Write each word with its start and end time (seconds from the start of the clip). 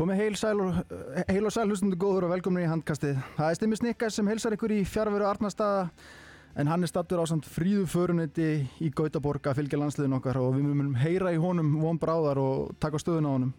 Komið 0.00 0.16
heil, 0.16 0.36
og, 0.64 0.76
heil 1.28 1.44
og 1.44 1.52
sæl 1.52 1.66
hlustundu 1.68 1.96
góður 2.00 2.24
og 2.24 2.30
velkomin 2.32 2.62
í 2.64 2.68
handkastið. 2.70 3.18
Það 3.36 3.50
er 3.50 3.56
Stimmi 3.58 3.76
Snikkas 3.76 4.14
sem 4.16 4.30
heilsar 4.30 4.54
ykkur 4.56 4.72
í 4.72 4.78
fjárveru 4.88 5.26
Arnarstaða 5.28 5.90
en 6.56 6.70
hann 6.72 6.86
er 6.86 6.88
stattur 6.88 7.20
á 7.20 7.28
samt 7.28 7.44
fríðu 7.44 7.82
förunetti 7.84 8.46
í 8.80 8.88
Gautaborg 8.96 9.50
að 9.50 9.58
fylgja 9.58 9.82
landsliðin 9.82 10.16
okkar 10.16 10.40
og 10.40 10.54
við 10.56 10.70
munum 10.70 10.96
heyra 10.96 11.34
í 11.36 11.42
honum 11.42 11.76
von 11.82 12.00
bráðar 12.00 12.40
og 12.40 12.72
taka 12.80 12.96
stöðun 13.02 13.28
á 13.28 13.32
honum. 13.34 13.52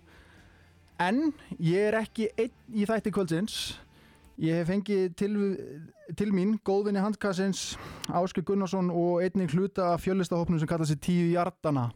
En 0.97 1.21
ég 1.61 1.91
er 1.91 2.01
ekki 2.01 2.31
einn 2.33 2.73
í 2.73 2.89
þætti 2.89 3.13
kvöldsins. 3.13 3.61
Ég 4.41 4.63
hef 4.63 4.73
fengið 4.73 5.13
til, 5.21 5.33
til 6.17 6.31
mín 6.33 6.57
góðvinni 6.65 7.05
handkastins 7.05 7.75
Áskei 8.09 8.41
Gunnarsson 8.41 8.89
og 8.89 9.21
einnig 9.21 9.53
hluta 9.53 9.93
fjölistahopnum 10.01 10.57
sem 10.57 10.73
kalla 10.73 10.89
sig 10.89 10.97
Tíu 11.05 11.35
Hjartana. 11.35 11.91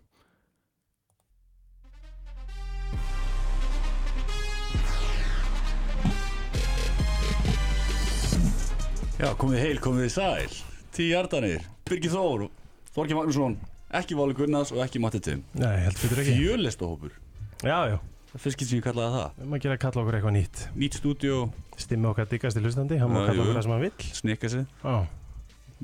Já, 9.15 9.29
komið 9.39 9.61
heil, 9.63 9.77
komið 9.83 10.09
sæl. 10.11 10.55
Tíu 10.95 11.11
hjartanir, 11.13 11.63
Birgir 11.87 12.11
Þór 12.11 12.45
Þorki 12.95 13.15
Magnússon, 13.17 13.55
ekki 13.95 14.15
Váli 14.17 14.35
Gunnars 14.37 14.71
og 14.75 14.81
ekki 14.83 14.99
Matti 15.03 15.19
Tim 15.23 15.41
Nei, 15.59 15.73
helt 15.85 15.99
fyrir 15.99 16.21
ekki. 16.23 16.35
Fjölestahópur, 16.39 17.15
Já, 17.63 17.77
já, 17.91 17.97
það 18.31 18.43
fyrst 18.45 18.59
getur 18.59 18.69
sem 18.71 18.79
ég 18.81 18.85
kallaði 18.85 19.15
það. 19.15 19.35
Við 19.39 19.49
maður 19.51 19.63
gera 19.65 19.75
að 19.77 19.81
kalla 19.85 20.01
okkur 20.03 20.17
eitthvað 20.19 20.35
nýtt. 20.35 20.63
Nýtt 20.83 20.97
stúdíó, 20.99 21.37
Stimmi 21.79 22.09
okkar 22.11 22.29
diggast 22.31 22.59
í 22.59 22.63
hlustandi, 22.63 22.99
hann 23.01 23.11
má 23.15 23.21
kalla 23.25 23.43
okkur 23.45 23.57
það 23.59 23.65
sem 23.67 23.75
hann 23.75 23.83
vill. 23.85 24.09
Snikka 24.19 24.51
sig. 24.51 24.65
Já, 24.83 24.95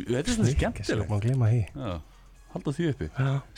Þetta 0.01 0.19
er 0.21 0.35
svona 0.35 0.51
snikka 0.51 0.85
sig, 0.87 1.03
má 1.11 1.17
glema 1.23 1.51
því. 1.51 1.61
Já, 1.75 1.93
halda 2.51 2.71
því 2.75 2.87
uppi. 2.91 3.07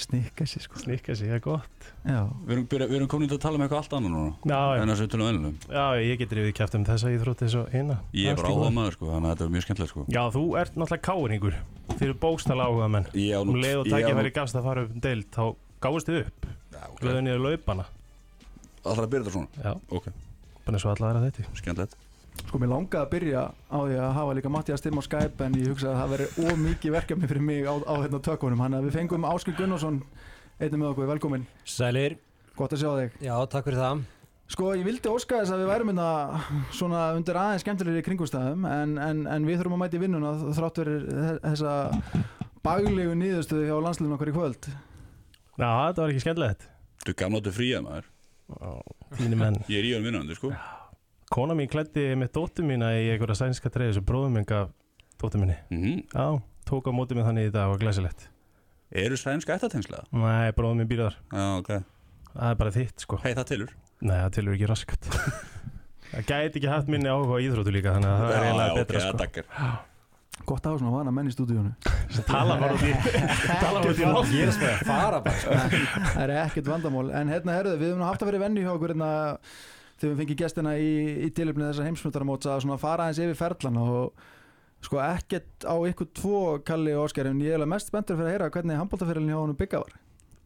Snikka 0.04 0.46
sér 0.50 0.64
sko. 0.66 0.80
snikka 0.84 1.16
sig, 1.18 1.28
það 1.32 1.38
er 1.38 1.44
gott. 1.44 1.88
Við 2.04 2.54
erum, 2.56 2.66
byrja, 2.72 2.88
við 2.92 2.98
erum 3.00 3.10
komin 3.12 3.30
til 3.32 3.38
að 3.38 3.44
tala 3.46 3.58
um 3.58 3.64
eitthvað 3.66 3.80
allt 3.82 3.96
annað 3.98 4.14
núna. 4.14 4.34
Já, 4.46 4.60
En 4.82 4.90
það 4.92 4.98
sem 5.00 5.08
við 5.08 5.12
tölum 5.14 5.30
ennum 5.32 5.56
já, 5.70 5.86
ég 6.04 6.22
getur 6.22 6.42
yfir 6.44 6.56
kæft 6.60 6.78
um 6.78 6.86
þessa 6.88 7.14
íþrótti 7.16 7.50
svo 7.54 7.64
hina 7.74 7.98
Ég 8.14 8.30
er 8.32 8.38
bara 8.40 8.52
áhuga 8.54 8.72
maður 8.78 8.98
sko, 8.98 9.10
þannig 9.14 9.30
að 9.30 9.34
þetta 9.34 9.48
er 9.48 9.54
mjög 9.56 9.66
skemmtilegt 9.68 9.94
sko. 9.94 10.06
Já, 10.14 10.22
þú 10.36 10.44
ert 10.62 10.78
náttúrulega 10.78 11.06
káringur 11.10 11.58
Þið 11.94 12.06
eru 12.10 12.18
bókstala 12.24 12.68
áhuga 12.70 12.90
menn 12.94 13.10
Um 13.42 13.56
leið 13.64 13.82
og 13.82 13.90
tækja 13.90 14.14
færi 14.20 14.34
gafst 14.38 14.56
að 14.60 14.68
fara 14.70 14.86
upp 14.86 14.94
um 14.94 15.04
deild 15.08 15.28
Þá 15.34 15.44
gáðist 15.84 16.08
þið 16.12 16.22
upp, 16.24 16.48
glöðu 17.02 17.24
niður 17.26 17.44
laupana. 17.44 17.86
Alltaf 18.84 19.04
að 19.04 19.12
byrja 19.14 19.26
þetta 19.26 19.36
svona? 19.36 19.50
Já, 19.64 19.74
Ok, 19.90 20.06
Sko 22.42 22.60
mér 22.62 22.70
langaði 22.70 23.02
að 23.02 23.12
byrja 23.14 23.44
á 23.50 23.78
því 23.82 23.96
að 23.98 24.16
hafa 24.18 24.34
líka 24.38 24.52
Mattias 24.54 24.84
Timm 24.84 25.00
á 25.00 25.04
Skype 25.06 25.46
en 25.46 25.56
ég 25.58 25.70
hugsaði 25.72 25.94
að 25.94 26.02
það 26.02 26.12
veri 26.14 26.28
ómikið 26.52 26.96
verkefni 26.98 27.30
fyrir 27.30 27.46
mig 27.46 27.62
á, 27.66 27.74
á 27.82 27.94
hérna 28.02 28.20
tökunum. 28.26 28.62
Hann 28.62 28.78
að 28.78 28.88
við 28.88 28.98
fengum 28.98 29.28
Áskil 29.30 29.56
Gunnarsson 29.58 30.02
einnig 30.60 30.80
með 30.80 30.90
okkur, 30.92 31.10
velkomin, 31.10 31.46
Sælir, 31.66 32.18
gott 32.58 32.76
að 32.76 32.84
sjá 32.84 32.92
þig. 33.00 33.10
Já 33.26 33.36
takk 33.50 33.66
fyrir 33.70 33.82
það. 33.82 34.04
Sko 34.54 34.74
ég 34.78 34.86
vildi 34.86 35.10
óska 35.10 35.40
þess 35.40 35.54
að 35.56 35.62
við 35.64 35.70
værum 35.72 35.90
hérna 35.94 36.10
svona 36.76 37.02
undir 37.18 37.38
aðeins 37.40 37.64
skemmtilegri 37.64 38.04
kringustæðum 38.06 38.68
en, 38.70 38.98
en, 39.02 39.24
en 39.34 39.48
við 39.48 39.58
þurfum 39.62 39.78
að 39.78 39.84
mæti 39.86 40.02
vinnuna 40.04 40.34
þrátt 40.54 40.82
verið 40.84 41.02
þessa 41.42 41.74
baglegu 42.64 43.16
nýðustuði 43.18 43.70
hjá 43.72 43.78
landsliðin 43.82 44.16
okkar 44.18 44.30
í 44.30 44.36
kvöld. 44.36 44.70
Já, 45.58 45.70
þetta 45.70 46.04
var 46.04 46.14
ekki 46.14 46.26
skemmtilegt. 46.28 46.70
Þú 47.08 47.14
Kona 51.34 51.56
mín 51.58 51.70
klætti 51.72 52.12
með 52.20 52.30
dóttur 52.36 52.66
mína 52.68 52.92
í 52.94 53.08
einhverja 53.14 53.40
sænska 53.40 53.72
treyðu 53.74 53.96
sem 53.98 54.06
bróðum 54.06 54.36
minn 54.38 54.46
gaf 54.46 54.70
dóttur 55.22 55.42
minni. 55.42 55.56
Mhm. 55.74 56.04
Já, 56.14 56.42
tók 56.70 56.86
á 56.86 56.92
móti 56.94 57.18
með 57.18 57.26
þannig 57.32 57.48
í 57.50 57.54
dag 57.56 57.72
og 57.74 57.80
glæsilegt. 57.82 58.28
Eru 58.94 59.18
sænska 59.18 59.56
ættatengslega? 59.58 60.06
Nei, 60.14 60.52
bróðum 60.54 60.78
minn 60.84 60.88
býr 60.92 61.08
þar. 61.08 61.18
Já, 61.34 61.48
ok. 61.58 61.72
Það 62.34 62.52
er 62.52 62.60
bara 62.62 62.72
þitt 62.78 63.00
sko. 63.02 63.18
Hei, 63.24 63.34
það 63.34 63.48
tilur 63.50 63.74
Nei, 64.04 64.18
það 64.20 64.32
tilur 64.38 64.54
ekki 64.58 64.70
raskat. 64.70 65.10
Það 66.14 66.26
gæti 66.30 66.60
ekki 66.60 66.70
haft 66.70 66.90
minni 66.94 67.10
áhuga 67.10 67.34
á 67.34 67.42
íþróttu 67.42 67.72
líka 67.74 67.94
Þannig 67.96 68.10
að 68.12 68.20
það 68.22 68.34
er 68.36 68.44
eiginlega 68.46 68.74
betra 68.78 69.00
ok, 69.00 69.06
sko. 69.08 69.18
takkar 69.18 69.46
Gott 70.46 70.68
að 70.68 70.70
hafa 70.70 70.82
svona 70.84 70.92
vana 70.94 71.14
menn 71.16 71.30
í 71.30 71.34
stúdíunum 71.34 71.72
Tala 72.28 72.58
bara 72.62 72.76
út 72.78 72.84
í 72.86 72.92
Tala 72.94 73.80
bara 73.80 73.94
út 73.96 74.02
í 74.04 74.10
loft 74.12 74.36
Ég 74.36 74.46
er 74.46 74.54
sem 74.54 74.68
að 74.68 74.84
fara 74.92 75.22
bara. 75.26 75.40
Sko. 75.42 75.58
Það 76.14 76.22
er 76.28 76.34
ekkert 76.44 76.70
vandamál. 76.70 77.08
En 77.18 77.32
hérna 77.34 77.56
herðu, 77.58 77.74
við 77.82 77.90
höfum 77.90 78.04
nú 78.04 78.06
haft 78.12 78.22
að 78.22 78.30
vera 78.30 78.44
venni 78.44 78.62
hjá 78.68 78.70
okkur 78.76 78.94
hérna, 78.94 79.10
þegar 80.02 80.14
við 80.14 80.22
fengið 80.24 80.40
gestina 80.44 80.76
í, 80.80 80.92
í 81.28 81.30
tilöfni 81.36 81.68
þessa 81.70 81.88
heimsmyndaramóts 81.88 82.50
að 82.50 82.62
svona 82.66 82.80
fara 82.82 83.08
aðeins 83.10 83.22
yfir 83.26 83.40
ferlan 83.40 83.80
og 83.84 84.26
sko 84.84 85.00
ekkert 85.00 85.64
á 85.70 85.76
ykkur 85.90 86.10
tvo 86.20 86.40
Kalli 86.68 86.94
og 86.98 87.06
Óskar 87.08 87.30
en 87.30 87.40
ég 87.44 87.56
er 87.56 87.66
mest 87.70 87.88
spenntur 87.92 88.18
fyrir 88.20 88.30
að 88.30 88.36
heyra 88.38 88.52
hvernig 88.58 88.80
handbóltaferilin 88.82 89.32
hjá 89.32 89.40
honum 89.40 89.60
byggja 89.60 89.84
var. 89.86 89.94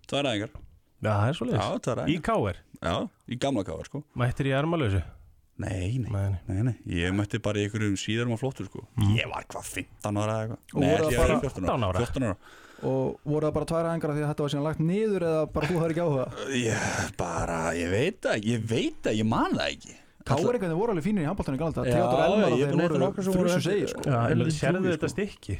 Það 0.07 0.19
er 0.19 0.29
æfingar. 0.31 0.55
Já, 0.97 1.11
það 1.13 1.27
er 1.31 1.37
svo 1.37 1.45
Já, 1.51 1.65
það 1.85 2.01
er 2.03 2.09
Í 2.09 2.17
káir 2.25 2.59
Já, 2.81 2.93
í 3.29 3.37
gamla 3.41 3.63
káar 3.67 3.85
sko. 3.89 4.03
Mættir 4.17 4.49
í 4.49 4.53
ermalösu 4.57 5.01
Nei, 5.57 5.97
nei, 5.97 6.09
Nei, 6.13 6.29
nei. 6.29 6.39
nei, 6.45 6.61
nei. 6.67 6.73
Ég 6.99 7.13
mætti 7.17 7.39
bara 7.41 7.57
í 7.57 7.65
einhverjum 7.65 7.95
síðarum 7.97 8.35
og 8.35 8.39
flottur 8.43 8.67
sko. 8.69 8.83
Ég 9.15 9.25
var 9.31 9.45
hvað 9.49 9.71
15 9.73 10.19
ára 10.21 10.35
eða 10.43 10.57
eitthvað? 10.57 10.81
Nei, 10.83 10.89
ég 10.91 11.17
var 11.17 11.31
bara 11.33 11.39
14 11.41 11.71
ára. 11.73 12.03
14 12.03 12.05
14 12.05 12.27
ára? 12.27 12.35
Og 12.85 13.15
voru 13.25 13.47
það 13.47 13.53
bara 13.55 13.67
tvær 13.71 13.88
aðengar 13.89 14.13
því 14.13 14.23
að 14.23 14.29
þetta 14.31 14.43
var 14.45 14.51
síðan 14.53 14.65
lagt 14.67 14.81
niður 14.85 15.25
eða 15.27 15.45
bara 15.53 15.69
þú 15.69 15.79
hafði 15.81 15.95
ekki 15.95 16.03
áhuga? 16.05 16.25
Ég 16.61 17.15
bara, 17.17 17.61
ég 17.77 17.89
veit 17.93 18.19
það 18.21 18.35
ekki 18.38 18.51
Ég 18.53 18.67
veit 18.69 18.99
það, 19.07 19.17
ég 19.17 19.29
man 19.31 19.55
það 19.57 19.71
ekki. 19.71 19.95
Káur 20.27 20.57
einhvern 20.57 20.75
voru 20.77 20.93
alveg 20.93 21.05
fínir 21.07 21.23
í 21.23 21.27
handbóltanum 21.29 21.59
galt 21.61 21.79
Já, 21.79 21.88
Theodor 21.88 22.21
Elmar 22.25 22.51
og 22.51 22.59
er 22.59 22.67
þeir 22.67 22.75
að 22.75 22.83
voru 22.83 23.01
nokkra 23.01 23.23
sem 23.25 23.38
voru 23.38 23.53
frusu 23.53 23.69
segir 23.69 23.91
sko. 23.93 24.03
Já, 24.03 24.17
Helvíti 24.27 24.55
sérðu 24.57 24.91
þetta 24.91 25.09
stykki. 25.13 25.55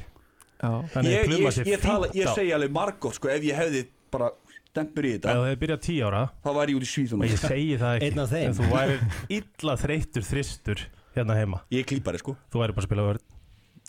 Já. 0.58 0.70
Þannig 0.92 1.14
Ég, 1.14 1.22
að 1.22 1.32
ég, 1.38 1.70
ég, 1.72 1.80
tala, 1.82 2.10
ég 2.18 2.30
segi 2.36 2.52
alveg 2.56 2.74
margótt 2.74 3.16
sko 3.16 3.30
Ef 3.32 3.46
ég 3.46 3.58
hefði 3.62 3.82
bara 4.12 4.30
stempur 4.68 5.06
í 5.08 5.12
Ef 5.14 5.20
þetta 5.22 5.36
þú 5.38 5.44
hefði 5.46 5.60
byrjað 5.62 5.82
10 5.88 6.02
ára. 6.08 6.22
Þá 6.44 6.50
væri 6.58 6.74
ég 6.74 6.80
út 6.80 6.86
í 6.86 6.90
svíþunum 6.92 7.24
Og 7.24 7.32
ég 7.32 7.42
segi 7.44 7.76
það 7.80 7.94
ekki. 7.98 8.08
Einn 8.10 8.22
af 8.24 8.32
þeim. 8.34 8.48
En 8.50 8.58
þú 8.58 8.70
væri 8.74 8.98
illa 9.38 9.76
þreyttur 9.84 10.26
þristur 10.28 10.84
Hérna 11.16 11.38
heima. 11.38 11.62
Ég 11.74 11.86
klípari 11.88 12.20
sko. 12.20 12.34
Þú 12.52 12.62
væri 12.64 12.76
bara 12.76 12.84
að 12.84 12.90
spila 12.90 13.06
vörð 13.08 13.24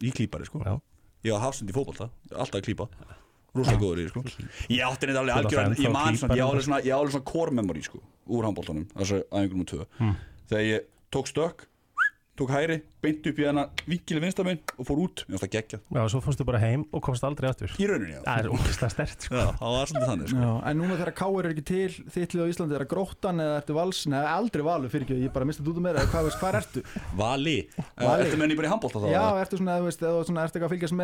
Ég 0.05 0.15
klípari 0.15 0.47
sko. 0.47 0.61
Já 0.63 0.77
Ég 1.25 1.33
var 1.35 1.41
hafsend 1.43 1.71
í 1.71 1.75
fótbolta 1.75 2.09
Alltaf 2.31 2.61
að 2.61 2.67
klípa. 2.69 2.87
Rúslega 3.57 3.81
góður 3.81 3.99
í 3.99 4.05
því, 4.05 4.11
sko. 4.13 4.47
Ég 4.69 4.83
átti 4.85 5.09
neitt 5.09 5.19
alveg 5.19 5.39
algjörðan 5.39 5.75
Ég 5.81 5.91
man 5.93 6.19
svona, 6.21 6.37
ég 6.37 6.93
á 6.93 6.97
alveg 6.99 7.09
bara. 7.09 7.09
svona, 7.09 7.25
core 7.31 7.55
memory 7.57 7.81
sko 7.83 8.01
Úr 8.29 8.45
handboltanum, 8.45 8.85
þessu 8.93 9.23
æfingunum 9.25 9.63
um 9.65 9.69
tvö. 9.71 9.85
Hmm. 9.97 10.15
Þegar 10.51 10.65
ég 10.67 10.83
tók 11.09 11.29
stökk 11.31 11.65
Tók 12.39 12.53
hæri, 12.55 12.77
beint 13.03 13.25
upp 13.27 13.39
í 13.41 13.43
hana 13.43 13.65
Vinkileg 13.83 14.23
vinstaminn 14.23 14.61
og 14.79 14.85
fór 14.87 14.99
út. 15.03 15.25
Finnst 15.27 15.43
það 15.43 15.49
geggjað. 15.57 15.81
Já, 15.91 16.01
svo 16.13 16.21
fórstu 16.23 16.45
bara 16.47 16.61
heim 16.63 16.85
og 16.95 17.01
komst 17.03 17.23
aldrei 17.27 17.49
aftur. 17.49 17.67
Í 17.75 17.83
rauninni, 17.89 18.13
já. 18.15 18.21
Það 18.23 18.39
er 18.39 18.47
ógeðslega 18.53 18.91
stert 18.93 19.19
sko. 19.27 19.35
Já, 19.35 19.47
það 19.59 19.75
var 19.75 19.91
svolítið 19.91 20.09
þannig 20.13 20.27
sko. 20.31 20.39
Já, 20.39 20.51
en 20.71 20.75
núna 20.79 20.95
þegar 21.01 21.11
Káur 21.19 21.43
er 21.43 21.51
ekki 21.51 21.65
til 21.67 21.91
þittlið 22.15 22.39
á 22.39 22.51
Íslandi 22.53 22.73
er 22.77 22.83
það 22.85 22.91
gróttan 22.95 23.43
eða 23.43 23.59
ertu 23.59 23.73
vals? 23.75 23.99
Neða 24.15 24.31
aldrei 24.37 24.63
valur 24.69 24.87
fyrir 24.93 25.03
ekki, 25.03 25.19
ég 25.25 25.35
bara 25.35 25.49
mistið 25.51 25.67
út 25.73 25.79
um 25.81 25.83
meira 25.89 26.07
hvað, 26.07 26.23
veist, 26.29 26.39
hvað 26.39 26.59
ertu? 26.61 26.79
Vali. 27.19 27.57
Vali. 27.99 28.23
Þetta 28.23 28.39
menn 28.39 28.55
ég 28.55 28.59
bara 28.61 28.69
í 28.69 28.71
handbolta 28.71 29.03
þá 29.03 29.11
Já, 29.11 29.25
ertu 29.43 29.59
svona, 29.59 29.75
þú 29.75 29.85
veist, 29.89 29.99
eða 30.07 30.23
svona, 30.31 30.47
ertu 30.47 30.55
eitthvað 30.55 30.71
að 30.71 30.75
fylgjast 30.79 30.95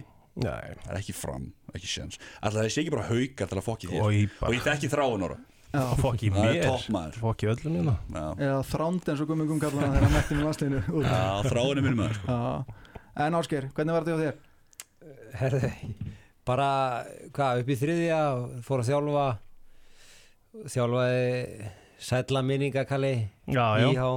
með 0.00 0.15
Nei. 0.36 0.74
Það 0.84 0.90
er 0.92 0.98
ekki 1.00 1.14
fram 1.16 1.44
Ekki 1.72 1.88
sjens 1.88 2.18
Alltaf 2.44 2.58
það 2.60 2.72
sé 2.74 2.82
ekki 2.82 2.92
bara 2.92 3.06
haukar 3.08 3.48
til 3.48 3.56
að 3.60 3.64
fokki 3.64 3.88
þér. 3.88 4.02
Og 4.04 4.12
í 4.12 4.24
bara- 4.38 4.50
Og 4.50 4.56
ég 4.58 4.64
þekki 4.66 4.90
þráin 4.92 5.24
ára 5.28 5.38
Já, 5.76 5.82
Fokk 6.04 6.22
í 6.26 6.30
Það 6.32 6.44
er 6.46 6.52
mér? 6.56 6.66
toppmaður. 6.70 7.16
Fokk 7.20 7.42
í 7.44 7.48
öllum 7.52 7.74
hérna 7.78 7.94
Já, 8.12 8.26
eða 8.46 8.58
þránd 8.70 9.08
eins 9.12 9.22
og 9.24 9.30
gummum 9.30 9.48
gumkallan 9.50 9.82
þegar 9.90 10.04
hann 10.06 10.14
mætti 10.16 10.36
með 10.36 10.44
landsliðinu. 10.46 10.82
Út. 10.92 11.08
Já, 11.12 11.48
þráin 11.50 11.80
er 11.80 11.84
minn 11.86 11.96
maður 11.98 12.18
sko. 12.20 12.36
Já. 12.36 12.92
En 13.26 13.36
Ásker, 13.40 13.66
hvernig 13.76 13.96
var 13.96 14.06
þetta 14.06 14.14
hjá 14.14 14.22
þér? 14.22 14.38
Herðu, 15.40 15.70
bara 16.46 16.68
hvað, 17.36 17.60
upp 17.64 17.68
í 17.74 17.76
þriðja 17.82 18.20
fór 18.68 18.82
að 18.84 18.88
þjálfa 18.92 19.26
þjálfaði 20.72 21.70
sætla 22.06 22.42
minningakalli 22.46 23.12
Já, 23.52 23.66
já. 23.80 23.88
íhá 23.92 24.08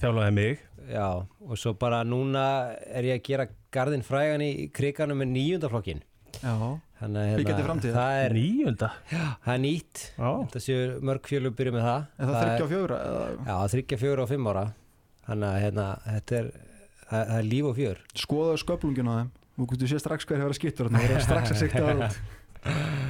Þjálfaði 0.00 0.36
mig. 0.36 0.62
Já, 0.90 1.08
og 1.22 1.58
svo 1.60 1.74
bara 1.78 2.00
núna 2.08 2.44
er 2.88 3.06
ég 3.10 3.20
að 3.20 3.26
gera 3.28 3.46
garðin 3.74 4.02
frægan 4.06 4.42
í 4.42 4.70
kriganum 4.74 5.20
með 5.20 5.34
níundaflokkin 5.36 6.00
Já, 6.40 6.54
Byggjandi 7.00 7.64
framtíðar. 7.64 7.96
það 7.96 8.22
er, 8.22 8.34
Níunda? 8.36 8.88
Það 9.10 9.52
er 9.54 9.60
nýtt. 9.64 10.02
Já 10.16 10.30
þetta 10.30 10.62
séu 10.64 10.80
mörg 11.08 11.28
fjölug 11.30 11.54
byrju 11.56 11.74
með 11.76 11.86
það. 11.86 12.02
Er 12.16 12.30
það 12.30 12.40
þryggja? 12.40 12.96
Eða... 12.96 13.28
já, 13.46 13.54
þryggja 13.74 13.98
fjögur 14.00 14.22
og 14.24 14.30
fimm 14.30 14.50
ára. 14.50 14.64
Þannig 15.28 15.48
að 15.50 15.62
hérna, 15.64 15.86
þetta 16.06 16.38
er 16.40 16.50
það, 16.50 17.14
það 17.14 17.36
er 17.38 17.48
líf 17.50 17.70
og 17.70 17.78
fjör. 17.78 18.02
Skoðaðu 18.24 18.60
sköplungin 18.64 19.10
á 19.10 19.14
þeim. 19.20 19.30
Þú 19.60 19.88
sé 19.90 20.00
strax 20.00 20.28
hver 20.28 20.40
hefur 20.40 20.54
að 20.54 20.60
að 20.86 20.94
það 20.96 21.14
er 21.16 21.24
strax 21.26 21.54
að 21.54 21.60
sikta 21.60 21.82
það 21.84 22.04
út 22.04 22.20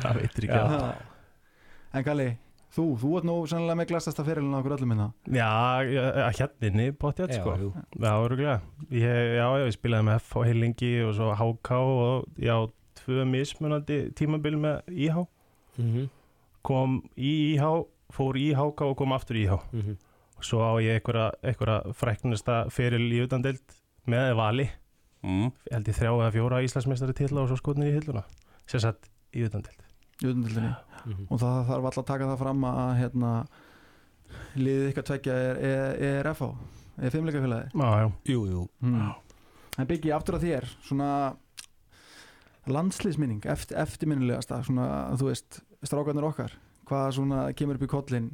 Það 0.00 0.20
veitir 0.20 0.46
ekki. 0.46 0.60
Að 0.60 0.75
Já. 0.75 0.90
En 1.90 2.06
Kalli, 2.06 2.28
þú, 2.75 2.84
þú 3.00 3.12
ert 3.19 3.28
nú 3.28 3.37
sannlega 3.50 3.78
með 3.81 3.90
glastasta 3.93 4.26
fyrirlina 4.26 4.61
okkur 4.61 4.76
öllum 4.76 4.93
minna 4.94 5.08
Já, 5.26 5.50
já, 5.90 6.05
að 6.26 6.40
hérninni 6.40 6.90
bóttið 6.93 7.34
sko. 7.38 7.56
jú. 7.58 7.72
Já, 7.99 8.12
öruglega 8.14 8.61
ég, 8.90 9.34
Já, 9.37 9.46
já, 9.58 9.67
ég 9.67 9.75
spilaði 9.76 10.08
með 10.11 10.22
F 10.22 10.37
á 10.37 10.40
heilingi 10.46 10.93
og 11.08 11.12
svo 11.19 11.34
HK 11.34 11.82
og 11.82 12.40
já, 12.40 12.56
tvö 13.02 13.26
mismunandi 13.26 14.00
tímabil 14.14 14.56
með 14.61 14.81
IH 14.94 15.26
Mm 15.81 16.08
kom 16.67 17.00
í 17.17 17.55
IH, 17.55 17.67
fór 18.12 18.38
í 18.38 18.50
HK 18.56 18.90
og 18.90 18.96
kom 19.00 19.14
aftur 19.16 19.38
í 19.38 19.46
IH 19.46 19.56
-hmm. 19.73 19.96
Svo 20.40 20.61
á 20.64 20.73
ég 20.81 20.96
einhverja, 20.96 21.32
einhverja 21.43 21.93
fræknasta 21.93 22.70
feril 22.70 23.12
í 23.12 23.20
utandelt 23.25 23.76
með 24.06 24.34
vali. 24.37 24.70
Mm. 25.23 25.52
held 25.70 25.88
ég 25.88 25.94
þrjá 25.94 26.12
eða 26.16 26.32
fjóra 26.32 26.62
Íslandsmeistari 26.64 27.12
titla 27.12 27.43
og 27.43 27.49
svo 27.49 27.56
skotnir 27.56 27.88
í 27.88 27.93
hilluna. 27.93 28.25
Sem 28.66 28.81
sagt 28.81 29.11
í 29.34 29.44
utandelt 29.44 29.84
í 30.23 30.26
utandeldinni 31.00 31.26
Mhm. 31.26 31.26
og 31.31 31.41
það 31.41 31.67
þarf 31.70 31.85
alltaf 31.91 32.02
að 32.05 32.06
taka 32.12 32.25
það 32.31 32.38
fram 32.44 32.64
að 32.70 32.93
hérna, 33.00 33.32
liðið 34.56 34.88
ykkar 34.93 35.06
tveggja 35.11 35.32
er, 35.35 35.56
er, 35.56 36.02
er 36.20 36.31
FH, 36.35 36.50
er 37.02 37.11
fimmleikafélagi 37.11 37.70
Já, 37.75 37.91
já, 38.00 38.12
Jú, 38.35 38.41
jú. 38.50 38.69
Mm. 38.82 39.14
En 39.79 39.87
byggi 39.87 40.12
aftur 40.12 40.35
að 40.37 40.44
þér 40.44 40.67
svona 40.85 41.11
landslýsminning 42.70 43.47
eftir, 43.50 43.79
eftirminnilegasta 43.81 44.61
svona, 44.67 44.87
þú 45.19 45.31
veist, 45.31 45.61
strákarnir 45.87 46.26
okkar 46.29 46.52
hvað 46.91 47.12
svona 47.17 47.43
kemur 47.56 47.79
upp 47.79 47.87
í 47.87 47.91
kollin 47.91 48.31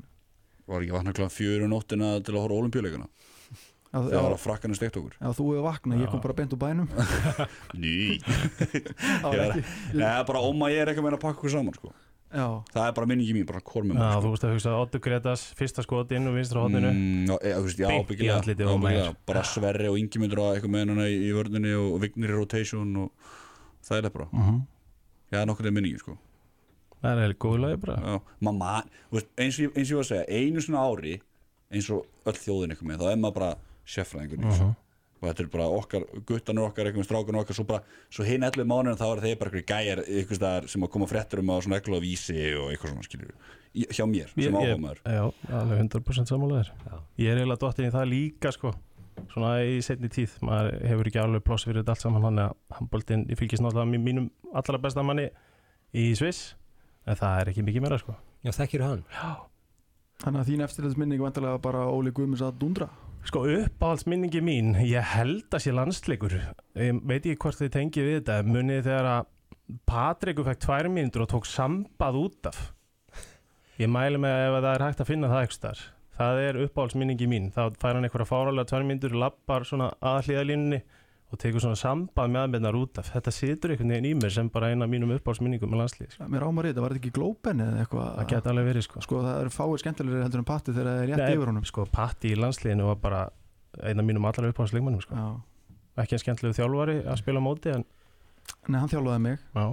Var 0.66 0.82
ekki 0.82 0.94
vakna 0.96 1.12
kláðan 1.14 1.30
fjöru 1.36 1.68
nóttina 1.70 2.16
til 2.26 2.34
að 2.34 2.42
horfa 2.42 2.56
olimpíuleikana 2.58 3.06
að, 3.94 4.08
Þegar 4.10 4.24
að, 4.26 4.32
að 4.34 4.40
frakkan 4.42 4.72
er 4.74 4.76
steikt 4.76 4.96
okkur. 4.98 5.12
Að 5.24 5.36
þú 5.38 5.44
hefur 5.52 5.62
vaknað, 5.64 6.00
ég 6.02 6.10
kom 6.10 6.18
Já. 6.18 6.22
bara 6.26 6.34
beint 6.36 6.52
úr 6.52 6.58
bænum. 6.60 6.88
Ný. 7.80 7.92
Það 9.22 9.36
var 9.38 9.54
Nei, 9.94 10.10
bara 10.28 10.42
óma 10.42 10.68
ég 10.74 10.82
er 10.82 10.90
ekki 10.90 11.00
að 11.00 11.06
meina 11.06 11.16
að 11.16 11.22
pakka 11.22 11.38
okkur 11.38 11.52
saman 11.54 11.76
sko. 11.78 11.92
Já, 12.32 12.64
Það 12.72 12.86
er 12.88 12.92
bara 12.92 13.06
minningi 13.06 13.32
mín, 13.36 13.46
bara 13.46 13.60
kormum 13.60 13.96
já 13.96 14.12
sko. 14.12 14.20
þú 14.22 14.30
veist 14.34 14.44
að 14.44 14.52
hugsa 14.56 14.74
Otto 14.82 14.98
Gretas, 14.98 15.44
fyrsta 15.56 15.82
skoti 15.84 16.16
inn 16.16 16.26
og 16.28 16.34
vinstra 16.34 16.62
hodninu 16.64 16.90
Mm, 16.90 17.26
já, 17.28 17.36
e, 17.42 18.04
byggilega. 18.08 19.14
Bara 19.26 19.42
Sverri 19.42 19.88
og 19.88 19.96
Ingemyndur 19.98 20.38
og 20.38 20.56
eitthvað 20.56 20.70
með 20.74 20.88
hana 20.88 21.06
í, 21.06 21.16
í 21.28 21.32
vörðinni 21.32 21.72
og, 21.76 22.00
Vignir 22.00 22.30
í 22.30 22.36
rotation 22.36 22.96
og 22.96 23.10
það 23.84 24.04
er 24.04 24.10
bara 24.10 24.28
Mhm. 24.32 24.66
Já, 25.32 25.44
það 25.44 25.66
er 25.66 25.70
minningi 25.72 25.98
sko. 25.98 26.18
Það 27.02 27.10
er 27.16 27.20
heilig 27.28 27.38
góð 27.38 27.60
lagi 27.60 27.76
bara 27.80 27.96
Já, 28.00 28.20
mamma, 28.40 28.82
veist, 29.12 29.26
eins 29.36 29.58
og, 29.58 29.64
ég- 29.66 29.74
eins 29.76 29.90
og 29.90 29.94
ég 29.94 29.96
var 29.96 30.04
að 30.04 30.10
segja 30.10 30.26
einu 30.28 30.60
svona 30.60 30.82
ári, 30.86 31.20
eins 31.72 31.90
og 31.90 32.06
öll 32.26 32.32
þjóðin 32.32 32.70
eitthvað 32.72 32.88
með, 32.90 32.98
þá 32.98 33.12
er 33.12 33.16
maður 33.16 33.34
bara 33.34 33.54
sérfræðingur 33.86 34.38
í 34.38 34.44
þessu 34.50 34.62
Mhm. 34.66 34.76
Og 35.16 35.28
þetta 35.30 35.42
er 35.42 35.50
bara 35.52 35.66
okkar, 35.72 36.02
guttanur 36.28 36.68
okkar 36.70 36.86
eitthvað 36.90 37.00
með 37.02 37.08
strákunum 37.08 37.40
okkar, 37.40 37.56
svo 37.56 37.64
bara, 37.66 37.82
svo 38.12 38.24
hinn 38.26 38.42
11 38.44 38.66
mánuðin 38.68 38.98
þá 39.00 39.06
er 39.16 39.22
þeir 39.24 39.38
bara 39.40 39.50
eitthvað 39.50 39.70
gæjar 39.72 40.02
eitthvað 40.06 40.40
staðar 40.40 40.68
sem 40.68 40.82
að 40.86 40.90
koma 40.96 41.06
fréttur 41.10 41.40
um 41.40 41.52
á 41.52 41.56
svona 41.64 41.78
eklu 41.80 41.96
á 41.96 42.00
vísi 42.04 42.36
og 42.60 42.66
eitthvað 42.72 42.92
svona 42.92 43.06
skilur 43.06 43.32
hjá 43.76 44.04
mér, 44.08 44.28
sem 44.34 44.42
Ég- 44.44 44.52
áhuga 44.52 44.74
ég- 44.74 44.82
maður 44.84 45.00
Já, 45.04 45.24
alveg 45.60 45.80
100% 45.86 46.30
sammálaðir 46.32 46.70
Já. 46.72 47.00
Ég 47.18 47.28
er 47.32 47.40
eiginlega 47.40 47.62
dottin 47.64 47.88
í 47.88 47.92
það 47.96 48.06
líka 48.12 48.52
sko. 48.52 48.74
Svona 49.32 49.50
í 49.64 49.78
setni 49.80 50.08
tíð 50.12 50.34
Maður 50.44 50.74
hefur 50.90 51.08
ekki 51.08 51.20
alveg 51.22 51.44
ploss 51.44 51.64
fyrir 51.64 51.80
þetta 51.82 51.94
allt 51.94 52.02
saman 52.04 52.22
Þannig 52.26 52.44
að 52.50 52.76
handbóltinn, 52.76 53.22
ég 53.30 53.38
fylgist 53.40 53.62
náttúrulega 53.64 53.88
mí- 53.88 54.04
mínum 54.04 54.30
allra 54.52 54.78
besta 54.78 55.02
manni 55.02 55.30
í 55.96 56.10
Sviss 56.16 56.54
En 57.06 57.16
það 57.16 57.40
er 57.40 57.50
ekki 57.52 57.64
mikið 57.64 57.80
meira 57.86 57.98
sko. 57.98 58.14
Já, 59.08 59.46
að 63.26 63.32
að 63.32 63.56
Sko 63.56 63.64
uppáhaldsminningi 63.66 64.40
mín, 64.44 64.74
ég 64.86 65.02
held 65.02 65.50
að 65.50 65.62
sé 65.64 65.72
landsleikur. 65.74 66.36
Ég 66.78 67.00
veit 67.02 67.24
ekki 67.24 67.40
hvort 67.42 67.58
þið 67.58 67.72
tengið 67.74 68.06
við 68.06 68.16
þetta 68.20 68.36
munið 68.46 68.84
þegar 68.86 69.08
að 69.10 69.32
Patriku 69.82 70.44
fekk 70.46 70.60
tvær 70.62 70.88
mínútur 70.94 71.24
og 71.24 71.30
tók 71.32 71.48
sambað 71.50 72.18
út 72.20 72.46
af? 72.46 72.60
Ég 73.80 73.90
mæli 73.90 74.20
með 74.22 74.44
ef 74.44 74.58
það 74.60 74.68
er 74.70 74.84
hægt 74.86 75.02
að 75.02 75.08
finna 75.10 75.30
það 75.32 75.42
ekki 75.42 75.60
þar 75.64 75.80
það 76.16 76.40
er 76.44 76.58
uppáhaldsminningi 76.64 77.26
mín. 77.28 77.50
Þá 77.50 77.74
fær 77.80 77.96
hann 77.96 78.06
einhverja 78.06 78.28
fárálega 78.30 78.70
tvær 78.70 78.86
mínútur 78.86 79.16
lappar 79.18 79.66
svona 79.66 79.90
aðhlíðalínunni 80.00 80.80
og 81.26 81.40
tekur 81.42 81.62
svona 81.62 81.78
sambað 81.78 82.30
með 82.30 82.44
aðmennar 82.44 82.76
út 82.78 83.00
af 83.00 83.08
þetta 83.10 83.32
situr 83.34 83.72
einhvern 83.74 83.92
veginn 83.94 84.08
í 84.08 84.12
mér 84.14 84.34
sem 84.36 84.50
bara 84.52 84.70
eina 84.70 84.86
af 84.86 84.92
mínum 84.92 85.10
uppáhaldsminningum 85.16 85.72
með 85.72 85.82
landslið 85.82 86.12
sko. 86.14 86.28
mér 86.30 86.44
ámar 86.46 86.68
þetta, 86.68 86.84
var 86.84 86.94
þetta 86.94 87.02
ekki 87.02 87.14
glópen 87.16 87.62
eða 87.64 87.80
eitthvað 87.82 88.12
það 88.20 88.28
geta 88.32 88.52
alveg 88.52 88.68
verið 88.70 88.86
sko 88.86 89.02
sko 89.06 89.22
það 89.24 89.40
eru 89.40 89.54
fáið 89.56 89.82
skemmtilegri 89.82 90.22
heldur 90.22 90.42
en 90.42 90.48
patti 90.52 90.74
þegar 90.76 90.90
það 90.92 91.00
er 91.02 91.10
rétt 91.10 91.22
Nei, 91.24 91.34
yfir 91.34 91.50
honum 91.52 91.66
sko 91.66 91.86
Patti 91.96 92.30
í 92.30 92.38
landsliðinu 92.38 92.86
var 92.92 93.00
bara 93.02 93.24
eina 93.82 94.04
af 94.04 94.08
mínum 94.12 94.28
allra 94.30 94.52
uppáhaldsleikmannum 94.52 95.02
sko. 95.02 95.18
já. 95.18 95.26
ekki 96.04 96.16
en 96.16 96.22
skemmtilegu 96.22 96.58
þjálfari 96.60 97.00
að 97.02 97.18
spila 97.24 97.42
móti 97.42 97.74
en 97.74 97.86
Nei, 98.70 98.78
hann 98.78 98.92
þjálfaði 98.92 99.24
mig, 99.26 99.42
já 99.56 99.66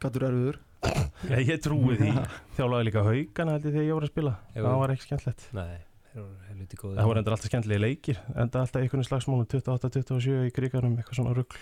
gattur 0.00 0.26
erfiður 0.30 0.62
Já, 1.30 1.38
ég 1.40 1.60
trúi 1.64 1.96
því. 1.98 2.12
Þjálfaði 2.56 2.88
líka 2.88 3.04
haugana 3.06 3.56
held 3.56 3.68
ég 3.68 3.74
þegar 3.74 3.86
ég 3.86 3.96
voru 3.96 4.08
að 4.08 4.12
spila. 4.12 4.32
Það 4.54 4.76
var 4.82 4.92
ekki 4.94 5.06
skemmtilegt. 5.06 5.46
Nei, 5.56 5.78
Það 6.16 7.10
voru 7.10 7.20
endur 7.20 7.36
alltaf 7.36 7.50
skemmtilegi 7.50 7.82
leikir. 7.82 8.22
Enda 8.34 8.62
alltaf 8.64 8.82
einhvern 8.82 9.06
slagsmálum 9.06 9.46
28-27 9.52 10.48
í 10.48 10.54
krigarum, 10.56 10.96
eitthvað 11.00 11.20
svona 11.20 11.36
rugl. 11.36 11.60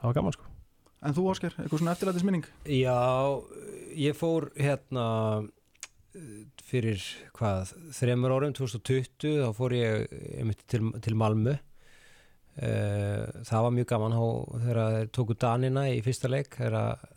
Það 0.00 0.08
var 0.08 0.18
gaman 0.18 0.36
sko. 0.36 0.50
En 1.00 1.16
þú 1.16 1.30
Óskar, 1.32 1.54
eitthvað 1.56 1.80
svona 1.80 1.94
eftirleitisminning 1.94 2.44
Já, 2.68 2.96
ég 3.96 4.16
fór 4.18 4.50
hérna 4.52 5.04
eh, 6.12 6.42
fyrir 6.66 7.00
hvað, 7.36 7.72
þremur 7.96 8.34
árum 8.36 8.52
2020, 8.56 9.38
þá 9.40 9.56
fór 9.56 9.76
ég 9.78 10.12
einmitt 10.36 10.66
til, 10.68 10.82
til 11.00 11.16
Malmö 11.16 11.54
uh, 11.56 13.24
það 13.48 13.64
var 13.64 13.74
mjög 13.78 13.88
gaman 13.94 14.16
þá 14.18 14.26
þegar 14.66 14.98
þeir 14.98 15.10
tóku 15.16 15.38
Danina 15.40 15.86
í 15.88 16.02
fyrsta 16.04 16.28
leik 16.28 16.52
þegar 16.58 16.76
að 16.82 17.08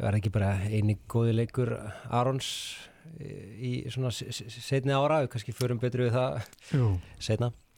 var 0.00 0.16
ekki 0.16 0.32
bara 0.32 0.54
eini 0.72 0.96
góði 1.12 1.34
leikur 1.36 1.74
Arons 2.08 2.48
í 3.62 3.72
svona 3.92 4.10
s- 4.12 4.24
s- 4.30 4.60
seinni 4.66 4.94
ára, 4.94 5.22
við 5.24 5.32
kannski 5.34 5.54
förum 5.56 5.80
betur 5.82 6.06
við 6.06 6.16
það 6.16 6.42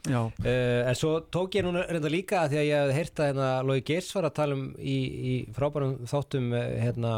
Já, 0.05 0.19
Uh, 0.45 0.83
en 0.91 0.95
svo 1.01 1.15
tók 1.33 1.55
ég 1.57 1.65
núna 1.65 1.87
reynda 1.89 2.11
líka 2.13 2.43
að 2.43 2.51
því 2.53 2.59
að 2.61 2.67
ég 2.69 2.81
hefði 2.83 2.97
heyrt 2.99 3.21
að 3.23 3.29
hérna 3.31 3.47
Lói 3.65 3.79
Geirs 3.89 4.11
var 4.13 4.27
að 4.29 4.35
tala 4.37 4.57
um 4.59 4.65
í, 4.77 4.97
í 5.33 5.35
frábærum 5.57 5.95
þáttum 6.11 6.51
eh, 6.59 6.67
hérna 6.83 7.13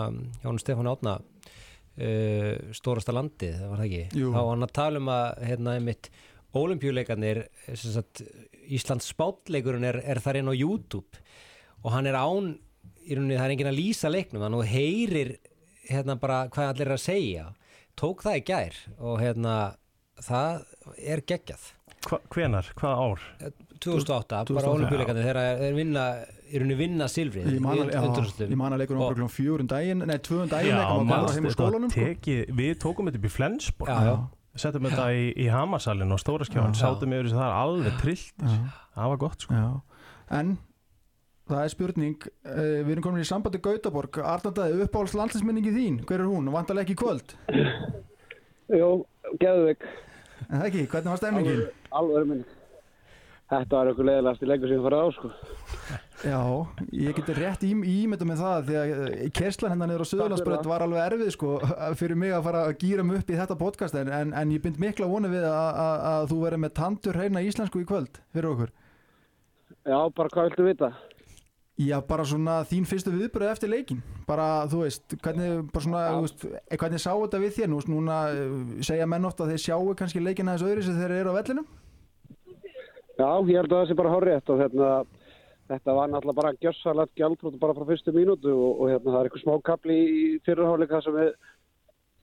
Jón 0.44 0.60
Stefán 0.62 0.86
Átna 0.92 1.16
uh, 1.18 2.52
stórasta 2.76 3.14
landið, 3.16 3.56
það 3.60 3.72
var 3.72 3.82
það 3.82 3.88
ekki? 3.90 4.20
Jú. 4.20 4.30
þá 4.30 4.38
var 4.38 4.50
hann 4.52 4.66
að 4.68 4.74
tala 4.78 5.02
um 5.02 5.10
að 5.16 5.42
hérna 5.50 5.74
einmitt 5.80 6.10
sagt, 7.98 8.22
Íslands 8.66 9.10
spátleikurinn 9.12 9.84
er, 9.86 9.98
er 10.06 10.18
þar 10.22 10.38
inn 10.40 10.48
á 10.50 10.54
YouTube. 10.56 11.20
Og 11.84 11.92
hann 11.94 12.06
er 12.10 12.16
án 12.18 12.54
í 13.06 13.14
rauninni 13.14 13.36
það 13.38 13.44
er 13.46 13.52
enginn 13.54 13.68
að 13.70 13.76
lýsa 13.78 14.10
leiknum 14.10 14.42
að 14.46 14.56
þú 14.56 14.62
heyrir 14.72 15.34
hérna 15.90 16.16
bara 16.18 16.38
hvað 16.50 16.70
allir 16.72 16.88
er 16.88 16.96
að 16.96 17.02
segja 17.04 17.44
tók 18.00 18.22
það 18.26 18.38
í 18.40 18.44
gær 18.50 18.78
og 18.98 19.18
hérna 19.22 19.56
það 20.24 20.62
er 21.14 21.24
geggjað 21.28 21.72
Hva, 22.06 22.20
hvenar? 22.30 22.68
Hvaða 22.78 23.02
ár? 23.02 23.22
2008, 23.82 24.42
2008, 24.46 24.54
bara 24.56 24.72
olimpíuleikandi 24.76 25.24
þegar 25.24 25.58
þeir 25.60 25.74
vinna, 25.76 26.04
í 26.46 26.60
rauninni 26.60 26.76
vinna 26.78 27.08
silfrið 27.10 27.48
ég 27.56 27.64
man 27.64 27.80
í 27.80 27.82
að, 27.82 28.06
að 28.54 28.78
leikur 28.82 28.96
um 28.96 29.04
okkur 29.08 29.32
fjörum 29.34 29.70
daginn 29.70 30.04
Nei, 30.06 30.16
tvöum 30.24 30.52
daginn 30.52 30.78
Já, 30.78 31.50
sko. 31.56 31.70
tekið, 31.96 32.44
við 32.60 32.72
tókum 32.84 33.10
þetta 33.10 33.20
upp 33.20 33.26
í 33.28 33.32
Flensborg. 33.34 34.14
Settum 34.56 34.86
þetta 34.88 35.08
í, 35.12 35.26
í 35.44 35.48
Hamarsalinn 35.52 36.14
og 36.14 36.22
Stóraskjáðan, 36.22 36.72
Já. 36.72 36.80
sátum 36.80 37.12
yfir 37.12 37.26
þessu 37.28 37.40
þar 37.42 37.56
alveg 37.58 37.98
trillt. 38.00 38.46
Það 38.96 39.10
var 39.12 39.20
gott 39.20 39.44
sko. 39.44 39.64
En 40.32 40.54
það 41.50 41.62
er 41.62 41.72
spurning 41.72 42.26
uh, 42.26 42.58
Við 42.86 42.92
erum 42.96 43.04
komin 43.06 43.22
í 43.24 43.28
sambandi 43.28 43.60
Gautaborg 43.62 44.18
Arnandaði, 44.22 44.82
uppáhalds 44.86 45.14
landslisminningi 45.18 45.72
þín 45.76 46.00
Hver 46.08 46.24
er 46.24 46.30
hún? 46.30 46.50
Vantarlega 46.54 46.88
ekki 46.88 46.98
kvöld 47.00 47.36
Jú, 48.74 48.90
geðveik, 49.40 49.84
En 50.50 50.60
það 50.60 50.68
ekki, 50.70 50.86
hvernig 50.90 51.12
var 51.12 51.20
stemningin? 51.20 51.60
alveg 51.96 52.26
minni. 52.28 52.46
Þetta 53.46 53.78
var 53.78 53.88
eitthvað 53.92 54.08
leiðilegast 54.08 54.42
í 54.42 54.46
leikur 54.50 54.70
sem 54.72 54.80
ég 54.80 54.84
farið 54.88 55.02
á, 55.06 55.08
sko. 55.14 55.28
Já, 56.26 56.40
ég 56.98 57.14
geti 57.14 57.34
rétt 57.36 57.62
í, 57.62 57.68
ímynda 57.92 58.26
með 58.26 58.40
það 58.42 58.64
því 58.66 58.76
að 58.80 58.90
kerslan 59.38 59.70
hennar 59.74 59.90
niður 59.92 60.02
á 60.02 60.10
Suðurlandsbrönd 60.10 60.66
var 60.66 60.82
alveg 60.82 61.02
erfið 61.04 61.30
sko 61.36 61.52
fyrir 62.00 62.18
mig 62.18 62.34
að 62.34 62.42
fara 62.48 62.64
að 62.66 62.74
gýra 62.82 63.04
mig 63.06 63.20
upp 63.20 63.30
í 63.30 63.38
þetta 63.38 63.58
podcast 63.60 63.98
en, 64.00 64.10
en, 64.10 64.32
en 64.34 64.54
ég 64.56 64.64
bind 64.66 64.80
mikla 64.82 65.06
vonu 65.12 65.30
við 65.30 65.46
að, 65.46 65.70
að, 65.84 66.02
að 66.10 66.26
þú 66.32 66.40
verður 66.42 66.62
með 66.66 66.74
tandur 66.80 67.20
hreina 67.20 67.44
íslensku 67.46 67.84
í 67.84 67.86
kvöld 67.86 68.18
fyrir 68.34 68.50
okkur. 68.50 68.74
Já, 69.86 69.98
bara 70.18 70.34
hvað 70.34 70.50
viltu 70.50 70.66
vita? 70.66 70.90
Já, 71.76 71.98
bara 72.08 72.24
svona 72.24 72.62
þín 72.64 72.86
fyrstu 72.88 73.12
viðbröð 73.12 73.50
eftir 73.50 73.68
leikin 73.68 73.98
bara, 74.24 74.64
þú 74.70 74.78
veist, 74.86 75.12
hvernig 75.20 75.66
bara 75.68 75.84
svona, 75.84 76.04
þú 76.14 76.22
veist, 76.24 76.44
eh, 76.48 76.76
hvernig 76.80 77.02
sá 77.02 77.10
þetta 77.12 77.40
við 77.42 77.52
þér? 77.58 77.74
Veist, 77.74 77.90
núna 77.92 78.20
eh, 78.32 78.54
segja 78.88 79.08
menn 79.12 79.28
ofta 79.28 79.44
að 79.44 79.52
þeir 79.52 79.62
sjáu 79.66 79.96
kannski 79.98 80.22
leikin 80.22 80.48
aðeins 80.48 80.64
öðru 80.64 80.86
sem 80.86 80.96
þeir 80.96 81.14
eru 81.18 81.34
á 81.36 81.38
vellinum. 81.38 81.66
Já, 83.16 83.28
ég 83.28 83.60
held 83.60 83.72
að 83.72 83.76
það 83.76 83.86
sé 83.90 83.98
bara 84.00 84.14
horrið 84.14 84.50
og 84.54 84.62
hérna, 84.62 84.88
þetta 85.68 85.98
var 85.98 86.10
náttúrulega 86.14 86.40
bara 86.40 86.56
gjössalegt 86.64 87.20
gjaldrótt 87.20 87.60
bara 87.60 87.76
frá 87.76 87.86
fyrstu 87.92 88.16
mínútu 88.16 88.56
og, 88.56 88.72
og 88.80 88.90
hérna, 88.94 89.12
það 89.12 89.20
er 89.20 89.28
eitthvað 89.28 89.44
smá 89.44 89.54
kapli 89.68 90.00
í 90.00 90.26
fyrirháleika 90.48 91.00
sem 91.04 91.16
við, 91.16 91.30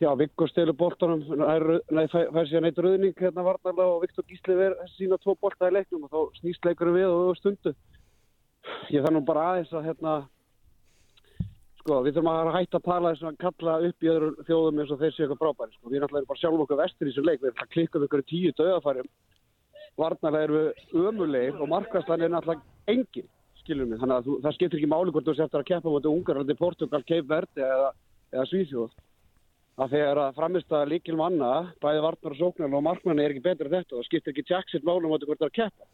já, 0.01 0.09
Viggo 0.17 0.49
stelur 0.49 0.77
boltanum, 0.81 1.23
nei, 1.29 2.05
fær, 2.09 2.29
fær 2.33 2.49
síðan 2.49 2.69
eitt 2.69 2.81
rauðning 2.81 3.17
hérna 3.21 3.45
varnarlega 3.45 3.95
og 3.95 4.01
Viktor 4.01 4.25
Gísli 4.29 4.57
verð 4.57 4.81
sína 4.97 5.21
tvo 5.21 5.37
bolta 5.37 5.69
í 5.69 5.77
leiknum 5.77 6.09
og 6.09 6.13
þá 6.13 6.41
snýst 6.41 6.65
leikurinn 6.65 6.97
við 6.97 7.13
og 7.13 7.37
stundu. 7.37 7.77
Ég 8.93 9.03
þarf 9.03 9.15
nú 9.15 9.23
bara 9.27 9.49
aðeins 9.51 9.73
að, 9.73 9.85
hérna, 9.89 10.15
sko, 11.81 11.99
við 12.05 12.15
þurfum 12.15 12.31
að 12.33 12.53
hætta 12.57 12.79
að 12.79 12.87
tala 12.87 13.13
þess 13.13 13.27
að 13.29 13.39
kalla 13.43 13.77
upp 13.89 14.07
í 14.07 14.11
öðru 14.13 14.47
þjóðum 14.47 14.81
eins 14.83 14.93
og 14.93 15.03
þeir 15.03 15.13
séu 15.15 15.25
eitthvað 15.25 15.43
frábæri, 15.43 15.77
sko. 15.77 15.91
Við 15.91 15.99
erum 15.99 16.17
bara 16.31 16.41
sjálf 16.41 16.65
okkur 16.65 16.81
vestur 16.83 17.07
í 17.07 17.11
þessum 17.11 17.29
leik, 17.29 17.41
við 17.41 17.51
erum 17.51 17.63
að 17.65 17.73
klikka 17.75 17.99
um 17.99 18.07
ykkur 18.07 18.25
tíu 18.29 18.53
döðafærum 18.59 19.11
varnarlega 19.99 20.47
erum 20.47 20.57
við 20.57 21.07
ömulegir 21.09 21.61
og 21.61 21.69
markastan 21.69 22.23
er 22.23 22.31
náttúrulega 22.33 22.93
engin, 22.93 23.27
skilur 23.61 23.89
mig. 23.89 23.99
Þannig 24.01 24.17
að 24.17 24.27
þú, 24.27 24.37
það 24.45 24.55
skiptir 24.57 24.79
ekki 24.79 24.91
máli 24.93 25.13
hvort 25.13 25.27
þú 25.27 25.35
sérst 25.37 25.57
að 25.57 25.65
keppa 25.69 25.93
mot 25.93 26.09
Ungarlandi, 26.09 26.57
Portugal, 26.59 27.01
Cape 27.05 27.29
Verde 27.29 27.65
eða, 27.67 27.89
eða 28.33 28.45
Svíþjóð. 28.51 28.95
Að 29.83 29.95
þegar 29.95 30.21
að 30.21 30.35
framist 30.37 30.73
að 30.73 30.89
líkil 30.91 31.17
manna, 31.17 31.51
bæði 31.81 32.01
varnar 32.05 32.35
og 32.35 32.39
sóknar 32.39 32.77
og 32.77 32.85
markmanni 32.85 33.23
er 33.23 33.33
ekki 33.33 33.45
betur 33.47 33.69
en 33.69 33.79
þetta, 33.79 33.95
það 33.97 34.09
skiptir 34.09 34.33
ekki 34.33 34.45
tjaksitt 34.49 34.85
máli 34.85 35.09
mot 35.09 35.25
hvort 35.25 35.41
það 35.41 35.47
er 35.47 35.53
að 35.53 35.59
keppa. 35.61 35.87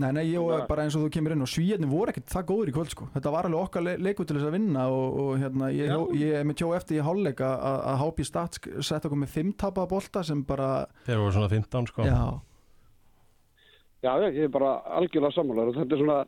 Nei, 0.00 0.10
nei, 0.16 0.24
ég 0.30 0.40
Nei. 0.40 0.66
bara 0.68 0.84
eins 0.86 0.96
og 0.96 1.04
þú 1.04 1.10
kemur 1.14 1.34
inn 1.34 1.44
og 1.44 1.50
svíjarnir 1.50 1.90
voru 1.90 2.12
ekkert 2.12 2.30
það 2.32 2.46
góður 2.50 2.70
í 2.70 2.74
kvöld 2.76 2.92
sko. 2.94 3.08
Þetta 3.14 3.32
var 3.34 3.48
alveg 3.48 3.64
okkar 3.64 3.84
le 3.84 3.96
leikur 4.00 4.28
til 4.28 4.36
þess 4.38 4.48
að 4.48 4.54
vinna 4.56 4.84
og, 4.88 5.18
og 5.22 5.32
hérna, 5.42 5.70
ég, 5.76 5.96
ég 6.20 6.36
er 6.40 6.46
með 6.48 6.60
tjó 6.62 6.70
eftir 6.76 7.00
í 7.00 7.04
hálfleika 7.04 7.50
að 7.70 7.80
að 7.90 7.98
HB 8.04 8.28
Stats 8.28 8.62
sett 8.88 9.08
okkur 9.08 9.20
með 9.20 9.34
fimm 9.34 9.50
tapaða 9.60 9.90
bolta 9.90 10.22
sem 10.26 10.44
bara, 10.46 10.70
Þeir 11.08 11.20
voru 11.20 11.34
svona 11.36 11.50
15 11.52 11.90
sko 11.92 12.06
já, 12.08 12.20
Já, 14.00 14.14
ég 14.24 14.38
ég 14.38 14.46
er 14.48 14.54
bara 14.54 14.78
algjörlega 14.96 15.36
sammálar 15.36 15.68
og 15.68 15.76
þetta 15.76 15.96
er 15.96 16.00
svona, 16.00 16.20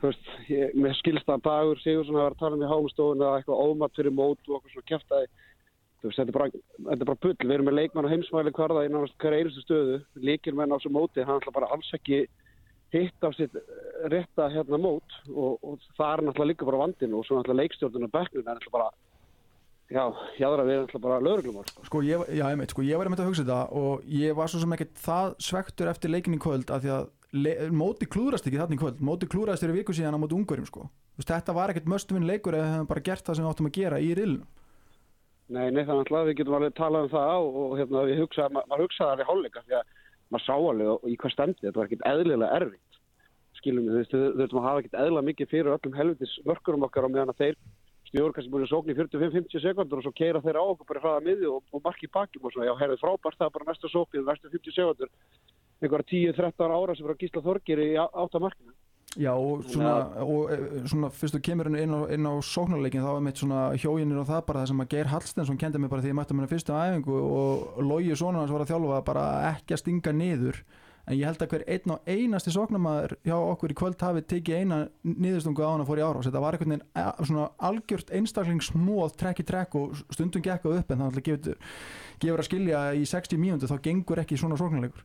þú 0.00 0.08
veist, 0.08 0.32
ég, 0.50 0.72
með 0.74 0.96
skilsta 0.98 1.36
dagur, 1.44 1.78
sigur 1.78 2.08
svona 2.08 2.24
að 2.24 2.26
vera 2.26 2.34
að 2.34 2.40
tala 2.42 2.58
um 2.58 2.64
í 2.64 2.70
hámstofun 2.72 3.22
eða 3.22 3.36
eitthvað 3.38 3.62
ómat 3.68 4.00
fyrir 4.00 4.16
mót 4.16 4.50
og 4.50 4.56
okkur 4.58 4.74
svona 4.74 4.88
kjæftæði. 4.90 5.28
Þú 6.00 6.08
veist, 6.08 6.18
þetta 6.18 6.32
er 6.32 6.38
bara, 6.40 6.62
þetta 6.88 6.96
er 6.96 7.10
bara 7.12 7.22
bull. 7.22 7.36
Við 7.44 7.54
erum 7.54 7.68
með 7.68 7.76
leikmann 7.78 8.08
og 8.08 8.14
heimsmæli 8.14 8.54
hverða 8.56 8.82
í 8.82 8.90
náttúrulega 8.90 9.22
hverja 9.22 9.44
einustu 9.44 9.62
stöðu. 9.62 9.98
Líkir 10.26 10.56
menn 10.58 10.74
á 10.74 10.76
þessu 10.80 10.92
móti, 10.96 11.22
hann 11.22 11.38
ætla 11.38 11.54
bara 11.54 11.70
alls 11.76 11.90
ekki 12.00 12.24
hitt 12.94 13.26
af 13.26 13.36
sitt 13.36 13.54
eh, 13.54 14.08
rétta 14.12 14.48
hérna 14.52 14.80
mót 14.80 15.20
og, 15.28 15.60
og 15.62 15.78
það 15.98 16.10
er 16.12 16.24
náttúrulega 16.26 16.50
líka 16.50 16.68
bara 16.68 16.82
vandinn 16.84 17.14
og 17.14 17.24
svo 17.26 17.38
náttúrulega 17.38 17.62
leikstjórnun 17.62 18.08
og 18.08 18.12
bekknun 18.16 18.44
er 18.44 18.58
náttúrulega 18.58 18.76
bara, 18.76 18.90
já, 19.90 20.04
jáðra 20.40 20.66
við 20.66 20.76
erum 20.76 20.86
náttúrulega 20.88 21.06
bara 21.06 21.24
lögreglumar. 21.28 21.70
Sko. 21.70 21.86
sko 21.90 22.02
ég, 22.06 22.26
já, 22.40 22.44
ég 22.44 22.60
meit, 22.60 22.74
sko 22.74 22.86
ég 22.86 23.00
var 23.00 23.10
einmitt 23.10 23.24
að 23.24 23.30
hugsa 23.30 23.46
þetta 23.46 23.60
og 23.82 24.12
ég 24.20 24.38
var 24.38 24.52
svo 24.52 24.62
sem 24.62 24.76
ekkert 24.76 25.02
það 25.04 25.34
svektur 25.50 25.92
eftir 25.92 26.14
leikin 26.14 26.38
í 26.38 26.42
kvöld 26.42 26.72
af 26.74 26.84
því 26.84 26.94
að 26.96 27.10
le, 27.38 27.56
móti 27.74 28.08
klúðrast 28.10 28.48
ekki 28.48 28.60
þarna 28.60 28.78
í 28.78 28.80
kvöld, 28.80 29.04
móti 29.04 29.28
klúðrast 29.30 29.64
fyrir 29.64 29.78
viku 29.80 29.94
síðan 29.94 30.18
á 30.18 30.22
móti 30.22 30.38
ungurum 30.38 30.66
sko. 30.66 30.88
Þú 31.14 31.22
veist, 31.22 31.30
þetta 31.30 31.54
var 31.54 31.72
ekkert 31.72 31.90
möstuvinn 31.90 32.26
leikur 32.26 32.56
eða 32.56 32.74
hefum 32.74 32.90
bara 32.90 33.04
gert 33.06 33.26
það 33.26 33.38
sem 33.38 33.46
við 33.46 33.52
áttum 33.52 33.70
að 33.70 33.76
gera 33.76 34.00
í 34.00 34.10
rilnum. 34.18 34.48
Nei, 35.50 35.66
nei, 35.74 35.82
þannig 35.82 36.12
að 36.14 36.28
við 36.28 36.36
getum 36.38 36.54
alveg 36.60 36.74
talað 36.78 37.08
um 37.08 37.10
það 37.10 37.44
og, 37.44 37.56
og 37.60 37.72
hérna, 37.80 38.02
við 38.06 38.20
hugsaði, 38.22 38.54
ma 38.54 38.62
maður 38.70 38.86
hugsaði 38.86 39.10
það 39.10 39.22
í 39.22 39.28
hálfleika 39.30 39.62
því 39.64 39.76
að 39.80 39.96
maður 40.30 40.46
sá 40.46 40.54
alveg 40.54 41.10
í 41.10 41.16
hvað 41.20 41.34
stemdi, 41.34 41.60
þetta 41.66 41.80
var 41.80 41.88
ekkert 41.90 42.08
eðlilega 42.10 42.56
erfitt. 42.60 42.98
Skilum 43.60 43.86
við, 43.90 44.08
þú 44.10 44.20
þurftum 44.38 44.60
að 44.60 44.66
hafa 44.68 44.82
ekkert 44.82 44.98
eðla 45.04 45.22
mikið 45.26 45.50
fyrir 45.50 45.74
öllum 45.74 45.96
helvitis 45.98 46.34
mörkurum 46.46 46.86
okkar 46.86 47.06
og 47.08 47.14
meðan 47.14 47.32
að 47.34 47.40
þeir 47.42 47.56
stjóður 48.10 48.32
kannski 48.34 48.50
búin 48.50 48.64
að 48.64 48.70
sókna 48.72 48.94
í 48.94 48.98
45-50 48.98 49.62
sekundur 49.62 50.00
og 50.00 50.04
svo 50.06 50.12
keira 50.16 50.40
þeir 50.42 50.58
á 50.58 50.64
okkur 50.64 50.88
bara 50.88 51.02
hraða 51.04 51.24
miði 51.26 51.46
og, 51.50 51.60
og 51.70 51.82
marki 51.84 52.08
í 52.08 52.12
bakjum 52.14 52.46
og 52.46 52.54
svona, 52.54 52.70
já, 52.70 52.74
herrið 52.80 53.02
frábært, 53.02 53.36
það 53.38 53.46
er 53.50 53.54
bara 53.58 53.68
næsta 53.68 53.90
sókn 53.92 54.18
í 54.18 54.24
næstu 54.26 54.50
50 54.54 54.74
sekundur 54.78 55.10
einhverja 55.80 56.08
10-13 56.34 56.74
ára 56.74 56.96
sem 56.96 57.06
er 57.06 57.14
að 57.14 57.20
gísla 57.22 57.42
þorgir 57.44 57.80
í 57.84 57.90
á- 57.96 58.10
áttamarkinu. 58.24 58.74
Já 59.18 59.32
og 59.34 59.64
svona, 59.66 59.94
og, 60.22 60.52
eh, 60.54 60.84
svona 60.86 61.08
fyrst 61.10 61.34
þú 61.34 61.40
kemur 61.42 61.66
inn 61.66 61.90
á, 61.90 62.06
inn 62.14 62.26
á 62.30 62.34
sóknarleikin 62.38 63.02
þá 63.02 63.16
er 63.16 63.24
mitt 63.26 63.40
svona 63.42 63.62
hjóginir 63.74 64.20
og 64.20 64.28
það 64.28 64.46
bara 64.46 64.60
það 64.62 64.68
sem 64.68 64.82
að 64.84 64.88
Geir 64.92 65.10
Hallstensson 65.10 65.58
kendi 65.58 65.78
mig 65.78 65.90
bara 65.90 66.02
því 66.02 66.12
ég 66.12 66.14
mætti 66.14 66.36
mér 66.38 66.46
fyrstu 66.46 66.70
æfingu 66.70 67.16
og 67.18 67.82
Logi 67.82 68.14
Sónur 68.14 68.38
hans 68.38 68.52
var 68.54 68.62
að 68.62 68.70
þjálfa 68.70 69.04
bara 69.04 69.24
ekki 69.50 69.74
að 69.74 69.82
stinga 69.82 70.14
niður. 70.14 70.62
En 71.10 71.16
ég 71.18 71.26
held 71.26 71.42
að 71.42 71.50
hver 71.50 71.64
einn 71.66 71.90
og 71.90 72.06
einasti 72.06 72.54
sóknarmaður 72.54 73.16
hjá 73.26 73.34
okkur 73.34 73.72
í 73.72 73.74
kvöld 73.74 73.98
hafi 73.98 74.22
tekið 74.22 74.60
eina 74.62 74.88
niðurstungu 75.02 75.64
á 75.66 75.72
hann 75.72 75.82
að 75.82 75.90
fór 75.90 75.98
í 75.98 76.06
árás 76.06 76.28
þetta 76.28 76.42
var 76.44 76.54
einhvern 76.54 76.74
veginn 76.76 76.88
eh, 76.94 77.24
svona 77.24 77.50
algjört 77.58 78.12
einstaklingsmóð 78.14 79.16
trekk 79.18 79.42
í 79.42 79.46
trekk 79.48 79.74
og 79.74 79.96
stundum 80.14 80.44
gekk 80.44 80.68
á 80.68 80.76
upp 80.76 80.92
en 80.92 81.02
það 81.08 81.22
gefur, 81.26 82.38
að 82.38 82.46
skilja 82.46 82.92
í 82.94 83.02
60 83.02 83.42
mínútu 83.42 83.66
þá 83.66 83.80
gengur 83.82 84.22
ekki 84.22 84.38
svona 84.38 84.60
sóknarleikur 84.60 85.02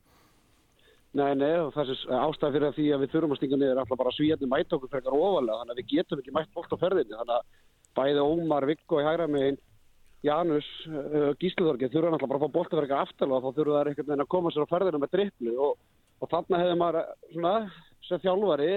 Nei, 1.15 1.31
nei, 1.39 1.53
það 1.71 1.93
er 1.93 1.99
ástæð 2.25 2.55
fyrir 2.57 2.73
því 2.75 2.85
að 2.91 3.01
við 3.05 3.11
þurfum 3.13 3.31
að 3.31 3.37
stinga 3.39 3.57
niður 3.61 3.77
alltaf 3.79 3.99
bara 4.01 4.11
svíjarnir 4.11 4.49
mæta 4.51 4.75
okkur 4.75 4.89
frekar 4.91 5.15
ofalega, 5.15 5.59
þannig 5.61 5.71
að 5.71 5.79
við 5.79 5.87
getum 5.93 6.19
ekki 6.19 6.33
mætt 6.35 6.51
bólt 6.51 6.73
á 6.75 6.77
ferðinni, 6.81 7.15
þannig 7.15 7.35
að 7.37 7.45
bæði 7.95 8.25
Ómar, 8.25 8.67
Viggo 8.67 8.99
í 8.99 9.05
hægra 9.05 9.27
megin, 9.31 9.59
Janus, 10.25 10.67
uh, 10.89 11.31
Gísliðorgi, 11.39 11.87
þurfa 11.93 12.11
náttúrulega 12.11 12.31
bara 12.33 12.39
að 12.41 12.43
fá 12.43 12.55
bólta 12.57 12.79
frekar 12.81 13.05
aftalega 13.05 13.37
og 13.37 13.43
þá 13.45 13.51
þurfa 13.61 13.77
það 13.77 13.87
einhvern 13.93 14.09
veginn 14.09 14.25
að 14.25 14.33
koma 14.35 14.51
sér 14.51 14.67
á 14.67 14.73
ferðinu 14.73 14.99
með 15.05 15.13
dripplu 15.15 15.53
og, 15.69 15.73
og 16.19 16.25
þarna 16.33 16.61
hefði 16.65 16.75
maður 16.81 16.99
svona, 17.31 17.55
sem 18.09 18.23
þjálfari, 18.25 18.71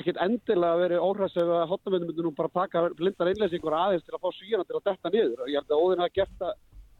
ekkert 0.00 0.22
endilega 0.26 0.82
verið 0.82 1.06
óhræst 1.06 1.38
ef 1.38 1.48
að 1.54 1.70
hotnamöndum 1.70 2.08
myndi 2.10 2.26
nú 2.26 2.34
bara 2.34 2.56
taka 2.58 2.90
blindar 2.98 3.30
einleysingur 3.30 3.78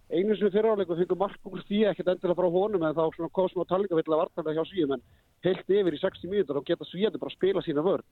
og 0.05 0.17
einu 0.19 0.37
sem 0.37 0.51
fyriráleikum 0.53 0.99
fengur 0.99 1.19
mark 1.19 1.47
úr 1.49 1.63
því 1.65 1.81
ekkert 1.89 2.11
endilega 2.13 2.37
frá 2.37 2.49
honum 2.53 2.83
en 2.85 2.95
þá 2.95 3.05
svona 3.15 3.33
kom 3.33 3.49
smá 3.49 3.65
talningavill 3.65 4.13
að 4.13 4.21
vartanlega 4.21 4.61
hjá 4.61 4.69
svíum 4.69 4.93
en 4.93 5.03
heilt 5.45 5.71
yfir 5.71 5.97
í 5.97 6.01
60 6.01 6.31
mínútur 6.31 6.61
og 6.61 6.67
geta 6.69 6.85
svíðandi 6.85 7.21
bara 7.23 7.33
að 7.33 7.37
spila 7.39 7.63
sína 7.65 7.85
vörn. 7.85 8.05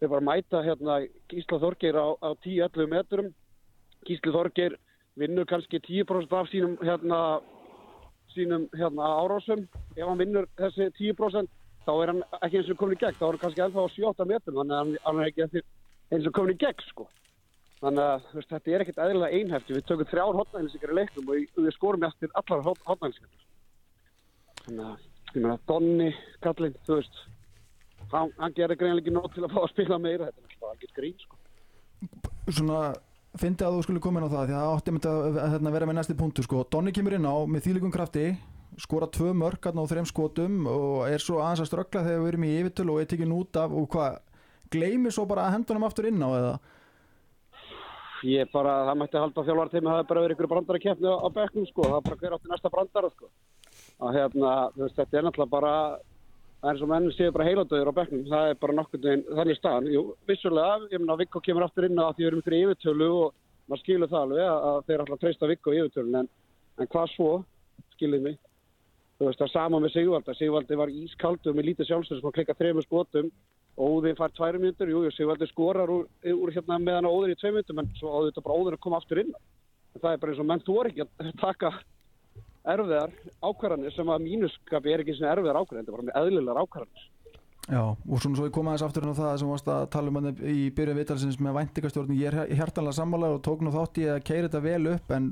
Þeir 0.00 0.10
bara 0.10 0.26
mæta 0.26 0.62
hérna 0.66 0.98
Gísla 1.30 1.60
Þorgeir 1.62 1.94
á, 1.94 2.06
á 2.18 2.30
10-11 2.42 2.90
metrum. 2.90 3.30
Gísli 4.02 4.34
Þorgeir 4.34 4.76
vinnur 5.14 5.46
kannski 5.46 5.78
10% 5.78 6.34
af 6.34 6.50
sínum 6.50 6.76
hérna 6.82 7.40
sínum 8.34 8.66
hérna 8.74 9.14
árásum. 9.22 9.68
Ef 9.94 10.06
hann 10.06 10.18
vinnur 10.18 10.50
þessi 10.58 10.90
10% 10.98 11.50
þá 11.86 11.92
er 11.94 12.14
hann 12.14 12.22
ekki 12.42 12.62
eins 12.62 12.74
og 12.74 12.82
komin 12.82 12.98
í 12.98 13.02
gegn. 13.04 13.18
Þá 13.20 13.26
er 13.28 13.30
hann 13.30 13.44
kannski 13.46 13.66
ennþá 13.68 13.86
á 13.86 13.94
7-8 13.94 14.30
metrum 14.34 14.62
þannig 14.62 14.78
að 14.78 14.94
hann, 15.06 15.22
er 15.22 15.30
ekki 15.30 15.66
eins 16.10 16.26
og 16.26 16.34
komin 16.34 16.58
í 16.58 16.62
gegn 16.66 16.88
sko 16.90 17.06
Þannig 17.82 18.04
að 18.06 18.26
veist, 18.36 18.50
þetta 18.52 18.72
er 18.72 18.84
ekkert 18.84 19.00
eðlilega 19.02 19.38
einhefti. 19.38 19.76
Við 19.76 19.86
tökum 19.88 20.10
þrjár 20.10 20.38
hotnæðinsingar 20.38 20.92
í 20.92 20.98
leiknum 21.00 21.30
og 21.32 21.62
við 21.66 21.72
skorum 21.74 22.06
eftir 22.06 22.34
allar 22.38 22.66
hotnæðinsingar. 22.68 23.46
Þannig 24.62 24.84
að, 24.86 25.06
ég 25.32 25.38
meina, 25.40 25.56
Donni, 25.70 26.10
Kallinn, 26.44 26.76
þú 26.86 26.98
veist, 27.00 27.22
hann, 28.12 28.34
hann 28.38 28.54
gerir 28.58 28.78
greinlega 28.78 29.02
ekki 29.02 29.16
nót 29.16 29.34
til 29.34 29.42
að 29.42 29.56
fá 29.56 29.62
að 29.64 29.72
spila 29.72 29.98
meira. 29.98 30.30
Þetta 30.30 30.46
er 30.46 30.70
alltaf 30.70 30.94
grín, 31.00 31.18
sko. 31.24 31.40
svona 32.52 32.84
fyndi 33.42 33.66
að 33.66 33.78
þú 33.78 33.84
skulle 33.86 34.04
koma 34.04 34.20
inn 34.20 34.28
á 34.28 34.34
það 34.34 34.46
því 34.46 34.54
að 34.54 34.62
það 34.62 34.76
átti 34.76 34.94
myndi 34.94 35.10
að 35.10 35.38
hérna, 35.54 35.74
vera 35.74 35.88
með 35.88 35.98
næsti 35.98 36.18
punktu 36.18 36.46
sko. 36.46 36.64
Donni 36.70 36.94
kemur 36.94 37.16
inn 37.16 37.26
á 37.26 37.36
með 37.48 37.66
þýlikum 37.66 37.94
krafti 37.94 38.26
skora 38.80 39.08
tvö 39.10 39.32
mörk 39.36 39.66
hérna 39.66 39.84
á 39.84 39.90
þreim 39.90 40.06
skotum 40.08 40.66
og 40.70 41.08
er 41.10 41.20
svo 41.20 41.40
aðeins 41.42 41.64
að 41.64 41.70
ströggla 41.70 42.04
þegar 42.06 42.22
við 42.22 42.30
erum 42.30 42.46
í 42.46 42.52
yfirtölu 42.60 42.94
og 42.94 43.02
er 43.02 43.10
tekin 43.10 43.34
út 43.36 43.58
af 43.60 43.74
og 43.76 43.88
hvað, 43.92 44.20
gleymir 44.72 45.14
svo 45.14 45.26
bara 45.28 45.46
að 45.46 45.56
henda 45.56 45.74
honum 45.74 45.88
aftur 45.88 46.08
inn 46.08 46.24
á 46.24 46.30
eða 46.30 46.54
Ég 48.22 48.50
bara, 48.52 48.72
það 48.86 48.98
mætti 49.00 49.18
halda 49.18 49.40
að 49.42 49.48
þjálfarteimi 49.48 49.90
hafi 49.90 50.06
bara 50.06 50.22
verið 50.22 50.36
ykkur 50.36 50.48
brandara 50.52 50.80
keppni 50.82 51.10
á, 51.10 51.16
á 51.18 51.28
bekknum, 51.34 51.66
sko. 51.66 51.86
Það 51.88 51.96
er 51.96 52.04
bara 52.06 52.18
hver 52.20 52.34
átti 52.36 52.50
næsta 52.52 52.70
brandara, 52.70 53.08
sko. 53.16 53.30
Að 53.98 54.18
hérna, 54.18 54.52
þú 54.76 54.82
veist, 54.84 54.98
þetta 55.00 55.18
er 55.18 55.24
náttúrulega 55.26 55.54
bara, 55.56 55.72
það 56.60 56.68
er 56.68 56.76
eins 56.76 56.84
og 56.86 56.90
menn 56.92 57.08
séu 57.16 57.34
bara 57.34 57.46
heiladöður 57.48 57.90
á 57.90 57.98
bekknum. 57.98 58.22
Það 58.30 58.50
er 58.52 58.60
bara 58.62 58.86
veginn 58.92 59.24
þannig 59.26 59.58
staðan. 59.58 59.88
Jú, 59.90 60.04
vissulega, 60.30 60.76
ég 60.92 61.02
meina, 61.02 61.16
Viggo 61.18 61.42
kemur 61.42 61.66
aftur 61.66 61.88
inn 61.88 61.98
á 61.98 62.14
því 62.14 62.22
við 62.22 62.30
erum 62.30 62.42
ykkur 62.44 62.56
í 62.58 62.62
yfirtölu 62.68 63.08
og 63.24 63.34
maður 63.66 63.82
skilur 63.82 64.12
það 64.12 64.26
alveg 64.28 64.46
að, 64.46 64.68
að 64.70 64.78
þeir 64.86 65.04
ætla 65.04 65.18
að 65.18 65.24
treysta 65.24 65.50
Viggo 65.50 65.74
í 65.74 65.80
yfirtölun. 65.82 66.20
En, 66.22 66.30
en 66.78 66.92
hvað 66.94 67.10
svo, 67.16 67.32
skiljið 67.96 68.26
mig? 68.28 68.38
Þú 69.18 69.26
veist, 69.26 69.42
það 69.42 69.48
er 69.48 69.54
sama 69.56 69.82
með 69.82 69.96
Sigvalda. 69.96 70.36
Sigvaldi 70.38 70.78
var 70.78 70.94
ískaldur 70.94 71.58
með 71.58 71.72
lítið 71.72 71.90
sjálfstöð 71.90 72.22
sem 72.22 72.30
að 72.30 72.38
klikka 72.38 72.58
þremur 72.58 72.86
skotum 72.86 73.34
Óðinn 73.80 74.18
fær 74.18 74.34
tvær 74.36 74.58
mjöndur, 74.60 74.90
jú, 74.92 75.04
jú, 75.06 75.14
Sigvaldi 75.16 75.48
skorar 75.48 75.90
úr, 75.90 76.04
úr 76.28 76.52
hérna 76.52 76.76
meðan 76.82 77.08
á 77.08 77.14
Óðinn 77.14 77.32
í 77.32 77.38
tvei 77.40 77.54
mjöndur, 77.54 77.78
en 77.80 77.88
svo 77.96 78.12
áður 78.12 78.28
þetta 78.30 78.44
bara 78.44 78.58
Óðinn 78.58 78.76
að 78.76 78.84
koma 78.84 79.00
aftur 79.00 79.22
inn. 79.22 79.32
En 79.92 80.02
það 80.02 80.12
er 80.12 80.20
bara 80.22 80.34
eins 80.34 80.42
og 80.42 80.48
menn 80.50 80.66
þú 80.66 80.76
er 80.80 80.90
ekki 80.90 81.06
að 81.06 81.32
taka 81.46 81.72
erfiðar 82.72 83.16
ákvarðanir 83.42 83.96
sem 83.96 84.12
að 84.12 84.26
mínuskapi 84.26 84.92
er 84.92 85.02
ekki 85.02 85.16
svona 85.16 85.32
erfiðar 85.36 85.62
ákvarðanir, 85.62 85.88
þetta 85.88 85.92
er 85.92 85.98
bara 85.98 86.08
með 86.10 86.20
eðlilegar 86.20 86.62
ákvarðanir. 86.66 87.08
Já, 87.70 87.78
og 87.94 88.18
svona 88.18 88.34
svo 88.34 88.48
ég 88.48 88.54
kom 88.56 88.66
aðeins 88.66 88.82
aftur 88.82 89.04
inn 89.06 89.12
á 89.14 89.20
það 89.20 89.36
sem 89.38 89.50
varst 89.52 89.68
að 89.70 89.84
tala 89.94 90.10
um 90.10 90.16
hann 90.18 90.40
í 90.50 90.64
byrjun 90.74 90.98
vitalsins 90.98 91.36
með 91.38 91.54
væntingastjórn 91.60 92.16
ég 92.18 92.34
er 92.34 92.56
hjartanlega 92.58 92.96
sammála 92.96 93.28
og 93.36 93.44
tók 93.46 93.62
nú 93.62 93.70
þátt 93.70 94.00
í 94.02 94.08
að 94.10 94.18
keira 94.26 94.48
þetta 94.48 94.62
vel 94.64 94.88
upp 94.96 95.12
en 95.14 95.28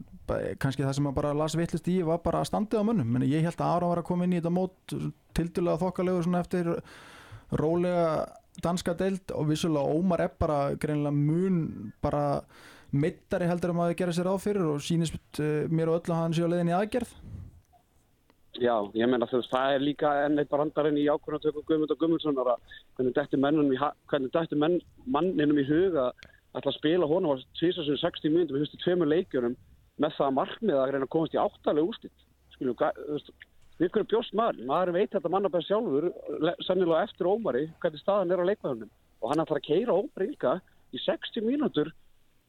kannski 0.62 0.84
það 0.86 0.94
sem 1.00 1.08
að 1.10 1.16
bara 1.16 1.32
las 1.34 1.56
vittlist 1.58 1.90
í 1.90 1.96
var 2.06 2.20
bara 2.22 2.44
að 2.44 2.52
standið 2.52 2.84
á 2.86 2.86
mönnum 2.86 3.10
Meni, 3.16 3.32
ég 3.34 3.42
held 3.42 3.58
að 3.58 3.72
Ára 3.74 3.88
var 3.90 4.02
að 4.04 4.06
koma 4.12 4.28
inn 4.28 4.36
í 4.36 4.38
þetta 4.38 4.54
mót 4.54 4.94
tildulega 5.34 5.82
þokkalegur 5.82 6.28
svona 6.28 6.44
eftir 6.44 6.70
rólega 7.56 8.26
danska 8.62 8.94
deild 8.98 9.32
og 9.34 9.48
vissulega 9.48 9.94
Ómar 9.96 10.24
er 10.26 10.34
bara 10.38 10.74
greinilega 10.74 11.14
mun 11.16 11.92
bara 12.02 12.42
mittari 12.90 13.46
heldur 13.46 13.72
um 13.74 13.84
að 13.84 13.96
gera 14.00 14.14
sér 14.14 14.30
á 14.30 14.34
fyrir 14.42 14.66
og 14.66 14.82
sýnist 14.82 15.40
uh, 15.40 15.66
mér 15.70 15.92
og 15.92 16.00
öllu 16.00 16.14
að 16.14 16.22
hann 16.24 16.34
sé 16.34 16.46
á 16.46 16.50
leiðin 16.50 16.72
í 16.72 16.76
aðgerð 16.76 17.14
Já, 18.58 18.74
ég 18.98 19.06
meina 19.06 19.28
þú 19.30 19.38
veist, 19.38 19.52
það 19.52 19.74
er 19.74 19.82
líka 19.84 20.10
enn 20.24 20.40
eitt 20.42 20.50
brandarinn 20.50 20.98
í 20.98 21.06
ákvarðantöku 21.06 21.62
Guðmund 21.68 21.92
og 21.94 22.00
Guðmundssonar 22.00 22.50
að 22.50 22.74
hvernig 22.98 23.14
dættu 24.34 24.58
menn, 24.58 24.80
manninum 25.06 25.60
í 25.62 25.64
huga 25.68 26.08
að 26.10 26.58
ætla 26.58 26.72
að 26.72 26.78
spila 26.80 27.08
honum 27.08 27.38
á 27.38 27.46
tvísasum 27.60 28.00
60 28.00 28.34
mínútum 28.34 28.58
í 28.58 28.64
fyrstu 28.64 28.80
tveimur 28.82 29.08
leikjunum 29.08 29.54
með 30.02 30.16
það 30.18 30.34
markmið 30.40 30.80
að 30.80 30.90
reyna 30.90 31.06
að 31.06 31.12
komast 31.14 31.36
í 31.36 31.40
áttalega 31.40 31.86
úrslit. 31.86 32.26
Skiljum, 32.56 32.76
þú 32.80 33.14
veist, 33.14 33.32
við 33.80 33.90
hverju 33.94 34.08
bjóst 34.12 34.34
maður? 34.36 34.60
Maður 34.68 34.92
veit 34.98 35.14
þetta 35.16 35.32
mannabæð 35.32 35.66
sjálfur, 35.66 36.06
le- 36.46 36.56
sennilega 36.66 37.02
eftir 37.08 37.30
Ómari, 37.30 37.64
hvernig 37.80 38.02
staðan 38.02 38.32
er 38.34 38.42
á 38.44 38.48
leikvæðunum. 38.50 38.90
Og 39.20 39.32
hann 39.32 39.42
ætlar 39.44 39.60
að 39.60 39.66
keira 39.70 39.96
Ómari 39.96 40.30
líka 40.34 40.54
í 40.92 41.00
60 41.04 41.44
mínútur 41.46 41.92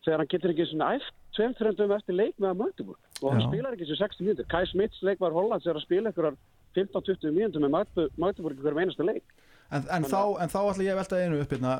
þegar 0.05 0.23
hann 0.23 0.31
getur 0.31 0.51
ekki 0.53 0.65
svona 0.71 0.93
æft 0.97 1.13
tveim 1.37 1.53
þrjöndum 1.59 1.93
eftir 1.95 2.17
leik 2.17 2.35
með 2.41 2.49
að 2.51 2.59
Magdeburg. 2.63 2.99
Og 3.21 3.27
hann 3.31 3.43
Já. 3.43 3.47
spilar 3.47 3.75
ekki 3.77 3.85
þessu 3.87 3.99
60 4.01 4.25
mínútur. 4.27 4.47
Kai 4.51 4.65
Smits 4.71 5.01
leikmaður 5.05 5.37
Hollands 5.39 5.67
er 5.69 5.77
að 5.77 5.85
spila 5.85 6.09
einhverjar 6.11 6.39
15-20 6.75 7.35
mínútur 7.35 7.63
með 7.63 8.09
Magdeburg 8.17 8.57
í 8.57 8.63
hverjum 8.65 8.81
einasta 8.81 9.05
leik. 9.07 9.23
En, 9.71 9.85
en, 9.87 10.03
þá, 10.03 10.21
en 10.43 10.51
þá 10.51 10.59
ætla 10.67 10.83
ég 10.87 10.95
að 10.95 10.99
velta 11.03 11.19
einu 11.21 11.39
upp 11.43 11.53
hérna, 11.55 11.75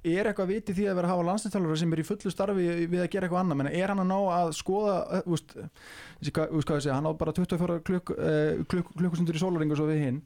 er 0.00 0.30
eitthvað 0.30 0.50
viti 0.54 0.74
því 0.76 0.86
að 0.88 0.98
vera 0.98 1.08
að 1.08 1.12
hafa 1.14 1.24
landslýstálfara 1.28 1.78
sem 1.80 1.92
er 1.92 2.00
í 2.00 2.04
fullu 2.08 2.32
starfi 2.32 2.66
við 2.88 3.02
að 3.02 3.08
gera 3.12 3.26
eitthvað 3.26 3.42
annað, 3.42 3.58
menn 3.60 3.70
er 3.70 3.92
hann 3.92 4.02
að 4.02 4.08
ná 4.08 4.18
að 4.36 4.52
skoða, 4.56 4.96
eh, 5.18 5.66
ég 6.24 6.68
segja, 6.70 6.94
hann 6.96 7.08
á 7.08 7.12
bara 7.12 7.34
24 7.36 7.80
klukk, 7.84 8.12
uh, 8.16 8.64
klukk, 8.64 8.92
klukkustundur 8.96 9.36
í 9.36 9.42
sólaringu 9.42 9.76
svo 9.76 9.88
við 9.90 10.04
hinn, 10.06 10.20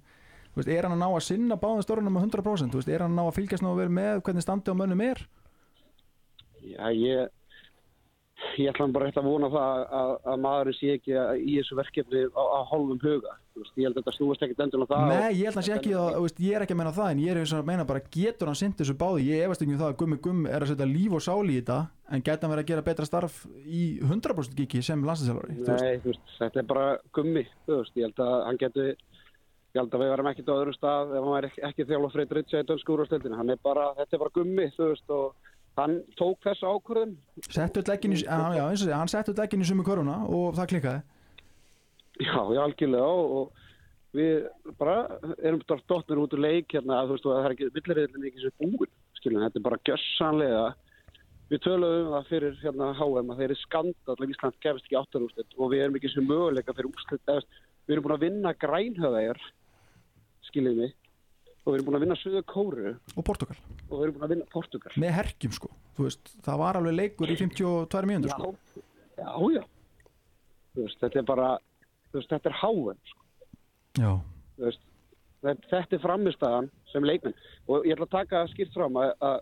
veist, 0.55 0.71
er 0.71 0.87
hann 0.87 0.95
að 0.95 1.03
ná 1.03 1.09
að 1.11 1.25
sinna 1.27 1.59
báðum 1.59 1.83
stórunum 1.83 2.15
með 2.15 2.29
100% 2.29 2.71
Þú 2.71 2.83
veist, 2.83 2.93
er 2.95 3.03
hann 3.03 3.15
að 3.15 3.19
ná 3.19 3.25
að 3.27 3.39
fylgjast 3.39 3.65
ná 3.65 3.71
að 3.73 3.81
vera 3.83 3.97
með 3.99 4.21
hvernig 4.29 4.47
standi 4.47 4.71
á 4.71 4.79
mönnum 4.79 5.03
er? 5.03 5.25
Já, 6.65 6.87
ég, 6.95 7.33
ég 8.63 8.71
ætla 8.71 8.87
bara 8.95 9.09
eftir 9.11 9.25
að 9.25 9.31
vona 9.33 9.51
það 9.53 9.83
að, 10.01 10.13
að 10.33 10.45
maðurinn 10.47 10.79
sé 10.79 10.95
ekki 10.99 11.17
í 11.43 11.57
þessu 11.59 11.81
verkefni 11.81 12.27
á, 12.31 12.43
á 12.43 12.61
hálfum 12.71 13.03
huga. 13.03 13.35
Veist, 13.55 13.77
ég 13.79 13.87
held 13.87 13.95
að 13.95 14.01
þetta 14.03 14.13
snúast 14.17 14.43
ekkert 14.43 14.63
endur 14.65 14.83
á 14.83 14.87
það. 14.91 15.03
Nei, 15.13 15.35
ég 15.39 15.47
held 15.47 15.53
að 15.53 15.59
hann 15.61 15.67
sé 15.69 15.75
ekki 15.77 15.93
að, 15.95 16.17
veist, 16.25 16.39
ég 16.43 16.57
er 16.57 16.63
ekki 16.65 16.75
að 16.75 16.79
meina 16.81 16.93
það 16.97 17.11
en 17.13 17.21
ég 17.23 17.31
er 17.31 17.39
eins 17.39 17.53
og 17.55 17.61
að 17.61 17.69
meina 17.69 17.85
bara 17.87 18.01
getur 18.17 18.51
hann 18.51 18.59
sint 18.59 18.81
þessu 18.81 18.97
báði 18.99 19.29
ég 19.29 19.45
efast 19.47 19.63
ekki 19.63 19.75
um 19.77 19.79
það 19.79 19.93
að 19.93 19.99
gummi 20.01 20.19
gumm 20.25 20.49
er 20.51 20.65
að 20.65 20.73
setja 20.73 20.89
líf 20.91 21.15
og 21.15 21.23
sáli 21.23 21.55
í 21.55 21.61
þetta 21.61 21.77
en 22.11 22.25
geta 22.27 22.43
hann 22.43 22.55
verið 22.55 22.65
að 22.65 22.73
gera 22.73 22.87
betra 22.89 23.07
starf 23.07 23.37
í 23.63 23.85
100% 24.03 24.59
gigi 24.59 24.83
sem 24.83 25.07
landsinsjálfari 25.07 25.55
Nei, 25.61 26.03
þú 26.03 26.11
veist, 26.11 26.35
þetta 26.41 26.63
er 26.65 26.69
bara 26.75 26.89
gummi, 27.15 27.47
þú 27.69 27.79
veist, 27.79 27.95
ég 27.95 28.11
held 28.11 28.27
að 28.27 28.35
hann 28.49 28.61
geti, 28.65 28.89
ég 28.91 29.79
held 29.79 29.95
að 29.95 30.03
við 30.03 30.13
verðum 30.17 30.33
ekkert 30.33 30.51
á 30.51 30.59
öðrum 30.59 30.79
stað 30.81 31.15
ef 31.15 31.31
hann 31.31 31.39
er 31.39 31.51
ekki, 31.53 31.65
ekki 31.71 31.89
Ritsa 32.41 32.59
í 32.59 32.67
dönsku 32.67 32.99
úrvastöldinu. 32.99 33.39
Hann 33.39 33.55
er 33.55 33.63
bara, 33.63 33.87
þetta 34.01 34.19
er 34.19 34.25
bara 34.27 34.35
gummi, 34.35 34.67
þú 34.75 34.91
veist, 34.91 35.15
og 35.15 35.55
hann 35.79 35.97
tók 36.19 36.43
þessu 36.43 36.75
ákvörðun. 36.75 37.17
Settu 37.47 37.83
öll 37.83 37.89
leggin 37.91 38.15
í, 38.19 39.67
sumu 39.71 39.87
köruna 39.87 40.21
og 40.27 40.55
það 40.59 40.71
klikkaði 40.75 41.03
Já, 42.23 42.39
já, 42.55 42.61
algjörlega 42.63 43.07
og, 43.11 43.65
við 44.15 44.47
bara 44.79 44.97
erum 45.43 45.63
dottir 45.67 46.21
út 46.23 46.35
úr 46.37 46.43
leik 46.45 46.75
hérna 46.75 47.01
að 47.01 47.11
þú 47.11 47.17
veist 47.17 47.27
og 47.27 47.35
það 47.35 47.47
er 47.47 47.55
ekki 47.57 47.71
villariðin 47.75 48.27
ekki 48.29 48.43
sem 48.45 48.57
búin, 48.61 48.93
skiljum, 49.19 49.43
þetta 49.43 49.61
er 49.61 49.67
bara 49.67 49.81
gjössanlega 49.89 50.65
við 51.51 51.63
töluðum 51.67 52.07
um 52.07 52.15
það 52.15 52.29
fyrir 52.31 52.59
hérna 52.63 52.91
HM 52.99 53.33
að 53.33 53.41
þeir 53.41 53.49
eru 53.49 53.61
skandall 53.61 54.17
að 54.17 54.35
Ísland 54.35 54.61
gefist 54.65 54.87
ekki 54.89 55.01
áttarústet 55.01 55.59
og 55.59 55.73
við 55.73 55.85
erum 55.85 55.99
ekki 55.99 56.13
sem 56.15 56.29
möguleika 56.29 56.77
fyrir 56.77 56.91
úrslit 56.93 57.33
við 57.35 57.97
erum 57.97 58.07
búin 58.07 58.17
að 58.17 58.25
vinna 58.29 58.55
grænhöðæjar 58.65 59.43
skiljum 60.49 60.81
við 60.85 60.95
og 61.65 61.69
við 61.73 61.77
erum 61.77 61.89
búin 61.89 61.99
að 61.99 62.07
vinna 62.07 62.21
Suður 62.23 62.47
Kóru 62.55 62.95
og 62.95 63.27
Portugal 63.27 63.59
og 63.91 63.99
við 63.99 64.07
erum 64.07 64.17
búin 64.17 64.27
að 64.29 64.35
vinna 64.37 64.51
Portugal 64.55 64.97
með 65.01 65.15
herkjum 65.19 65.59
sko, 65.59 65.75
þú 65.99 66.09
veist, 66.09 66.35
það 66.47 66.63
var 66.63 66.81
alveg 66.81 66.99
leikur 67.03 67.35
í 67.35 67.39
52 67.43 68.11
mínútur 68.11 68.33
Já, 68.33 68.39
sko 68.39 68.85
já, 69.19 69.59
já. 69.59 69.65
Veist, 70.75 70.99
þetta 71.03 71.21
er 71.21 71.29
bara 71.29 71.55
veist, 72.15 72.31
þetta 72.33 72.51
er 72.51 72.59
HM 72.61 73.01
sko. 73.11 74.15
Veist, 74.63 74.83
þetta, 75.43 75.83
er 75.83 76.03
framistæðan 76.03 76.71
sem 76.93 77.07
leikmenn. 77.07 77.37
Og 77.69 77.87
ég 77.89 77.97
ætla 77.97 78.09
að 78.09 78.17
taka 78.17 78.47
skýrt 78.53 78.75
fram 78.77 78.99
að, 79.01 79.13
að 79.25 79.39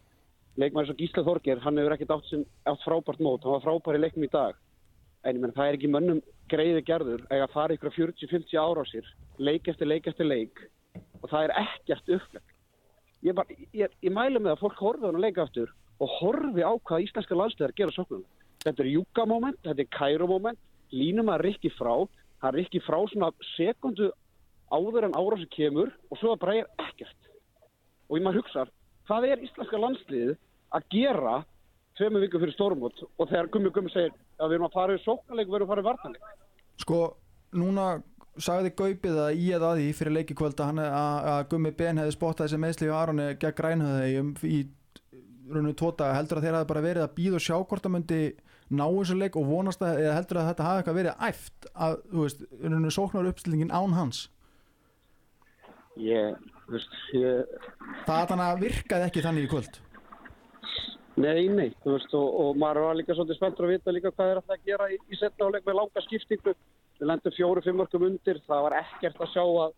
leikmenn 0.61 0.85
eins 0.85 0.93
og 0.93 1.01
Gísla 1.01 1.25
Þorger 1.27 1.65
hann 1.65 1.81
hefur 1.81 1.97
ekkert 1.97 2.15
átt, 2.17 2.29
sem, 2.31 2.45
átt 2.69 2.85
frábært 2.85 3.25
mót. 3.25 3.45
Hann 3.45 3.59
var 3.59 3.67
frábær 3.67 3.99
í 3.99 4.05
leiknum 4.05 4.29
í 4.29 4.33
dag. 4.33 4.61
En 5.29 5.39
menn 5.39 5.55
það 5.55 5.69
er 5.71 5.79
ekki 5.79 5.93
mönnum 5.93 6.23
greiði 6.53 6.83
gerður 6.87 7.23
eða 7.33 7.51
fara 7.53 7.77
ykkur 7.77 7.95
40-50 7.95 8.59
ára 8.61 8.85
á 8.85 8.87
sér 8.89 9.07
leik 9.41 9.69
eftir 9.71 9.89
leik 9.89 10.09
eftir 10.11 10.29
leik 10.29 10.65
og 11.23 11.31
það 11.31 11.47
er 11.47 11.55
ekkert 11.63 12.13
upplegg 12.17 12.55
ég, 13.29 13.43
ég, 13.73 13.95
ég 14.03 14.15
mælu 14.15 14.43
með 14.43 14.57
að 14.57 14.63
fólk 14.65 14.83
horfi 14.83 15.07
hann 15.07 15.19
að 15.19 15.27
leika 15.27 15.47
aftur 15.47 15.73
og 16.03 16.17
horfi 16.19 16.65
á 16.67 16.73
hvað 16.75 17.07
íslenska 17.07 17.39
landslegar 17.39 17.77
gera 17.79 17.95
sóknum 17.95 18.25
þetta 18.65 18.85
er 18.85 18.91
júkamoment, 18.93 19.61
þetta 19.65 19.85
er 19.85 19.93
kærumoment 19.97 20.61
línum 20.93 21.33
að 21.33 21.47
rikki 21.49 21.73
frá 21.73 21.95
hann 22.43 22.57
rikki 22.57 22.83
frá 22.85 22.99
svona 23.11 23.31
sekundu 23.55 24.11
áður 24.73 25.09
en 25.09 25.17
ára 25.19 25.39
sem 25.41 25.51
kemur 25.53 25.93
og 26.11 26.21
svo 26.21 26.37
bara 26.41 26.63
er 26.63 26.71
ekkert. 26.89 27.19
Og 28.09 28.19
ég 28.19 28.25
maður 28.25 28.43
hugsa, 28.43 28.67
hvað 29.09 29.29
er 29.31 29.45
íslenska 29.47 29.81
landsliðið 29.81 30.37
að 30.77 30.87
gera 30.93 31.41
tveimu 31.99 32.23
viku 32.23 32.41
fyrir 32.41 32.57
stórmót 32.57 33.03
og 33.05 33.29
þegar 33.29 33.51
Gummi 33.53 33.73
Gummi 33.75 33.93
segir 33.93 34.15
að 34.39 34.49
við 34.49 34.57
erum 34.57 34.69
að 34.69 34.77
fara 34.79 34.97
í 34.97 35.03
sóknarleik 35.05 35.49
og 35.49 35.53
við 35.53 35.59
erum 35.59 35.69
að 35.69 35.73
fara 35.73 35.85
í 35.85 35.89
vartanleik 35.89 36.31
sko, 36.83 37.01
núna 37.61 37.89
sagði 38.41 38.73
Gaupið 38.79 39.19
að 39.27 39.41
í 39.41 39.49
eða 39.53 39.73
að 39.73 39.81
því 39.81 39.89
fyrir 39.99 40.17
leikikvöld 40.17 40.63
að, 40.65 40.81
að, 40.87 41.19
að 41.35 41.43
Gummi 41.53 41.75
Ben 41.77 42.01
hefði 42.01 42.15
spottað 42.17 42.49
þessi 42.49 42.63
meðsli 42.63 42.89
og 42.89 42.97
Aroni 42.97 43.27
gegn 43.43 43.59
grænhöði 43.59 44.23
í 44.49 44.63
rauninu 45.53 45.75
tóta 45.77 46.15
heldur 46.17 46.41
að 46.41 46.47
þeir 46.47 46.59
hafi 46.59 46.71
bara 46.73 46.87
verið 46.87 47.05
að 47.05 47.15
býða 47.19 47.39
og 47.39 47.45
sjá 47.45 47.57
hvort 47.59 47.85
það 47.85 47.95
myndi 47.99 48.23
ná 48.73 48.85
þessu 48.89 49.19
leik 49.21 49.39
og 49.39 49.49
vonast 49.51 49.85
að 49.85 50.03
eða 50.05 50.17
heldur 50.19 50.41
að 50.43 50.51
þetta 50.51 50.69
hafi 50.69 50.83
eitthvað 50.83 50.99
verið 51.01 51.25
æft 51.29 51.71
að, 51.73 51.97
þú 52.11 52.27
veist, 52.27 52.45
rauninu 52.63 52.93
sóknar 52.95 53.31
uppstillingin 53.31 53.73
án 53.75 53.97
hans 53.99 54.27
ég, 56.01 56.37
þú 56.67 56.77
veist, 56.77 57.01
ég 57.17 57.57
það 58.09 58.29
þannig 58.33 58.47
að 58.49 58.63
virkaði 58.67 59.11
ekki 59.11 59.27
þannig 59.27 59.49
í 59.49 59.53
kvöld 59.53 59.83
Nei, 61.21 61.45
nei, 61.53 61.69
þú 61.85 61.93
veist, 61.93 62.15
og, 62.17 62.29
og 62.41 62.55
maður 62.61 62.87
var 62.87 62.97
líka 62.97 63.15
svolítið 63.17 63.37
spenntur 63.37 63.67
að 63.67 63.75
vita 63.75 63.93
líka 63.93 64.13
hvað 64.15 64.31
er 64.31 64.39
að 64.41 64.47
það 64.49 64.69
gera 64.71 64.87
í, 64.89 64.97
í 65.13 65.19
setna 65.21 65.49
áleik 65.49 65.67
með 65.67 65.77
langa 65.77 66.03
skiptingu. 66.07 66.55
Við 67.03 67.11
lendum 67.11 67.35
fjóru, 67.37 67.63
fimm 67.65 67.81
mörgum 67.83 68.07
undir, 68.07 68.41
það 68.47 68.65
var 68.65 68.77
ekkert 68.79 69.21
að 69.21 69.33
sjá 69.35 69.43
að, 69.45 69.75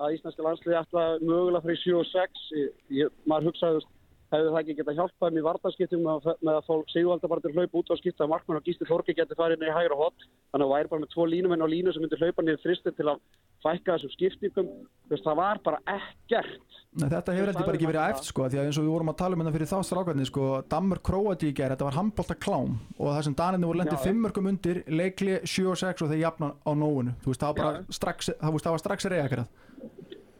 að 0.00 0.16
íslenska 0.16 0.46
landsliði 0.46 0.78
ætla 0.80 1.04
mögulega 1.20 1.64
fyrir 1.66 1.80
7 1.82 1.98
og 1.98 2.08
6. 2.08 2.46
Ég, 2.56 2.70
ég, 3.02 3.12
maður 3.28 3.50
hugsaði, 3.50 3.74
þú 3.74 3.82
veist, 3.82 3.92
hefði 4.32 4.50
það 4.52 4.58
ekki 4.62 4.74
getað 4.78 4.98
hjálpað 4.98 5.32
mér 5.34 5.40
í 5.42 5.46
vartanskiptum 5.48 6.02
með, 6.04 6.26
að- 6.28 6.40
með 6.44 6.54
að 6.58 6.66
fólk 6.68 6.90
Sigvalda 6.92 7.28
bara 7.32 7.40
til 7.44 7.52
hlaupa 7.56 7.78
út 7.80 7.90
og 7.94 7.98
skipta 8.02 8.24
að 8.26 8.32
markmann 8.34 8.58
og 8.60 8.64
Gísli 8.68 8.88
Þorki 8.88 9.14
getið 9.16 9.38
farið 9.40 9.64
í 9.64 9.72
hægra 9.72 9.96
hot. 9.96 10.26
Þannig 10.52 10.64
að 10.64 10.68
það 10.68 10.74
væri 10.76 10.90
bara 10.92 11.02
með 11.04 11.12
tvo 11.14 11.26
línumenn 11.32 11.64
á 11.64 11.68
línu 11.72 11.92
sem 11.94 12.02
myndi 12.04 12.18
hlaupa 12.20 12.44
niður 12.44 12.62
fristir 12.66 12.92
til 12.98 13.06
að 13.08 13.22
fækka 13.64 13.94
þessum 13.96 14.12
skiptingum. 14.16 14.68
Það 15.08 15.38
var 15.40 15.58
bara 15.64 15.80
ekkert. 15.96 16.66
Nei, 16.98 17.08
þetta 17.12 17.34
hefur 17.36 17.48
heldur 17.52 17.66
bara 17.68 17.76
ekki 17.78 17.88
verið 17.88 18.04
æft 18.12 18.24
sko, 18.28 18.46
því 18.48 18.58
að 18.58 18.66
eins 18.68 18.78
og 18.80 18.84
við 18.86 18.92
vorum 18.96 19.10
að 19.12 19.16
tala 19.20 19.36
um 19.36 19.42
þetta 19.44 19.54
fyrir 19.56 19.68
þá 19.68 19.78
strákarnir 19.88 20.28
sko, 20.28 20.44
Dammur 20.72 21.00
Króati 21.04 21.48
í 21.50 21.54
gerð, 21.54 21.74
þetta 21.76 21.84
var 21.88 21.96
handbólta 21.98 22.36
klám 22.40 22.72
og 22.96 23.10
það 23.12 23.20
sem 23.26 23.34
Danirni 23.38 23.68
voru 23.68 23.78
lendið 23.82 24.04
fimmörkum 24.06 24.48
undir 24.48 24.80
leikli 24.88 25.36
7 25.44 25.66
og 25.68 25.76
6 25.82 26.02
og 26.06 26.08
þeir 26.10 26.22
jafna 26.24 26.48
á 26.64 26.70
nóunu 26.72 27.12
þú 27.22 27.28
veist, 27.34 27.44
það 27.44 27.52
var 27.52 27.60
bara 27.60 27.84
strax, 27.98 28.30
það, 28.40 28.72
var 28.72 28.82
strax 28.82 29.04
reyðakrað 29.12 29.46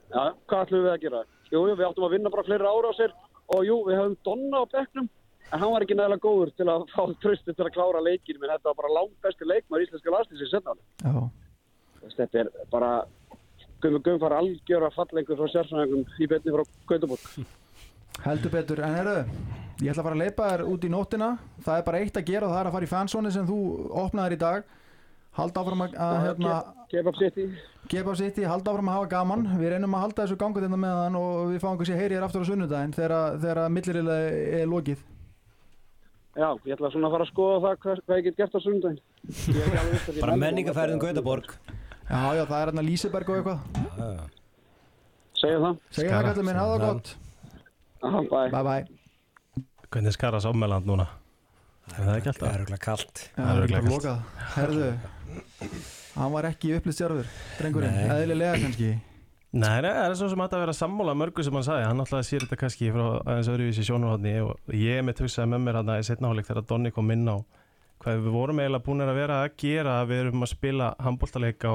Já, 0.09 0.23
hvað 0.49 0.63
ætlum 0.65 0.85
við 0.89 0.93
að 0.95 1.01
gera? 1.05 1.21
Jú, 1.53 1.61
jú, 1.69 1.75
við 1.77 1.87
áttum 1.89 2.07
að 2.09 2.15
vinna 2.17 2.33
bara 2.33 2.47
fleiri 2.49 2.69
ára 2.73 2.91
á 2.91 2.95
sér 2.97 3.13
og 3.49 3.65
jú, 3.67 3.79
við 3.89 4.01
höfum 4.01 4.17
Donna 4.27 4.63
á 4.63 4.65
bekknum 4.73 5.09
en 5.49 5.63
hann 5.63 5.73
var 5.73 5.85
ekki 5.85 5.97
nægilega 5.97 6.25
góður 6.25 6.51
til 6.57 6.69
að 6.69 6.87
fá 6.95 7.03
trösti 7.23 7.55
til 7.55 7.67
að 7.67 7.75
klára 7.77 8.03
leikinu, 8.05 8.41
menn 8.41 8.53
þetta 8.55 8.71
var 8.71 8.81
bara 8.83 8.97
langt 8.99 9.17
besti 9.25 9.49
leikmar 9.49 9.85
íslenska 9.85 10.15
landslýsins 10.15 10.57
Þetta 12.19 12.39
er 12.41 12.49
bara 12.71 12.91
Gummi 13.83 14.19
fara 14.19 14.41
algjör 14.43 14.89
að 14.89 14.97
falla 14.97 15.21
einhver 15.21 15.39
frá 15.39 15.51
sérsvæðingum 15.53 16.07
í 16.19 16.27
betni 16.31 16.55
frá 16.55 16.65
Gautaborg. 16.89 17.27
Heldur 18.25 18.51
betur, 18.51 18.81
en 18.83 18.97
herru 18.97 19.13
ég 19.79 19.93
ætla 19.93 20.03
að 20.03 20.09
fara 20.09 20.17
að 20.17 20.23
leipa 20.25 20.49
þér 20.51 20.65
út 20.73 20.87
í 20.87 20.91
nóttina. 20.91 21.29
Það 21.63 21.77
er 21.77 21.85
bara 21.87 22.01
eitt 22.03 22.19
að 22.19 22.27
gera 22.27 22.49
og 22.49 22.55
það 22.55 22.61
er 22.61 22.71
að 22.71 22.75
fara 22.75 22.89
í 22.89 22.91
fansóni 22.91 23.31
sem 23.35 23.47
þú 23.47 23.59
opnaðir 24.03 24.35
í 24.35 24.41
dag 24.43 24.73
halda 25.39 25.63
áfram 25.63 25.83
að, 25.87 25.95
að 26.05 26.17
hérna, 26.27 26.55
Kebab 26.93 27.17
City. 27.21 27.45
gefa 27.93 28.13
á 28.13 28.15
sitt 28.21 28.39
í, 28.41 28.47
halda 28.49 28.73
áfram 28.73 28.89
að 28.91 28.97
hafa 28.99 29.11
gaman. 29.13 29.45
Við 29.61 29.73
reynum 29.75 29.95
að 29.99 30.05
halda 30.07 30.25
þessu 30.27 30.39
gangu 30.41 30.63
þetta 30.65 30.79
með 30.83 30.97
hann 31.03 31.19
og 31.21 31.37
við 31.53 31.61
fáum 31.65 31.79
kannski 31.81 31.99
heyri 32.01 32.17
þér 32.19 32.27
aftur 32.29 32.45
á 32.45 32.49
sunnudaginn 32.51 32.95
þegar, 32.97 33.39
þegar 33.45 33.61
millirilega 33.77 34.33
er 34.63 34.67
lokið. 34.73 35.05
Já, 36.39 36.49
ég 36.69 36.75
ætla 36.77 36.91
svona 36.95 37.09
að 37.09 37.15
fara 37.17 37.25
að 37.27 37.31
skoða 37.33 37.61
það 37.65 37.79
hvað, 37.83 38.01
hvað 38.07 38.19
ég 38.21 38.27
get 38.29 38.37
gert 38.39 38.55
á 38.55 38.61
er 39.59 39.79
ekki 39.99 40.13
ég 40.15 40.21
Bara 40.23 40.33
nenni 40.37 40.45
menningarferðin 40.45 41.01
að- 41.01 41.07
Gautaborg. 41.09 41.55
Já, 42.09 42.21
já, 42.39 42.45
það 42.49 42.59
er 42.63 42.69
hérna 42.71 42.85
Líseberg 42.87 43.29
og 43.33 43.39
eitthvað. 43.41 44.21
Segja 45.39 45.59
það. 45.63 45.81
Segja 45.95 46.13
það 46.15 46.29
kallið 46.29 46.47
minn, 46.49 46.59
hafa 46.63 46.77
það 46.79 46.85
gott. 46.87 47.11
Aha, 48.09 48.21
bye. 48.31 48.51
Bye 48.55 48.63
bye 48.69 49.65
Hvernig 49.89 50.13
skara 50.15 50.39
sámeland 50.45 50.87
núna? 50.87 51.07
Er 51.97 52.05
það 52.05 52.17
ekki 52.19 52.29
Það 52.29 52.35
alltaf? 52.35 52.49
er 52.49 52.63
auðvitað 52.63 52.83
kallt 52.85 53.21
Það 53.35 53.43
er 53.43 53.49
það 53.49 53.63
er 53.63 53.73
bara 53.73 53.93
lokað. 53.95 54.19
Herðu 54.55 54.89
Hann 56.19 56.33
var 56.35 56.49
ekki 56.49 56.73
upplýst 56.79 57.03
sjárfur 57.03 57.29
Drengurinn, 57.59 57.95
eðlilega 58.11 58.59
kannski. 58.63 58.97
Nei, 59.49 59.79
nei, 59.81 59.89
það 59.89 60.11
er 60.11 60.17
svo 60.19 60.27
sem 60.29 60.43
hægt 60.43 60.55
að 60.59 60.61
vera 60.67 60.73
sammála 60.77 61.15
mörgu 61.17 61.45
sem 61.45 61.55
hann 61.57 61.65
sagði, 61.65 61.85
hann 61.89 62.03
alltaf 62.03 62.27
sér 62.29 62.45
þetta 62.45 62.59
kannski 62.61 62.91
frá 62.93 63.05
aðeins 63.23 63.49
öðruvísi 63.49 63.87
sjónarhóðni 63.87 64.35
og 64.45 64.75
ég 64.77 65.01
mitt 65.07 65.23
hugsaði 65.25 65.55
með 65.55 65.63
mér 65.65 65.79
hann 65.81 65.93
í 65.95 66.05
setna 66.05 66.29
hálfleik 66.29 66.51
þegar 66.51 66.67
Donni 66.69 66.93
kom 66.93 67.15
inn 67.15 67.31
á 67.33 67.37
hvað 68.03 68.21
við 68.27 68.37
vorum 68.37 68.61
eiginlega 68.61 68.85
búin 68.85 69.07
að 69.07 69.15
vera 69.17 69.39
að 69.47 69.55
gera 69.63 69.95
við 70.11 70.21
erum 70.27 70.45
að 70.45 70.53
spila 70.53 70.91
handbóltaleik 71.07 71.65
á 71.65 71.75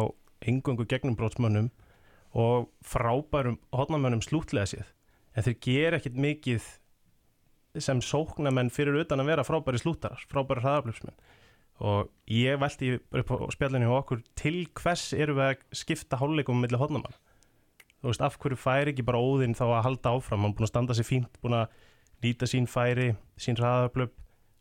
engöngu 0.54 0.86
gegnum 0.92 1.18
brótsmönnum 1.18 1.72
og 2.44 2.70
frábærum 2.86 3.58
hotnamönnum 3.74 4.22
slútlega 4.22 4.70
séð. 4.70 4.94
En 5.34 5.48
þeir 5.48 5.58
gera 5.66 6.00
ekkit 6.00 6.20
mikið 6.20 6.70
sem 7.82 8.02
sóknamenn 8.06 8.70
fyrir 8.74 9.02
utan 9.02 9.24
að 9.24 9.34
vera 9.34 9.46
frábæri 9.48 9.82
slútarar, 9.82 10.22
frábæri 10.30 10.62
hraðaflöpsmenn 10.62 11.18
og 11.82 12.10
ég 12.30 12.60
velti 12.62 12.96
upp 13.00 13.32
á 13.34 13.38
spjallinu 13.56 13.90
hjá 13.90 13.98
okkur 14.00 14.24
til 14.40 14.66
hvers 14.78 15.12
erum 15.18 15.40
við 15.40 15.50
að 15.52 15.64
skipta 15.84 16.20
hálfleikum 16.22 16.62
millir 16.62 16.82
hotnamann 16.82 17.16
þú 18.04 18.12
veist, 18.12 18.24
af 18.26 18.38
hverju 18.38 18.60
færi 18.60 18.94
ekki 18.94 19.06
bara 19.08 19.22
óðinn 19.24 19.56
þá 19.58 19.66
að 19.70 19.86
halda 19.88 20.14
áfram, 20.18 20.44
hann 20.44 20.56
búin 20.58 20.68
að 20.68 20.74
standa 20.74 20.98
sér 20.98 21.08
fínt 21.08 21.40
búin 21.44 21.58
að 21.62 21.78
nýta 22.24 22.48
sín 22.50 22.68
færi, 22.70 23.14
sín 23.40 23.58
hraðaflöp 23.60 24.14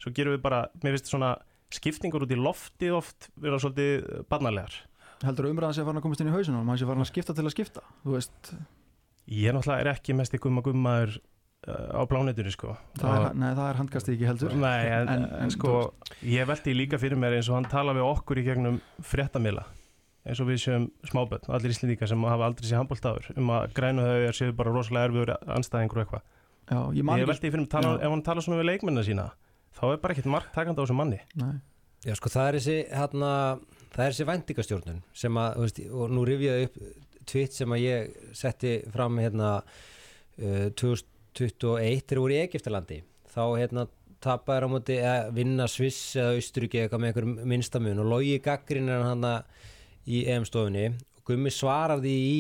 svo 0.03 0.13
gerum 0.15 0.37
við 0.37 0.45
bara, 0.45 0.65
mér 0.83 0.97
finnst 0.97 1.11
svona 1.13 1.35
skiptingur 1.73 2.25
út 2.27 2.35
í 2.35 2.39
loftið 2.39 2.97
oft 2.99 3.29
vera 3.41 3.59
svolítið 3.63 4.25
barnalegar. 4.31 4.75
Heldur 5.23 5.49
umræðan 5.53 5.77
sé 5.77 5.85
farin 5.87 6.01
að 6.01 6.07
komast 6.07 6.23
inn 6.23 6.31
í 6.33 6.35
hausunum 6.35 6.67
Hann 6.67 6.79
sé 6.81 6.87
farin 6.89 7.05
að 7.05 7.13
skipta 7.13 7.35
til 7.39 7.45
að 7.47 7.53
skipta 7.55 7.83
Þú 8.03 8.15
veist, 8.17 8.49
ég 9.31 9.55
náttúrulega 9.55 9.85
er 9.85 9.91
ekki 9.93 10.17
mest 10.19 10.35
í 10.35 10.41
gumma 10.43 10.65
gummaður 10.67 11.21
á 11.69 12.03
plánetunni 12.11 12.51
sko 12.55 12.73
það 12.99 13.13
er, 13.29 13.35
nei, 13.39 13.51
það 13.55 13.69
er 13.69 13.79
handkasti 13.79 14.15
ekki 14.17 14.27
heldur 14.27 14.55
Nei, 14.59 14.81
en, 14.91 15.09
En- 15.13 15.29
en, 15.45 15.51
sko 15.55 15.75
ég 16.27 16.49
velti 16.51 16.75
líka 16.75 16.99
fyrir 16.99 17.19
mér 17.21 17.37
eins 17.39 17.49
og 17.53 17.59
hann 17.61 17.69
tala 17.71 17.95
við 17.95 18.09
okkur 18.09 18.41
í 18.43 18.45
gegnum 18.49 18.81
fréttamila 19.07 19.63
eins 20.27 20.39
og 20.43 20.47
við 20.51 20.59
séum 20.63 20.89
smábönn, 21.07 21.47
allir 21.51 21.71
íslendingar 21.75 22.11
sem 22.11 22.25
hafa 22.27 22.47
aldrei 22.51 22.67
séð 22.69 22.81
handbóltaður 22.83 23.31
um 23.37 23.53
að 23.55 23.73
grænu 23.75 24.05
þau 24.07 24.35
séu 24.39 24.53
bara 24.59 24.75
rosalega 24.75 25.09
erfiður 25.11 25.33
anstæðingur 25.59 26.03
og 26.03 26.05
eitthvað 26.07 26.29
Já, 26.73 26.79
ég 26.99 27.05
man 27.07 27.19
ég 27.19 27.27
veldi 27.31 27.51
fyrir 27.51 27.67
tala, 27.71 27.95
Já. 27.99 28.05
ef 28.07 28.11
hann 28.15 28.23
tala 28.27 28.41
svona 28.45 28.61
við 28.63 28.69
leikmennina 28.71 29.03
sína 29.07 29.29
þá 29.79 29.83
er 29.93 30.03
bara 30.03 30.15
ekkert 30.15 30.31
margt 30.31 30.53
takandi 30.55 30.79
á 30.79 30.83
þessu 30.87 30.95
manni 30.99 31.19
Nei. 31.43 31.57
Já, 32.07 32.15
sko, 32.19 32.31
það 32.35 32.47
er 32.51 32.59
þessi, 32.59 32.77
hérna, 32.91 33.33
það 33.95 34.05
er 34.05 34.15
þessi 34.15 34.27
væntingastjórnun 34.31 35.03
sem 35.15 35.37
að, 35.43 35.59
veist, 35.63 35.81
og 35.95 36.11
nú 36.15 36.25
rifjaði 36.27 36.69
upp 36.69 36.79
tvitt 37.31 37.55
sem 37.55 37.75
að 37.75 37.83
ég 37.83 38.17
setti 38.35 38.73
fram, 38.95 39.19
hérna, 39.23 39.51
uh, 40.43 40.65
2021 41.39 42.07
þegar 42.07 42.23
voru 42.23 42.37
í 42.37 42.41
Egiptalandi, 42.43 42.99
þá, 43.33 43.43
hérna, 43.61 43.87
tapaður 44.23 44.69
á 44.69 44.73
móti 44.73 44.99
að 45.03 45.31
vinna 45.39 45.69
Sviss 45.71 46.17
eða 46.17 46.37
Austuríki 46.39 46.83
eitthvað 46.83 47.03
með 47.03 47.13
einhverjum 47.13 47.49
minnstamun 47.53 48.03
og 48.05 48.13
logi 48.13 48.37
gaggrinir 48.43 49.03
hann 49.03 49.25
í 50.07 50.25
EM-stofunni. 50.31 50.93
Og 51.19 51.25
Gummi 51.27 51.51
svarar 51.55 52.03
því 52.03 52.15
í 52.27 52.37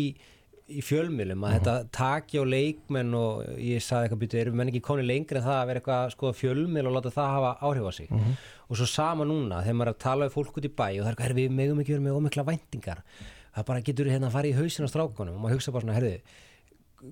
í 0.73 0.83
fjölmjölum 0.85 1.43
að 1.45 1.55
þetta 1.57 1.75
taki 1.95 2.41
á 2.41 2.45
leikmenn 2.47 3.15
og 3.19 3.43
ég 3.61 3.83
saði 3.83 4.07
eitthvað 4.07 4.23
byrju, 4.23 4.41
erum 4.43 4.59
menn 4.61 4.71
ekki 4.71 4.83
konið 4.87 5.09
lengri 5.11 5.41
en 5.41 5.47
það 5.47 5.59
að 5.59 5.67
vera 5.69 5.83
eitthvað 5.83 6.05
að 6.05 6.13
skoða 6.15 6.39
fjölmjöl 6.39 6.85
og 6.89 6.95
láta 6.97 7.13
það 7.17 7.33
hafa 7.37 7.51
áhrif 7.69 7.89
á 7.89 7.93
sig? 7.99 8.13
Og 8.69 8.79
svo 8.79 8.89
sama 8.89 9.27
núna 9.29 9.61
þegar 9.67 9.79
maður 9.81 9.91
er 9.91 9.97
að 9.97 10.03
tala 10.07 10.29
við 10.29 10.37
fólk 10.37 10.61
út 10.61 10.69
í 10.69 10.73
bæ 10.73 10.87
og 10.87 11.03
það 11.03 11.09
er 11.09 11.13
eitthvað, 11.13 11.27
"Herri, 11.27 11.43
við 11.43 11.57
megum 11.59 11.83
ekki 11.83 11.95
verið 11.95 12.07
með 12.07 12.17
ómikla 12.21 12.47
væntingar. 12.49 13.03
Það 13.53 13.67
bara 13.67 13.81
getur 13.83 14.07
hérna 14.07 14.27
að 14.29 14.33
fara 14.33 14.49
í 14.49 14.57
hausin 14.57 14.87
á 14.87 14.93
strákunum 14.93 15.35
og 15.37 15.43
maður 15.43 15.55
hugsa 15.59 15.73
bara 15.73 15.85
svona, 15.85 15.99
herðu 15.99 16.21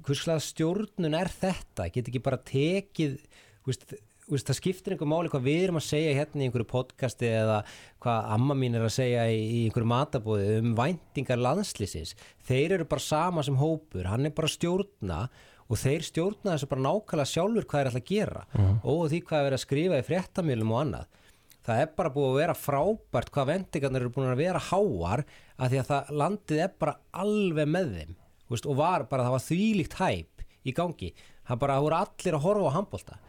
hvurslaða 0.07 0.45
stjórnun 0.45 1.19
er 1.19 1.33
þetta? 1.33 1.91
Get 1.91 2.09
ekki 2.11 2.23
bara 2.23 2.39
tekið 2.47 3.19
veist, 3.67 3.87
veist, 4.31 4.49
það 4.49 4.59
skiptir 4.61 4.95
einhver 4.95 5.11
máli 5.11 5.33
hvað 5.33 5.47
við 5.49 5.63
erum 5.67 5.81
að 5.81 5.87
segja 5.89 6.17
hérna 6.19 6.45
í 6.45 6.49
einhverju 6.49 6.69
podcasti 6.71 7.31
eða 7.31 7.61
hvað 8.03 8.33
amma 8.37 8.57
mín 8.59 8.79
er 8.79 8.87
að 8.87 8.97
segja 8.97 9.29
í, 9.31 9.39
í 9.41 9.63
einhverju 9.69 9.91
matabóði 9.91 10.59
um 10.61 10.75
væntingar 10.79 11.41
landslýsins 11.43 12.15
þeir 12.47 12.79
eru 12.79 12.91
bara 12.91 13.07
sama 13.07 13.47
sem 13.47 13.59
hópur 13.61 14.11
hann 14.11 14.29
er 14.29 14.37
bara 14.37 14.51
stjórna 14.51 15.25
og 15.71 15.79
þeir 15.79 16.07
stjórna 16.07 16.57
þessu 16.57 16.69
bara 16.71 16.87
nákvæmlega 16.87 17.31
sjálfur 17.31 17.67
hvað 17.71 17.81
er 17.81 17.91
alltaf 17.91 18.03
að 18.03 18.09
gera. 18.11 18.41
Og 18.83 19.03
því 19.11 19.21
hvað 19.29 19.47
er 19.47 19.55
að 19.55 19.63
skrifa 19.63 20.01
í 20.01 20.07
fréttamilum 20.07 20.73
og 20.75 20.81
annað. 20.81 21.19
Það 21.61 21.83
er 21.85 21.93
bara 22.01 22.13
búið 22.15 22.31
að 22.31 22.39
vera 22.41 22.57
frábært 22.59 23.31
hvað 23.35 23.51
vendingarnir 23.53 24.03
eru 24.03 24.13
búin 24.17 24.33
að 24.33 24.41
vera 24.41 24.63
háar 24.71 25.23
að 25.61 25.71
því 25.71 25.81
að 25.83 25.91
það, 25.93 26.11
landið 26.23 26.63
er 26.65 26.75
bara 26.83 26.97
alveg 27.23 27.71
með 27.71 27.93
þeim 27.99 28.17
veist, 28.53 28.69
og 28.69 28.79
var 28.81 29.07
bara, 29.11 29.27
það 29.29 29.37
var 29.37 29.47
þvílíkt 29.49 29.99
hæp 30.01 30.47
í 30.67 30.77
gangi, 30.77 31.11
það 31.49 31.61
bara, 31.65 31.81
voru 31.83 32.01
allir 32.03 32.37
að 32.37 32.47
horfa 32.47 32.73
á 32.73 32.77
handbólta 32.77 33.21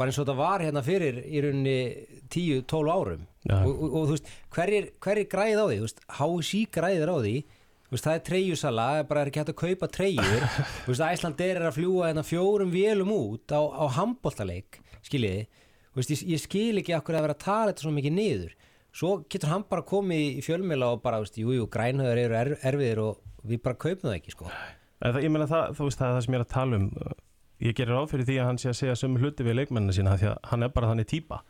bara 0.00 0.08
eins 0.08 0.16
og 0.16 0.24
þetta 0.24 0.36
var 0.38 0.62
hérna 0.64 0.80
fyrir 0.84 1.18
í 1.28 1.40
rauninni 1.44 1.80
10-12 2.32 2.92
árum. 2.92 3.24
Já. 3.44 3.56
og, 3.58 3.70
og, 3.70 3.88
og 3.90 4.04
þú 4.08 4.14
veist, 4.14 4.30
hverjir, 4.54 4.86
hverjir 5.04 5.26
græði 5.34 5.58
á 5.60 5.64
því? 5.66 5.76
Þú 5.76 5.86
veist, 5.86 6.00
HSI 6.16 6.60
græðir 6.76 7.12
á 7.12 7.16
því. 7.20 7.34
Þú 7.90 7.96
veist, 7.96 8.06
það 8.06 8.16
er 8.16 8.24
treyjusala, 8.28 8.86
það 8.86 9.00
er 9.02 9.08
bara 9.10 9.24
ekki 9.26 9.42
hægt 9.42 9.52
að 9.52 9.58
kaupa 9.60 9.88
treyjur, 9.90 10.44
þú 10.84 10.92
veist, 10.92 11.04
Æslandir 11.04 11.58
er 11.58 11.66
að 11.68 11.76
fljúa 11.76 12.08
hérna 12.08 12.24
fjórum 12.24 12.72
vélum 12.72 13.12
út 13.16 13.52
á, 13.52 13.60
á 13.60 13.84
handbóltaleik, 13.98 14.80
skiljiði. 15.04 15.44
Þú 15.90 16.00
veist, 16.00 16.14
ég, 16.14 16.22
ég 16.30 16.42
skil 16.44 16.80
ekki 16.80 16.96
okkur 16.96 17.18
að 17.18 17.26
vera 17.26 17.36
að 17.36 17.44
tala 17.44 17.72
þetta 17.72 17.84
svo 17.84 17.94
mikið 17.96 18.14
niður, 18.16 18.54
svo 18.94 19.10
getur 19.26 19.50
hann 19.50 19.66
bara 19.68 19.86
komið 19.90 20.38
í 20.38 20.44
fjölmjöla 20.46 20.92
og 20.94 21.02
bara, 21.02 21.18
þú 21.18 21.26
veist, 21.26 21.40
jú, 21.42 21.56
jú, 21.58 21.66
grænhöður 21.74 22.22
eru 22.22 22.38
er, 22.38 22.52
erfiðir 22.70 23.02
og 23.08 23.18
við 23.46 23.62
bara 23.64 23.74
kaupum 23.80 24.10
það 24.10 24.18
ekki, 24.20 24.30
sko 24.36 24.50
En 25.00 25.14
það, 25.14 25.22
ég 25.24 25.30
meina 25.32 25.46
það, 25.48 25.70
þú 25.78 25.86
veist, 25.88 25.98
það 26.00 26.10
er 26.10 26.14
það 26.18 26.24
sem 26.26 26.34
ég 26.34 26.40
er 26.40 26.44
að 26.44 26.52
tala 26.52 26.76
um 26.76 26.90
ég 27.60 27.74
gerir 27.76 27.92
ráð 27.96 28.10
fyrir 28.12 28.26
því 28.28 28.36
að 28.40 28.46
hann 28.50 28.58
sé 28.60 28.68
að 28.70 28.76
segja 28.80 28.98
sömu 29.00 29.20
hluti 29.20 29.44
við 29.44 29.56
leikmennina 29.60 29.92
sína 29.96 30.16
því 30.20 30.28
að 30.30 30.36
hann 30.50 30.62
er 30.66 30.70
bara 30.76 30.90
þannig 30.92 31.08
típa 31.08 31.40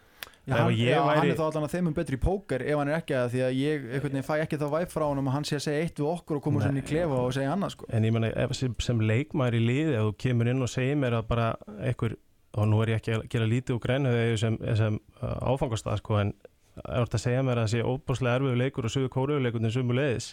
Já, 0.48 0.55
hann, 0.57 0.70
ég 0.72 0.88
já, 0.94 1.00
væri- 1.05 1.18
hann 1.20 1.31
er 1.31 1.37
þá 1.38 1.42
allan 1.46 1.66
að 1.66 1.72
þeim 1.74 1.88
um 1.90 1.94
betri 1.94 2.16
í 2.16 2.20
póker 2.22 2.62
ef 2.64 2.79
hann 2.81 2.88
er 2.90 2.96
ekki 2.96 3.14
að 3.14 3.26
því 3.35 3.42
að 3.46 3.53
ég 3.61 3.85
einhvern 3.90 4.14
veginn 4.16 4.26
fæ 4.26 4.33
ekki 4.40 4.59
þá 4.59 4.64
væp 4.72 4.90
frá 4.94 5.05
honum 5.07 5.29
að 5.31 5.35
hann 5.37 5.44
sé 5.50 5.59
að 5.59 5.64
segja 5.66 5.83
eitt 5.85 6.00
við 6.00 6.09
okkur 6.11 6.38
og 6.38 6.42
koma 6.46 6.59
Nei. 6.59 6.64
svona 6.66 6.81
í 6.81 6.87
klefa 6.88 7.18
og 7.20 7.35
segja 7.37 7.53
annað 7.55 7.74
sko. 7.74 7.87
en 7.92 8.07
ég 8.09 8.14
meina 8.16 8.31
ef, 8.33 8.55
sem, 8.59 8.74
sem 8.81 9.03
leikmæður 9.11 9.59
í 9.59 9.62
liði 9.66 9.94
ef 10.00 10.07
þú 10.09 10.14
kemur 10.24 10.50
inn 10.50 10.62
og 10.66 10.70
segir 10.72 10.96
mér 10.96 11.18
að 11.20 11.29
bara 11.31 11.46
einhver, 11.79 12.16
og 12.57 12.66
nú 12.72 12.81
er 12.83 12.94
ég 12.94 13.03
ekki 13.03 13.14
að 13.18 13.26
gera 13.37 13.50
lítið 13.53 13.76
úr 13.76 13.83
grænu 13.85 14.14
sem, 14.40 14.59
sem 14.81 14.98
uh, 15.20 15.37
áfangastað 15.53 16.00
sko, 16.03 16.18
en 16.24 16.33
ef 16.33 16.88
þú 16.88 17.05
ert 17.05 17.18
að 17.20 17.24
segja 17.29 17.44
mér 17.46 17.61
að 17.61 17.68
það 17.68 17.74
sé 17.76 17.85
óbúslega 17.92 18.40
erfiður 18.40 18.61
leikur 18.64 18.88
og 18.88 18.94
sögur 18.96 19.12
kóruðuleikurinn 19.18 19.76
sumu 19.76 19.98
leiðis 20.00 20.33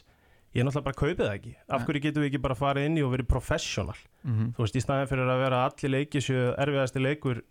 ég 0.57 0.63
er 0.63 0.67
náttúrulega 0.67 0.87
bara 0.87 0.97
kaupið 0.97 1.19
það 1.21 1.35
ekki. 1.37 1.51
Af 1.77 1.83
hverju 1.85 2.01
getum 2.07 2.23
við 2.25 2.31
ekki 2.31 2.41
bara 2.41 2.55
farið 2.57 2.87
inn 2.89 2.97
í 2.97 3.03
og 3.05 3.11
verið 3.13 3.27
professional? 3.29 3.97
Mm 4.25 4.49
þú 4.57 4.63
veist, 4.65 4.75
í 4.79 4.81
staðin 4.83 5.09
fyrir 5.11 5.29
að 5.29 5.41
vera 5.45 5.59
allir 5.67 5.93
leiki 5.93 6.21
séu 6.25 6.47
erfiðasti 6.57 7.03
leikur 7.03 7.43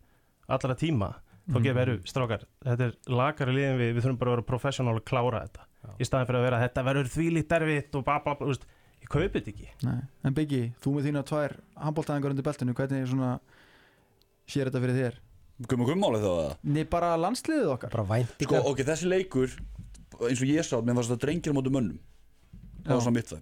allra 0.49 0.75
tíma 0.75 1.13
þá 1.47 1.55
Mhm. 1.57 1.63
gefur 1.63 1.79
veru, 1.79 1.97
strákar, 2.03 2.43
þetta 2.67 2.87
er 2.89 2.95
lakari 3.07 3.53
liðin 3.55 3.79
við, 3.79 3.91
við 3.95 4.03
þurfum 4.03 4.19
bara 4.19 4.31
að 4.31 4.35
vera 4.37 4.43
professional 4.51 4.95
að 4.99 5.05
klára 5.07 5.43
þetta. 5.47 5.63
Í 6.01 6.05
staðin 6.09 6.27
fyrir 6.27 6.41
að 6.41 6.47
vera, 6.51 6.59
þetta 6.67 6.83
verður 6.89 7.11
þvílíkt 7.15 7.53
erfitt 7.61 7.95
og 7.95 8.05
bla 8.05 8.17
bla 8.25 8.35
bla, 8.35 8.47
veist, 8.51 8.65
ég 9.01 9.09
kaupið 9.09 9.33
þetta 9.37 9.53
ekki. 9.55 9.69
Nei. 9.87 10.01
En 10.25 10.35
Biggi, 10.35 10.63
þú 10.83 10.95
með 10.97 11.07
þína 11.07 11.23
tvær 11.31 11.55
handbóltæðingar 11.79 12.31
undir 12.35 12.43
beltinu, 12.49 12.75
hvernig 12.75 13.07
svona 13.07 13.39
sér 14.51 14.67
þetta 14.71 14.83
fyrir 14.83 14.99
þér? 14.99 15.15
Gummi 15.71 15.87
gummálið 15.89 16.27
þá 16.27 16.33
eða? 16.43 16.57
Nei, 16.65 16.83
bara 16.85 17.13
landsliðið 17.17 17.71
okkar. 17.77 17.91
Bara 17.95 18.05
Sko, 18.05 18.13
væntingar 18.13 18.67
ok, 18.67 18.83
þessi 18.91 19.07
leikur 19.09 19.55
eins 20.27 20.43
og 20.43 20.49
ég 20.51 20.67
sá, 20.67 20.77
mér 20.83 20.99
var 20.99 21.05
þetta 21.07 21.23
drengir 21.23 21.55
á 21.55 21.57
móti 21.57 21.71
mönnum 21.73 21.99
það 22.87 22.95
var 22.95 23.07
svona 23.07 23.17
mitt. 23.19 23.35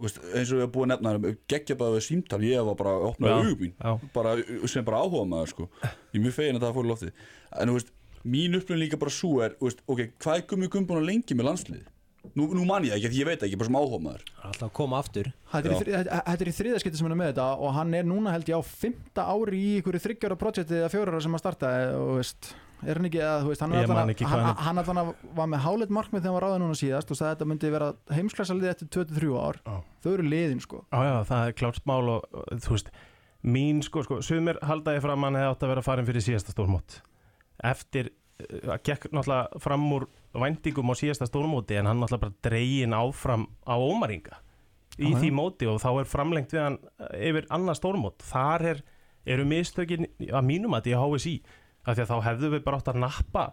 Veist, 0.00 0.16
eins 0.32 0.48
og 0.48 0.60
ég 0.60 0.64
hef 0.64 0.72
búið 0.72 0.86
að 0.86 0.90
nefna 0.94 1.32
geggja 1.52 1.76
bara 1.76 1.96
við 1.98 2.04
símtal, 2.06 2.40
ég 2.48 2.68
var 2.70 2.76
bara 2.78 2.92
að 2.96 3.06
opna 3.10 3.32
bara, 4.14 4.34
sem 4.72 4.86
bara 4.86 5.02
áhuga 5.04 5.26
maður 5.28 5.50
sko. 5.52 5.66
ég 5.84 6.16
er 6.16 6.24
mjög 6.24 6.36
fegin 6.38 6.56
að 6.56 6.64
það 6.64 6.76
fór 6.78 6.86
í 6.86 6.90
loftið. 6.90 7.24
En 7.60 7.68
þú 7.68 7.74
veist, 7.76 7.90
mín 8.24 8.56
upplifin 8.56 8.80
líka 8.80 9.00
bara 9.00 9.12
svo 9.12 9.32
er 9.44 9.56
þú 9.58 9.68
veist, 9.68 9.82
ok, 9.86 10.04
hvað 10.24 10.38
er 10.40 10.46
gummi 10.48 10.70
gummi 10.72 10.88
búin 10.88 11.02
að 11.02 11.10
lengi 11.10 11.36
með 11.36 11.50
landslið 11.50 11.88
nú, 12.36 12.46
nú 12.54 12.64
man 12.68 12.84
ég 12.86 12.96
ekki, 12.96 13.20
ég 13.20 13.28
veit 13.28 13.44
ekki, 13.44 13.58
bara 13.58 13.70
sem 13.70 13.78
áhuga 13.78 14.00
maður 14.04 14.24
alltaf 14.44 14.66
að 14.66 14.72
koma 14.76 14.98
aftur. 15.00 15.30
Þetta 15.52 15.76
er, 15.76 16.10
í 16.10 16.48
er 16.48 16.52
þriðaskipti 16.58 17.00
sem 17.00 17.08
hann 17.08 17.14
er 17.16 17.20
með 17.20 17.30
þetta 17.32 17.46
og 17.56 17.72
hann 17.76 17.94
er 17.96 18.08
núna 18.08 18.34
held 18.34 18.50
ég 18.50 18.60
á 18.60 18.62
fymta 18.66 19.26
ári 19.30 19.60
í 19.60 19.70
einhverju 19.78 20.02
þryggjára 20.06 20.38
projekti 20.40 20.80
eða 20.80 20.90
fjóra 20.92 21.22
sem 21.24 21.38
að 21.38 21.42
starta 21.44 21.72
og 21.98 22.12
veist, 22.20 22.52
er 22.86 22.98
hann 23.00 23.06
ekki 23.10 23.20
að, 23.20 23.42
þú 23.44 23.50
veist, 23.52 23.60
hann, 23.64 23.72
er 23.74 23.82
Ég 23.84 23.88
man 23.90 23.96
allan 24.00 24.12
ekki 24.14 24.26
hann, 24.30 24.44
hann- 24.46 24.60
hann 24.66 24.78
allan 24.82 25.00
að 25.02 25.10
var 25.36 25.48
með 25.52 25.62
háleit 25.66 25.90
markmið 25.96 26.22
þegar 26.22 26.30
hann 26.30 26.36
var 26.38 26.44
ráðið 26.46 26.62
núna 26.64 26.78
síðast 26.80 27.10
og 27.10 27.18
sagði 27.18 27.30
að 27.30 27.34
þetta 27.36 27.48
myndi 27.50 27.70
vera 27.74 27.88
heimsklassa 28.16 28.54
liði 28.56 28.70
eftir 28.72 28.88
23 28.88 29.32
ár. 29.40 29.60
Já. 29.66 29.76
þau 30.04 30.10
eru 30.14 30.26
liðin 30.30 30.60
sko. 30.64 30.84
Já, 30.92 31.00
já, 31.04 31.14
það 31.30 31.46
er 31.46 31.56
klárt 31.60 31.86
mál 31.86 32.08
og, 32.08 32.24
þú 32.64 32.70
veist, 32.76 32.90
mín 33.44 33.82
sko, 33.82 34.02
sko, 34.04 34.20
sumir 34.22 34.58
halda 34.62 34.94
ég 34.96 35.02
fram 35.04 35.22
hann 35.22 35.34
hefði 35.38 35.50
átt 35.54 35.62
að 35.66 35.72
vera 35.74 35.82
farin 35.82 36.06
fyrir 36.08 36.24
síðasta 36.24 36.52
stórmót. 36.54 37.00
Eftir, 37.62 38.10
uh, 38.40 38.74
að 38.76 38.82
gekk 38.88 39.10
náttúrulega 39.12 39.60
fram 39.60 39.86
úr 39.92 40.06
væntingum 40.32 40.92
á 40.92 40.94
síðasta 40.96 41.28
stórmóti 41.28 41.76
en 41.80 41.86
hann 41.90 42.00
náttúrulega 42.00 42.24
bara 42.26 42.38
dregin 42.48 42.96
áfram 42.96 43.46
á 43.68 43.74
ómaringa 43.76 44.38
í 45.00 45.12
já. 45.12 45.18
því 45.20 45.30
móti 45.32 45.68
og 45.68 45.80
þá 45.80 45.90
er 46.00 46.08
framlengt 46.08 46.52
við 46.52 46.62
hann 46.64 46.78
yfir 47.16 47.46
annað 47.50 47.78
stórmót. 47.80 48.20
Þar 48.24 48.64
er, 48.74 48.82
eru 49.26 49.44
mistökin 49.48 50.06
að 50.28 50.44
mínum 50.48 50.74
að 50.76 50.88
því 50.88 50.94
að 50.96 51.04
HSI 51.16 51.34
af 51.86 51.96
því 51.96 52.04
að 52.04 52.12
þá 52.12 52.16
hefðu 52.28 52.52
við 52.54 52.64
bara 52.66 52.80
átt 52.80 52.92
að 52.92 53.02
nappa 53.02 53.44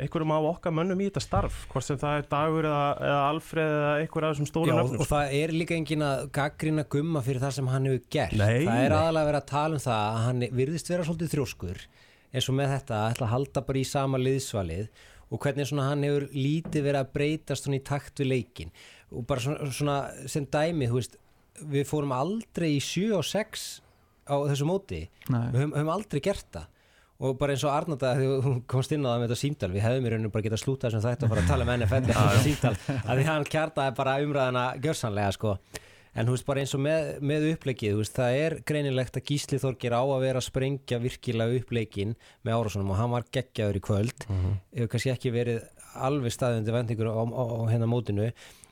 einhverjum 0.00 0.32
af 0.32 0.46
okkar 0.54 0.74
mönnum 0.74 1.00
í 1.02 1.08
þetta 1.08 1.22
starf 1.24 1.56
hvort 1.70 1.84
sem 1.84 1.98
það 2.00 2.20
er 2.20 2.26
Dagur 2.30 2.68
eða, 2.68 2.84
eða 3.04 3.22
Alfreð 3.28 3.72
eða 3.74 3.90
einhver 4.00 4.26
af 4.26 4.34
þessum 4.34 4.48
stóru 4.48 4.70
Já, 4.70 4.76
nöfnum 4.78 5.02
og 5.04 5.10
það 5.10 5.34
er 5.40 5.52
líka 5.54 5.76
engin 5.76 6.04
að 6.06 6.22
gaggrina 6.36 6.84
gumma 6.94 7.22
fyrir 7.26 7.42
það 7.42 7.56
sem 7.58 7.70
hann 7.72 7.88
hefur 7.90 8.04
gert. 8.16 8.36
Nei, 8.38 8.64
það 8.64 8.84
er 8.84 8.96
aðalega 8.96 9.30
verið 9.30 9.40
að 9.40 9.50
tala 9.50 9.76
um 9.76 9.84
það 9.84 10.04
að 10.06 10.20
hann 10.26 10.46
virðist 10.60 10.92
vera 10.92 11.06
svolítið 11.08 11.34
þrjóskur 11.34 11.84
eins 12.30 12.50
og 12.50 12.56
með 12.56 12.74
þetta 12.76 12.96
að 13.00 13.12
ætla 13.12 13.26
að 13.26 13.34
halda 13.34 13.64
bara 13.68 13.80
í 13.80 13.86
sama 13.90 14.22
liðsvalið 14.22 15.04
og 15.30 15.44
hvernig 15.44 15.70
svona 15.70 15.90
hann 15.90 16.06
hefur 16.06 16.26
lítið 16.34 16.86
verið 16.86 17.02
að 17.02 17.12
breytast 17.18 17.70
í 17.70 17.82
takt 17.86 18.22
við 18.22 18.30
leikin 18.30 18.74
og 19.10 19.26
bara 19.26 19.42
svona, 19.42 19.70
svona 19.74 19.98
sem 20.30 20.46
dæmi 20.46 20.88
þú 20.90 21.00
veist, 21.00 21.16
við 21.70 21.88
fórum 21.90 22.14
aldrei 22.14 22.76
í 22.76 22.82
7 22.82 23.10
og 23.18 23.26
6 23.26 23.64
á 24.30 24.36
þessu 24.46 24.66
móti. 24.68 25.08
Nei. 25.28 25.50
við 25.50 25.64
höfum, 25.64 25.74
höfum 25.74 25.92
aldrei 25.96 26.22
gert 26.22 26.46
það 26.54 26.68
og 27.20 27.36
bara 27.40 27.52
eins 27.54 27.64
og 27.68 27.74
Arnanda 27.74 28.14
þegar 28.16 28.46
hún 28.46 28.58
komst 28.70 28.94
inn 28.96 29.04
á 29.04 29.12
það 29.12 29.20
með 29.20 29.28
þetta 29.28 29.40
símtal 29.42 29.70
við 29.74 29.84
hefðum 29.84 30.06
í 30.08 30.12
rauninu 30.14 30.32
bara 30.32 30.46
getað 30.46 30.62
slútað 30.62 30.94
þessum 30.94 31.04
þætt 31.04 31.24
og 31.26 31.32
fara 31.34 31.44
að 31.44 31.50
tala 31.52 31.66
um 31.66 31.72
NFL 31.74 32.00
eftir 32.00 32.16
þetta 32.16 32.44
símtal 32.46 32.72
að 33.04 33.20
því 33.20 33.26
hann 33.28 33.46
kjartaði 33.54 33.96
bara 34.00 34.16
umræðina 34.24 34.64
gjörsanlega 34.80 35.36
sko. 35.36 35.54
En 36.10 36.26
þú 36.26 36.32
veist 36.34 36.46
bara 36.48 36.62
eins 36.64 36.72
og 36.74 36.80
með, 36.82 37.10
með 37.22 37.44
uppleikið 37.52 37.92
þú 37.94 37.98
veist, 38.00 38.16
það 38.16 38.36
er 38.40 38.56
greinilegt 38.66 39.18
að 39.20 39.26
Gísli 39.28 39.60
Þorgir 39.62 39.94
á 39.94 40.02
að 40.02 40.24
vera 40.24 40.40
að 40.40 40.46
sprengja 40.48 40.98
virkilega 41.04 41.60
uppleikin 41.60 42.16
með 42.42 42.56
árásunum 42.56 42.90
og 42.90 42.98
hann 42.98 43.12
var 43.14 43.28
geggjaður 43.36 43.78
í 43.78 43.82
kvöld. 43.86 44.26
Hefur 44.74 44.90
kannski 44.90 45.12
ekki 45.12 45.30
verið 45.36 45.60
alveg 45.94 46.34
staðundi 46.34 46.74
vendingur 46.74 47.12
á, 47.14 47.22
á, 47.22 47.44
á 47.46 47.62
hérna 47.70 47.86
mótinu 47.90 48.26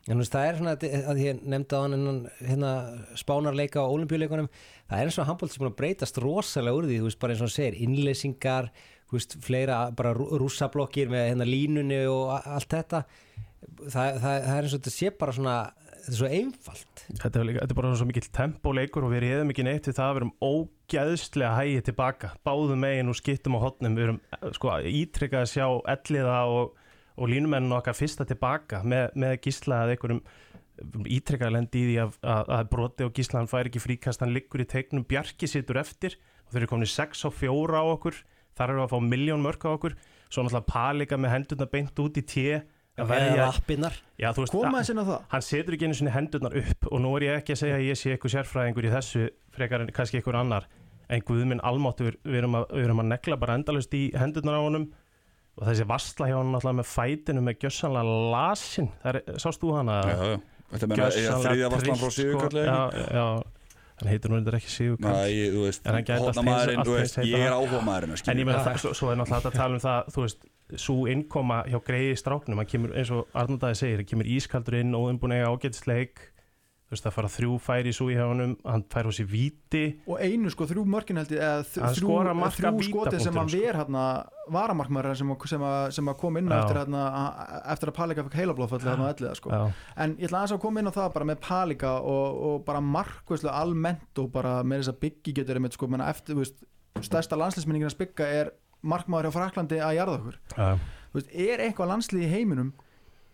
en 0.08 0.22
það 0.24 0.46
er 0.48 0.58
svona 0.58 0.74
að, 0.74 1.18
ég 1.22 1.40
nefndi 1.44 1.76
á 1.76 1.80
hann 1.84 2.20
hérna 2.40 2.70
spánarleika 3.18 3.82
á 3.84 3.92
olimpíuleikunum 3.92 4.48
það 4.88 5.00
er 5.02 5.08
eins 5.10 5.18
og 5.18 5.24
að 5.24 5.30
handbólt 5.32 5.52
sem 5.54 5.62
búin 5.64 5.72
að 5.72 5.80
breytast 5.82 6.20
rosalega 6.24 6.78
úr 6.78 6.88
því, 6.88 7.00
þú 7.02 7.08
veist 7.10 7.20
bara 7.22 7.34
eins 7.34 7.42
og 7.42 7.48
hann 7.48 7.56
segir 7.56 7.80
innleysingar, 7.86 8.70
þú 9.08 9.18
veist 9.18 9.36
fleira 9.44 9.80
bara 9.98 10.14
rú- 10.16 10.30
rússablokkir 10.40 11.12
með 11.12 11.26
hérna 11.32 11.48
línunni 11.48 12.00
og 12.08 12.32
allt 12.38 12.72
þetta. 12.72 13.02
Það, 13.58 13.92
það, 13.92 14.22
það 14.22 14.56
er 14.56 14.62
eins 14.64 14.74
og 14.74 14.80
þetta 14.80 14.94
sé 14.94 15.12
bara 15.18 15.34
svona 15.34 15.54
þetta 15.98 16.12
er 16.14 16.18
svo 16.18 16.28
einfalt. 16.38 17.00
Þetta 17.08 17.40
er, 17.40 17.48
þetta 17.58 17.74
er 17.74 17.78
bara 17.80 17.94
svo 17.98 18.06
mikill 18.08 18.28
tempóleikur 18.38 19.04
og 19.04 19.12
við 19.12 19.24
reyðum 19.26 19.50
ekki 19.52 19.64
neitt 19.66 19.88
við 19.90 19.96
það 19.98 20.08
að 20.08 20.14
við 20.14 20.20
erum 20.22 20.34
ógæðslega 20.48 21.50
hægið 21.58 21.82
tilbaka, 21.90 22.30
báðum 22.46 22.80
megin 22.84 23.12
og 23.12 23.18
skittum 23.18 23.58
á 23.58 23.64
hotnum, 23.66 23.96
við 23.98 24.06
erum 24.06 24.20
eh, 24.32 24.46
sko 24.56 24.72
ítrykkað 24.88 25.44
að 25.44 25.50
sjá 25.52 25.66
elliða 25.96 26.38
og, 26.54 26.78
og 27.18 27.32
línumennin 27.32 27.74
okkar 27.76 27.96
fyrsta 27.98 28.26
tilbaka 28.28 28.82
með, 28.86 29.10
með 29.18 29.36
gísla 29.44 29.82
að 29.84 29.94
einhverjum 29.94 30.22
ítrekkaði 31.10 31.54
lendi 31.56 31.82
í 31.82 31.86
því 31.88 31.96
að, 32.04 32.16
að, 32.22 32.50
að 32.54 32.68
broti 32.72 33.06
og 33.06 33.14
gísla 33.16 33.40
hann 33.40 33.50
fær 33.50 33.68
ekki 33.70 33.82
fríkast, 33.82 34.22
hann 34.22 34.34
liggur 34.34 34.62
í 34.62 34.68
tegnum 34.70 35.06
Bjarki 35.08 35.48
situr 35.50 35.80
eftir 35.82 36.18
og 36.46 36.54
þeir 36.54 36.62
eru 36.62 36.70
komin 36.70 36.90
6 36.90 37.26
á 37.26 37.30
4 37.34 37.82
á 37.82 37.84
okkur 37.84 38.20
þar 38.58 38.74
eru 38.74 38.84
að 38.84 38.92
fá 38.94 38.98
miljón 39.02 39.42
mörk 39.44 39.66
á 39.66 39.74
okkur 39.74 39.96
svo 40.28 40.44
náttúrulega 40.44 40.70
Palika 40.70 41.18
með 41.18 41.34
hendurna 41.34 41.70
beint 41.72 42.04
út 42.04 42.20
í 42.20 42.24
að 42.26 42.66
Eða 42.98 43.06
veist 44.42 44.54
Koma 44.54 44.80
þess 44.80 44.92
inn 44.92 45.02
á 45.02 45.06
það. 45.06 45.26
hann 45.32 45.44
setur 45.46 45.76
ekki 45.76 45.86
einu 45.86 45.98
sinni 45.98 46.14
hendurnar 46.14 46.56
upp 46.58 46.88
og 46.90 47.02
nú 47.04 47.12
er 47.18 47.26
ég 47.28 47.42
ekki 47.42 47.54
að 47.54 47.60
segja 47.62 47.76
að 47.78 47.86
ég 47.86 48.00
sé 48.00 48.14
eitthvað 48.14 48.34
sérfræðingur 48.34 48.88
í 48.88 48.94
þessu 48.94 49.26
frekar 49.54 49.84
en 49.84 49.92
kannski 49.94 50.18
eitthvað 50.18 50.40
annar 50.40 50.66
en 51.08 51.22
Guðminn 51.28 51.62
almáttu 51.64 52.08
við, 52.08 52.16
við, 52.24 52.40
erum 52.42 52.58
að, 52.58 52.74
að 52.74 53.10
negla 53.12 53.38
bara 53.40 53.54
endalust 53.58 53.94
í 53.94 54.02
hendurnar 54.18 54.58
á 54.58 54.62
honum 54.66 54.88
og 55.58 55.66
þessi 55.66 55.86
vastla 55.90 56.30
hjá 56.30 56.36
hann 56.38 56.52
náttúrulega 56.54 56.78
með 56.78 56.88
fætinu 56.92 57.42
með 57.44 57.62
gjössanlega 57.64 58.18
lasin. 58.32 58.90
Er, 59.10 59.20
sást 59.42 59.62
þú 59.62 59.74
hana? 59.74 60.00
Þetta 60.68 60.90
meina 60.90 61.08
þriðja 61.12 61.70
varslan 61.72 62.00
frá 62.02 62.12
Sigurkalli 62.12 62.64
já, 62.66 62.76
já, 63.16 63.24
hann 63.98 64.10
heitir 64.12 64.30
nú 64.30 64.38
eitthvað 64.38 64.58
ekki 66.02 66.14
allt 66.14 66.28
hóna 66.28 66.44
maðurinn, 66.44 66.84
þú 66.84 66.96
veist, 66.98 67.20
ég 67.24 67.44
er 67.46 67.56
áhuga 67.56 67.80
maðurinn 67.86 68.20
En 68.28 68.42
ég 68.42 68.48
meina 68.48 68.62
það, 68.66 68.84
svo, 68.92 69.10
er 69.10 69.20
náttúrulega 69.20 69.48
að 69.50 69.56
tala 69.56 69.78
um 69.78 69.84
það, 69.86 70.10
þú 70.14 70.24
veist, 70.26 70.48
svo 70.84 70.96
innkoma 71.08 71.62
hjá 71.72 71.78
greiði 71.86 72.18
stráknum, 72.20 72.60
hann 72.60 72.68
kemur, 72.68 72.92
eins 73.00 73.12
og 73.16 73.32
Arnaldæði 73.32 73.80
segir, 73.80 74.02
hann 74.02 74.10
kemur 74.12 74.28
ískaldur 74.36 74.76
inn 74.82 74.92
og 74.98 75.08
umbúin 75.14 75.38
eiga 75.38 75.48
ágætisleik, 75.54 76.20
þú 76.88 76.94
veist, 76.94 77.04
það 77.04 77.14
fara 77.18 77.28
þrjú 77.28 77.54
færi 77.60 77.90
svo 77.92 78.06
í 78.08 78.14
honum, 78.16 78.54
hann 78.64 78.82
fær 78.88 79.08
hos 79.10 79.18
í 79.20 79.24
víti, 79.28 79.82
og 80.08 80.22
einu 80.24 80.48
sko 80.52 80.64
þrjú 80.70 80.84
mörkin 80.88 81.20
held 81.20 81.34
ég 81.34 81.42
eða 81.44 81.66
þrjú, 81.68 82.14
þrjú 82.56 82.86
skoti 82.86 83.20
sem 83.20 83.36
hann 83.36 83.50
sko. 83.52 83.60
ver 83.60 83.76
hérna 83.76 84.04
varamarkmaður 84.48 85.18
sem, 85.20 85.34
sem, 85.52 85.66
sem 85.98 86.08
að 86.08 86.16
kom 86.22 86.38
inn 86.40 86.48
á 86.48 86.56
eftir, 86.62 86.80
hérna, 86.80 87.02
eftir 87.74 87.92
að 87.92 87.96
Palika 87.98 88.24
fikk 88.24 88.38
heilablóðfalli 88.40 88.88
hérna 88.88 89.04
á 89.04 89.12
elliða 89.12 89.34
sko. 89.36 89.52
já, 89.52 89.66
en 90.00 90.16
ég 90.16 90.30
ætla 90.30 90.40
aðeins 90.40 90.56
að 90.56 90.62
koma 90.64 90.80
inn 90.80 90.88
á 90.88 90.96
það 90.96 91.12
bara 91.18 91.28
með 91.28 91.42
Palika 91.44 91.92
og, 92.00 92.40
og 92.48 92.64
bara 92.64 92.84
markvæslu 92.96 93.52
almennt 93.52 94.24
og 94.24 94.32
bara 94.32 94.56
með 94.64 94.80
þess 94.86 94.94
að 94.94 95.00
byggi 95.04 95.36
getur 95.42 95.60
einmitt 95.60 95.76
sko, 95.76 95.92
menna 95.92 96.08
eftir, 96.08 96.38
þú 96.38 96.46
veist, 96.46 96.64
stærsta 97.04 97.36
landslýsminningin 97.36 97.92
að 97.92 98.00
bygga 98.00 98.32
er 98.40 98.54
markmaður 98.80 99.28
hjá 99.28 99.36
Fraklandi 99.36 99.78
að 99.82 99.96
jarða 99.98 100.18
okkur. 100.22 100.36
Þú 100.56 101.18
veist, 101.20 101.32
er 101.34 101.62
eitthvað 101.66 101.92
landslið 101.92 102.24
í 102.24 102.32
heiminum 102.32 102.72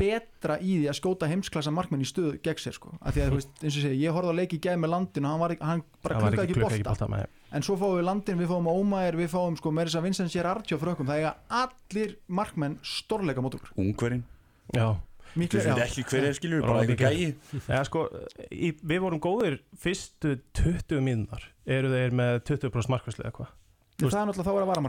betra 0.01 0.57
í 0.59 0.79
því 0.81 0.89
að 0.91 0.97
skjóta 0.99 1.29
heimsklassa 1.31 1.73
markmenn 1.75 2.03
í 2.03 2.09
stöðu 2.09 2.39
gegn 2.45 2.61
sér 2.63 2.77
sko. 2.77 2.93
Af 3.01 3.15
því 3.15 3.23
að 3.23 3.31
þú 3.31 3.39
veist, 3.39 3.55
eins 3.61 3.71
og 3.71 3.79
ég 3.79 3.87
segi, 3.87 4.01
ég 4.03 4.17
horfði 4.17 4.33
að 4.33 4.39
leiki 4.41 4.59
í 4.59 4.63
gæð 4.65 4.79
með 4.83 4.93
landinu 4.95 5.31
hann, 5.31 5.41
var, 5.43 5.57
hann 5.61 5.83
bara 6.05 6.19
hann 6.19 6.27
klukkaði 6.27 6.45
ekki 6.49 6.59
klukka 6.59 6.91
bolta. 6.91 7.09
með, 7.15 7.25
en 7.55 7.67
svo 7.67 7.79
fáum 7.81 7.97
við 7.99 8.07
landin, 8.09 8.39
við 8.43 8.53
fáum 8.53 8.71
Ómæður 8.75 9.19
við 9.23 9.33
fáum 9.35 9.59
sko 9.61 9.73
með 9.75 9.91
þess 9.91 10.01
að 10.01 10.07
Vincent 10.09 10.35
Gerardjo 10.35 10.79
frökkum. 10.83 11.11
Það 11.11 11.23
eiga 11.23 11.35
allir 11.63 12.15
markmenn 12.41 12.79
stórleika 12.83 13.45
mót 13.45 13.59
okkur. 13.61 13.75
Ungverinn, 13.85 14.25
já, 14.75 14.87
þú 15.33 15.43
Miklu, 15.45 15.61
veist 15.63 15.71
já, 15.71 15.89
ekki 15.89 16.07
hver 16.11 16.29
er 16.29 16.39
skilur, 16.39 16.67
bara 16.67 16.85
eitthvað 16.85 17.19
gæi. 17.19 17.61
Já, 17.71 17.83
sko, 17.89 18.07
í, 18.51 18.75
við 18.83 19.05
vorum 19.07 19.23
góðir 19.23 19.61
fyrstu 19.79 20.39
20 20.59 21.05
mínúnar 21.07 21.51
eru 21.65 21.91
þeir 21.95 22.19
með 22.19 22.41
20% 22.51 22.93
markvæslu 22.95 23.29
eða 23.29 23.53
hvað 24.01 24.11
það 24.11 24.21
er 24.21 24.29
náttúrulega 24.29 24.47
þá 24.47 24.55
er 24.55 24.65
að 24.65 24.71
vara 24.71 24.83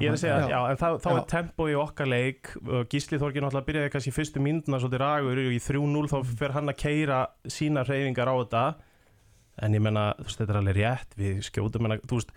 en 0.71 0.79
þá, 0.79 0.87
Já. 1.05 1.11
er 1.11 1.27
tempo 1.29 1.67
í 1.69 1.75
okkar 1.77 2.09
leik 2.09 2.49
Gísli 2.91 3.19
Þorgir 3.21 3.45
náttúrulega 3.45 3.69
byrjaði 3.69 3.91
kannski 3.93 4.13
fyrstu 4.15 4.41
mínúna 4.41 4.79
svolítið 4.81 5.03
ragur 5.03 5.41
og 5.43 5.53
í 5.53 5.61
3-0 5.61 6.09
þá 6.09 6.17
fer 6.41 6.55
hann 6.55 6.73
að 6.73 6.79
keira 6.81 7.19
sína 7.45 7.85
reyfingar 7.85 8.31
á 8.31 8.35
þetta. 8.39 8.63
En 9.65 9.77
ég 9.77 9.83
menna, 9.85 10.09
þú 10.17 10.25
veist, 10.27 10.39
þetta 10.41 10.51
er 10.55 10.59
alveg 10.59 10.77
rétt 10.79 11.13
við 11.19 11.43
skjótum 11.47 11.85
hennar, 11.85 12.01
þú 12.03 12.19
veist 12.19 12.33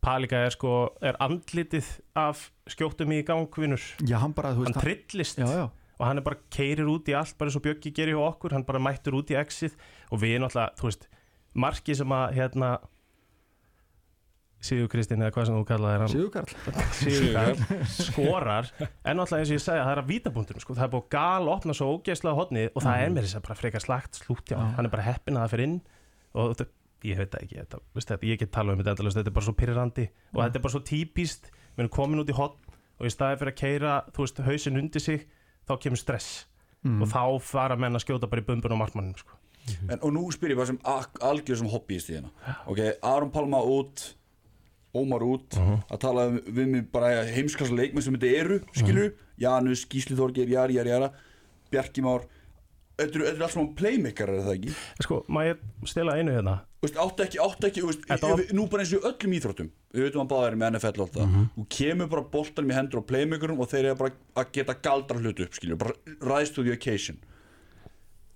Palika 0.00 0.38
er 0.46 0.54
sko, 0.54 0.74
er 1.04 1.18
andlitið 1.20 1.88
af 2.18 2.46
skjótum 2.72 3.12
í 3.12 3.20
gangvinur 3.28 3.82
já, 4.00 4.16
hann 4.22 4.32
bara, 4.36 4.54
þú 4.56 4.64
hann 4.64 4.76
veist 4.76 4.84
trillist 4.84 5.40
já, 5.40 5.66
og 5.68 6.04
hann 6.08 6.20
er 6.20 6.24
bara 6.24 6.40
keirir 6.52 6.88
út 6.88 7.08
í 7.12 7.16
allt 7.16 7.36
bara 7.38 7.52
eins 7.52 7.58
og 7.60 7.64
Bjöggi 7.66 7.92
gerir 7.96 8.16
hjá 8.16 8.22
okkur, 8.30 8.54
hann 8.56 8.64
bara 8.68 8.80
mættur 8.82 9.18
út 9.20 9.32
í 9.32 9.36
exið 9.40 9.76
og 10.08 10.22
við 10.22 10.38
náttúrulega, 10.40 10.76
þú 10.80 10.88
veist 10.88 11.06
marki 11.60 11.96
sem 11.98 12.16
að 12.16 12.36
hérna 12.38 12.70
Sigur 14.60 14.90
Kristinn 14.92 15.22
eða 15.24 15.32
hvað 15.32 15.46
sem 15.48 15.56
þú 15.56 15.62
kallaði 15.68 16.00
hann 16.02 16.10
Sigur 16.12 16.32
Karl 16.34 16.50
Sigur 16.98 17.30
Karl 17.36 17.84
skorar 17.88 18.68
en 18.78 19.16
náttúrulega 19.16 19.40
eins 19.40 19.52
og 19.52 19.56
ég 19.56 19.62
segja 19.64 19.86
það 19.86 19.92
er 19.94 20.02
að 20.02 20.10
vítabúndunum 20.10 20.64
sko. 20.64 20.76
það 20.76 20.84
er 20.84 20.92
búið 20.92 21.06
að 21.06 21.14
gal 21.14 21.48
opna 21.54 21.76
svo 21.78 21.88
ógeðslega 21.94 22.36
hodni 22.36 22.66
og 22.68 22.84
það 22.84 23.04
er 23.04 23.14
mér 23.14 23.26
þess 23.26 23.38
að 23.40 23.46
bara 23.46 23.58
frekar 23.60 23.84
slagt 23.84 24.20
slútt 24.20 24.52
já. 24.52 24.58
Já. 24.58 24.66
hann 24.76 24.88
er 24.88 24.92
bara 24.92 25.06
heppin 25.06 25.38
að 25.38 25.46
það 25.46 25.54
fyrir 25.54 25.68
inn 25.70 25.78
og 26.34 26.52
þetta, 26.52 26.68
ég 27.08 27.22
veit 27.22 27.38
ekki 27.40 27.58
þetta, 27.62 27.80
veist, 27.96 28.12
þetta, 28.12 28.28
ég 28.28 28.42
get 28.42 28.52
tala 28.52 28.74
um 28.74 28.82
þetta 28.82 28.94
endalust 28.94 29.20
þetta 29.20 29.32
er 29.32 29.38
bara 29.40 29.48
svo 29.48 29.56
pyrrandi 29.62 30.06
og 30.34 30.42
þetta 30.44 30.60
er 30.60 30.66
bara 30.68 30.74
svo 30.76 30.84
típist 30.92 31.50
við 31.54 31.84
erum 31.84 31.92
komin 31.96 32.20
út 32.20 32.30
í 32.30 32.36
hotn 32.36 32.78
og 33.00 33.08
í 33.08 33.14
staði 33.14 33.40
fyrir 33.40 33.54
að 33.54 33.60
keira 33.62 33.96
þú 34.12 34.26
veist 34.26 34.44
hausin 34.44 34.80
undir 34.80 35.04
sig 35.04 35.24
þá 35.64 35.76
kemur 35.80 36.00
stress 36.00 36.44
mm. 36.84 37.00
og 37.00 37.12
þá 37.12 37.22
fara 37.48 37.80
menn 37.80 37.96
að 37.96 38.04
skjóta 38.04 38.28
bara 38.30 38.44
í 38.44 38.48
bumbun 38.48 38.76
á 38.76 38.82
markmannum 38.82 39.16
sko. 39.16 39.38
en, 39.88 39.98
og 39.98 40.12
nú 40.14 40.26
spyr 40.34 40.54
ég 40.54 40.60
bara 40.60 40.68
sem 40.68 40.80
algjör 40.84 41.62
sem 41.62 41.70
hobbyist 41.72 42.12
í 42.12 42.18
hérna 42.18 42.56
ok, 42.68 42.82
Aron 43.06 43.32
Palma 43.32 43.62
út 43.64 44.10
Ómar 44.96 45.22
út 45.22 45.54
að 45.60 45.98
tala 46.02 46.26
um, 46.32 46.40
við 46.46 46.66
mig 46.72 46.88
bara 46.90 47.22
heimsklassa 47.30 47.76
leikmenn 47.78 48.02
sem 48.02 48.16
þetta 48.18 48.30
eru 48.42 48.60
skilur, 48.74 49.12
Janus, 49.38 49.84
Gísli 49.86 50.16
Þorgir, 50.18 50.50
Jari, 50.50 50.74
Jari, 50.80 50.90
Jara. 50.90 51.12
Bjarki 51.70 52.02
Már 52.02 52.26
Þetta 53.00 53.16
eru 53.16 53.28
allt 53.46 53.52
saman 53.54 53.68
playmaker 53.78 54.28
er 54.28 54.42
það 54.44 54.56
ekki? 54.58 54.72
Sko, 55.06 55.18
má 55.32 55.38
ég 55.46 55.60
stela 55.88 56.18
einu 56.20 56.34
hérna? 56.34 56.58
Áttu 56.84 57.24
ekki, 57.24 57.38
áttu 57.40 57.68
ekki, 57.70 57.84
veist, 57.86 58.02
var- 58.20 58.42
nú 58.52 58.66
bara 58.68 58.82
eins 58.84 58.92
og 58.92 59.06
öllum 59.08 59.36
íþróttum. 59.38 59.70
Við 59.94 60.04
veitum 60.04 60.20
að 60.20 60.28
báðar 60.34 60.56
með 60.60 60.74
NFL 60.74 61.00
og 61.00 61.06
allt 61.06 61.16
það. 61.16 61.38
Þú 61.56 61.64
kemur 61.76 62.10
bara 62.12 62.24
boltanum 62.34 62.70
í 62.70 62.76
hendur 62.76 63.00
á 63.00 63.08
playmakerum 63.08 63.62
og 63.64 63.70
þeir 63.72 63.88
eru 63.88 63.98
bara 64.02 64.12
að 64.42 64.52
geta 64.52 64.76
galdra 64.84 65.16
hlutu 65.22 65.46
upp 65.46 65.56
skilju, 65.56 65.78
bara 65.80 65.96
rise 66.28 66.52
to 66.52 66.62
the 66.66 66.72
occasion. 66.76 67.16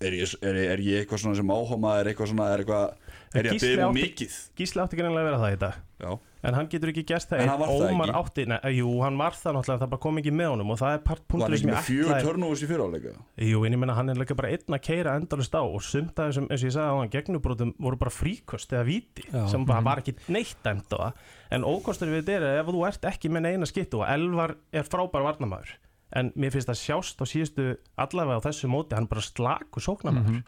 Er 0.01 0.17
ég, 0.17 0.33
er, 0.41 0.57
er 0.75 0.81
ég 0.85 1.05
eitthvað 1.05 1.23
svona 1.27 1.37
sem 1.37 1.53
áhóma 1.55 1.99
er 2.01 2.11
eitthvað 2.15 2.33
svona, 2.33 2.49
er 2.55 2.65
eitthvað 2.65 3.37
er 3.37 3.49
ég 3.51 3.53
að 3.59 3.67
byrja 3.69 3.89
um 3.91 3.95
mikið? 4.01 4.39
Gísli 4.57 4.81
átti 4.83 4.97
greinlega 5.01 5.25
að 5.25 5.29
vera 5.29 5.43
það 5.45 5.55
í 5.55 5.61
dag. 5.61 5.79
Já, 6.05 6.11
en 6.49 6.55
hann 6.59 6.69
getur 6.73 6.91
ekki 6.93 7.05
gert 7.09 7.29
það 7.31 7.41
En 7.45 7.49
hann 7.53 7.61
var 7.61 7.71
það 7.73 7.85
Ómar 7.95 8.11
ekki. 8.13 8.21
átti, 8.21 8.45
neð, 8.53 8.67
jú, 8.79 8.89
hann 9.05 9.19
var 9.21 9.37
það 9.39 9.57
náttúrulega 9.57 9.83
það 9.85 9.91
bara 9.95 10.03
kom 10.05 10.21
ekki 10.23 10.33
með 10.35 10.51
honum 10.53 10.73
og 10.75 10.79
það 10.81 10.97
er 10.97 11.03
part 11.09 11.23
var 11.25 11.29
punktur 11.35 11.47
hann 11.47 11.57
ekki 11.57 11.65
sem 11.65 11.71
með 11.71 11.79
ég 11.79 11.89
fjögur 11.89 12.27
törnúfus 12.29 12.65
í 12.65 12.69
fyriráleika 12.71 13.15
Jú, 13.49 13.63
en 13.65 13.77
ég 13.77 13.81
meina 13.85 13.97
hann 13.99 14.13
er 14.15 14.21
líka 14.23 14.37
bara 14.39 14.51
einn 14.55 14.77
að 14.79 14.83
keira 14.89 15.15
endalist 15.21 15.55
á 15.57 15.63
og 15.65 15.83
sumt 15.85 16.19
að 16.21 16.31
þessum, 16.33 16.49
eins 16.51 16.65
og 16.65 16.69
ég 16.69 16.75
sagði 16.77 16.91
á 16.93 16.97
hann, 17.01 17.13
gegnubrótum 17.15 17.75
voru 17.79 18.01
bara 18.05 18.15
fríkost 18.15 18.75
eða 18.77 18.85
víti 18.91 19.27
Já. 19.31 19.45
sem 19.51 19.65
bara 19.69 19.85
var 19.89 20.03
ekki 20.05 20.17
neitt 20.29 20.61
dæmt 20.65 20.93
á 20.93 20.99
það 20.99 21.25
en 21.59 21.65
ókostur 21.71 22.13
við 22.13 22.23
þetta 22.25 22.37
er 22.41 22.47
að 22.51 22.61
ef 22.65 22.73
þú 22.75 22.85
ert 22.91 23.09
ekki 23.15 23.31
með 23.33 23.47
neina 23.49 23.67
skittu 23.71 24.03
og 24.03 24.09
Elvar 24.11 24.57
er 24.75 24.85
frábær 24.89 25.25
varnamæður 25.31 25.75
en 26.15 26.29
mér 26.39 26.53
finnst 26.55 26.69
það 26.71 26.79
sjást 26.79 27.23
á 27.23 27.25
síðustu 27.27 27.65
allavega 27.99 28.39
á 28.39 28.47
þessu 28.47 28.69
móti, 28.71 28.95
hann 28.95 29.09
er 29.09 29.11
bara 29.11 29.25
slaku 29.25 29.81
sóknamæður 29.83 30.43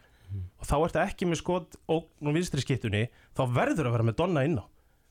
og 0.59 0.67
þá 0.67 0.73
ertu 0.83 0.99
ekki 1.01 1.27
með 1.27 1.39
skot 1.41 1.75
og 1.91 2.07
nú 2.23 2.33
vinstri 2.35 2.59
skittunni 2.63 3.05
þá 3.35 3.41
verður 3.55 3.87
að 3.89 3.93
vera 3.97 4.05
með 4.07 4.17
donna 4.19 4.43
inn 4.47 4.57
á 4.59 4.65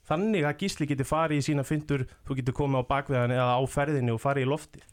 þannig 0.08 0.46
að 0.46 0.60
gísli 0.62 0.88
geti 0.90 1.06
farið 1.06 1.42
í 1.42 1.46
sína 1.48 1.64
fyndur 1.66 2.06
þú 2.26 2.38
getur 2.40 2.56
komið 2.60 2.84
á 2.86 2.90
bakveðan 2.92 3.34
eða 3.36 3.56
á 3.58 3.62
ferðinni 3.70 4.14
og 4.14 4.22
farið 4.22 4.46
í 4.46 4.50
lofti 4.50 4.84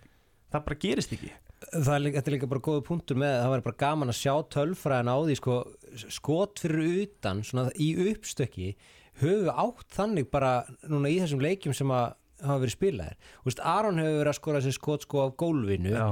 það 0.54 0.65
bara 0.67 0.80
gerist 0.84 1.13
ekki. 1.15 1.32
Það 1.63 1.93
er, 1.95 2.17
er 2.19 2.34
líka 2.36 2.49
bara 2.52 2.63
góða 2.63 2.84
punktur 2.86 3.19
með 3.19 3.38
það 3.39 3.54
var 3.54 3.63
bara 3.67 3.80
gaman 3.84 4.12
að 4.12 4.19
sjá 4.19 4.34
tölfræðin 4.54 5.13
á 5.13 5.17
því 5.23 5.38
sko, 5.39 5.56
skot 6.12 6.62
fyrir 6.62 6.89
utan 7.06 7.39
svona 7.47 7.71
í 7.80 7.93
uppstökki 8.12 8.73
höfu 9.21 9.54
átt 9.54 9.95
þannig 9.95 10.28
bara 10.34 10.52
núna 10.89 11.12
í 11.12 11.21
þessum 11.21 11.41
leikjum 11.43 11.78
sem 11.78 11.93
að 11.93 12.17
hafa 12.43 12.60
verið 12.65 12.76
spilaðir. 12.76 13.17
Þú 13.39 13.49
veist, 13.49 13.63
Aron 13.73 14.02
hefur 14.02 14.19
verið 14.19 14.34
að 14.34 14.39
skora 14.41 14.62
sér 14.65 14.76
skot 14.76 15.08
sko 15.08 15.23
af 15.23 15.36
gólfinu 15.39 15.93
Já. 15.93 16.08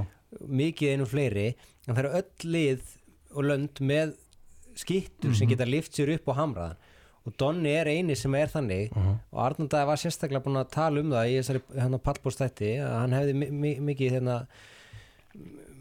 mikið 0.62 0.96
einu 0.96 1.08
fleiri 1.10 1.48
en 1.52 1.92
það 1.92 2.04
eru 2.06 2.14
öll 2.22 2.52
lið 2.56 2.96
og 3.32 3.48
lönd 3.50 3.84
með 3.84 4.16
skittur 4.80 5.36
sem 5.36 5.50
geta 5.52 5.68
lift 5.68 5.98
sér 5.98 6.14
upp 6.16 6.32
á 6.32 6.34
hamraðan 6.40 6.80
og 7.28 7.36
Donni 7.38 7.70
er 7.78 7.86
eini 7.92 8.16
sem 8.18 8.34
er 8.36 8.50
þannig. 8.50 8.92
Og 8.98 9.40
Arnaldæði 9.46 9.88
var 9.92 10.00
sérstaklega 10.02 10.42
búin 10.46 10.58
að 10.64 10.72
tala 10.74 11.04
um 11.04 11.12
það 11.14 11.30
í 11.30 11.36
þessari 11.40 11.62
hérna, 11.78 12.00
pallbólstætti 12.08 12.72
að 12.82 12.96
hann 12.98 13.14
hefði 13.20 13.36
mi 13.38 13.50
mi 13.62 13.74
mikið 13.92 14.16
hérna, 14.18 14.38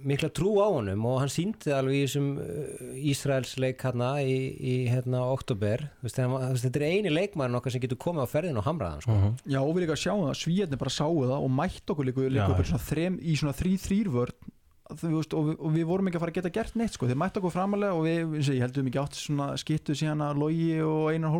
mikla 0.04 0.30
trú 0.32 0.52
á 0.60 0.68
honum. 0.72 1.02
Og 1.08 1.18
hann 1.22 1.32
síndi 1.32 1.66
það 1.70 1.78
alveg 1.78 1.96
í 1.98 2.02
þessum 2.04 2.28
uh, 2.44 2.92
Ísraels 3.12 3.54
leik 3.60 3.82
hérna 3.84 4.10
í, 4.24 4.36
í 4.60 4.74
hérna 4.92 5.24
oktober 5.32 5.86
veist, 6.04 6.20
hann- 6.20 6.56
þetta 6.60 6.80
er 6.80 6.86
eini 6.92 7.12
leikmann 7.12 7.56
okkar 7.58 7.74
sem 7.74 7.82
getur 7.84 8.00
komið 8.00 8.24
á 8.24 8.32
ferðin 8.36 8.60
og 8.60 8.68
hamraðan 8.68 9.04
sko. 9.04 9.18
Já, 9.48 9.60
og 9.64 9.72
við 9.76 9.86
líka 9.86 9.98
sjáum 10.00 10.26
það, 10.28 10.38
svíjarnir 10.44 10.80
bara 10.84 10.94
sáu 10.96 11.20
það 11.24 11.36
og 11.40 11.52
mætt 11.56 11.92
okkur 11.96 12.08
líka, 12.08 12.28
líka 12.28 12.46
Já, 12.46 12.54
upp 12.54 12.60
já. 12.60 12.64
í 12.64 12.70
svona, 12.72 12.86
þrem, 12.92 13.20
í 13.20 13.36
svona 13.42 13.56
þrý 13.60 13.74
þrýr 13.88 14.12
vörn. 14.16 14.36
þú 14.40 14.59
veist, 15.00 15.34
og, 15.36 15.50
við, 15.50 15.56
og 15.58 15.74
við 15.74 15.86
vorum 15.88 16.10
ekki 16.10 16.18
að 16.18 16.24
fara 16.24 16.34
að 16.34 16.38
geta 16.40 16.52
gert 16.54 16.78
neitt 16.78 16.96
sko. 16.96 17.08
þeir 17.10 17.20
mætt 17.22 17.38
okkur 17.40 17.54
framalega 17.54 17.96
og 17.96 18.06
við, 18.06 18.20
eins 18.38 18.50
og 18.50 18.56
ég 18.56 18.64
heldum 18.66 18.90
ekki 18.90 19.02
átt 19.02 19.18
svona 19.18 19.48
skittu 19.60 19.96
síðan 19.98 20.24
að 20.26 20.40
logi 20.42 20.70
og 20.84 21.10
einar 21.14 21.34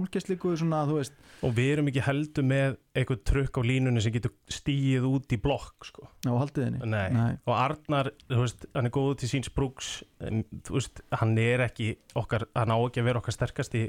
veist, 1.01 1.19
og 1.47 1.55
við 1.57 1.73
erum 1.75 1.91
ekki 1.93 2.07
heldur 2.07 2.47
með 2.47 2.79
eitthvað 2.91 3.21
trukk 3.29 3.59
á 3.59 3.63
línunni 3.63 4.01
sem 4.03 4.11
getur 4.11 4.33
stíið 4.51 5.05
út 5.07 5.31
í 5.31 5.37
blokk 5.39 5.87
sko. 5.87 6.09
Já, 6.27 6.31
haldið 6.35 6.65
henni 6.67 6.89
Nei. 6.91 7.13
Nei. 7.15 7.35
og 7.47 7.53
Arnar, 7.55 8.09
þú 8.27 8.41
veist, 8.43 8.65
hann 8.75 8.89
er 8.89 8.93
góð 8.97 9.11
til 9.21 9.29
síns 9.31 9.51
brúks 9.55 9.91
en 10.27 10.43
þú 10.67 10.75
veist, 10.75 11.03
hann 11.21 11.37
er 11.39 11.63
ekki 11.69 11.93
okkar, 12.19 12.49
hann 12.59 12.75
á 12.75 12.79
ekki 12.83 13.03
að 13.03 13.07
vera 13.07 13.23
okkar 13.23 13.37
sterkasti 13.37 13.85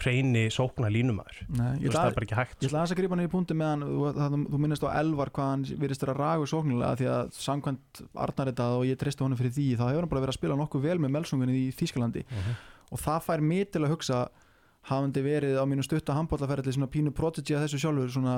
hreini 0.00 0.46
sókna 0.54 0.88
línumæður 0.92 1.42
Nei, 1.50 1.82
veist, 1.82 1.98
það 1.98 2.08
er 2.08 2.16
bara 2.16 2.28
ekki 2.28 2.38
hægt 2.40 2.56
Ég 2.64 2.70
ætla 2.70 2.80
aðeins 2.80 2.94
að 2.96 3.00
grípa 3.02 3.16
hann 3.18 3.24
í 3.26 3.32
punkti 3.34 3.58
með 3.60 3.72
hann 3.74 3.84
þú, 3.90 4.00
það, 4.16 4.38
þú 4.54 4.62
minnist 4.64 4.88
á 4.88 4.96
Elvar 5.02 5.32
hvað 5.36 5.52
hann 5.52 5.66
virðist 5.84 6.06
vera 6.06 6.16
ragu 6.16 6.48
sóknilega 6.48 6.96
því 7.02 7.10
að 7.12 7.36
samkvæmt 7.36 8.02
Arnar 8.24 8.52
þetta 8.54 8.70
og 8.78 8.88
ég 8.88 9.00
treysti 9.04 9.26
honum 9.26 9.40
fyrir 9.42 9.52
því 9.58 9.68
þá 9.76 9.84
hefur 9.90 10.00
hann 10.06 10.14
bara 10.14 10.24
verið 10.24 10.32
að 10.32 10.40
spila 10.40 10.58
nokkuð 10.62 10.88
vel 10.88 10.98
með 11.04 11.14
Melsungunni 11.18 11.60
í 11.60 11.68
Þýskalandi 11.76 12.24
og 12.86 13.00
það 13.04 13.24
fær 13.28 13.44
mig 13.44 13.68
til 13.74 13.84
að 13.84 13.92
hugsa 13.92 14.24
hafandi 14.86 15.22
verið 15.24 15.56
á 15.58 15.64
mínu 15.66 15.82
stutta 15.86 16.14
handbóllaferðli 16.16 16.72
svona 16.76 16.90
pínu 16.92 17.10
prodigy 17.16 17.56
að 17.56 17.66
þessu 17.66 17.80
sjálfur 17.82 18.12
svona 18.14 18.36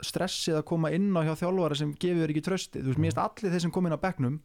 stressið 0.00 0.56
að 0.60 0.64
koma 0.70 0.90
inn 0.96 1.10
á 1.12 1.20
hjá 1.26 1.34
þjálfara 1.42 1.76
sem 1.76 1.90
gefur 2.00 2.30
ekki 2.32 2.40
trösti 2.46 2.80
þú 2.80 2.88
veist, 2.94 3.00
mér 3.02 3.12
finnst 3.12 3.20
allir 3.24 3.52
þeir 3.52 3.60
sem 3.66 3.70
kom 3.74 3.86
inn 3.86 3.96
á 3.96 4.00
bekknum 4.00 4.38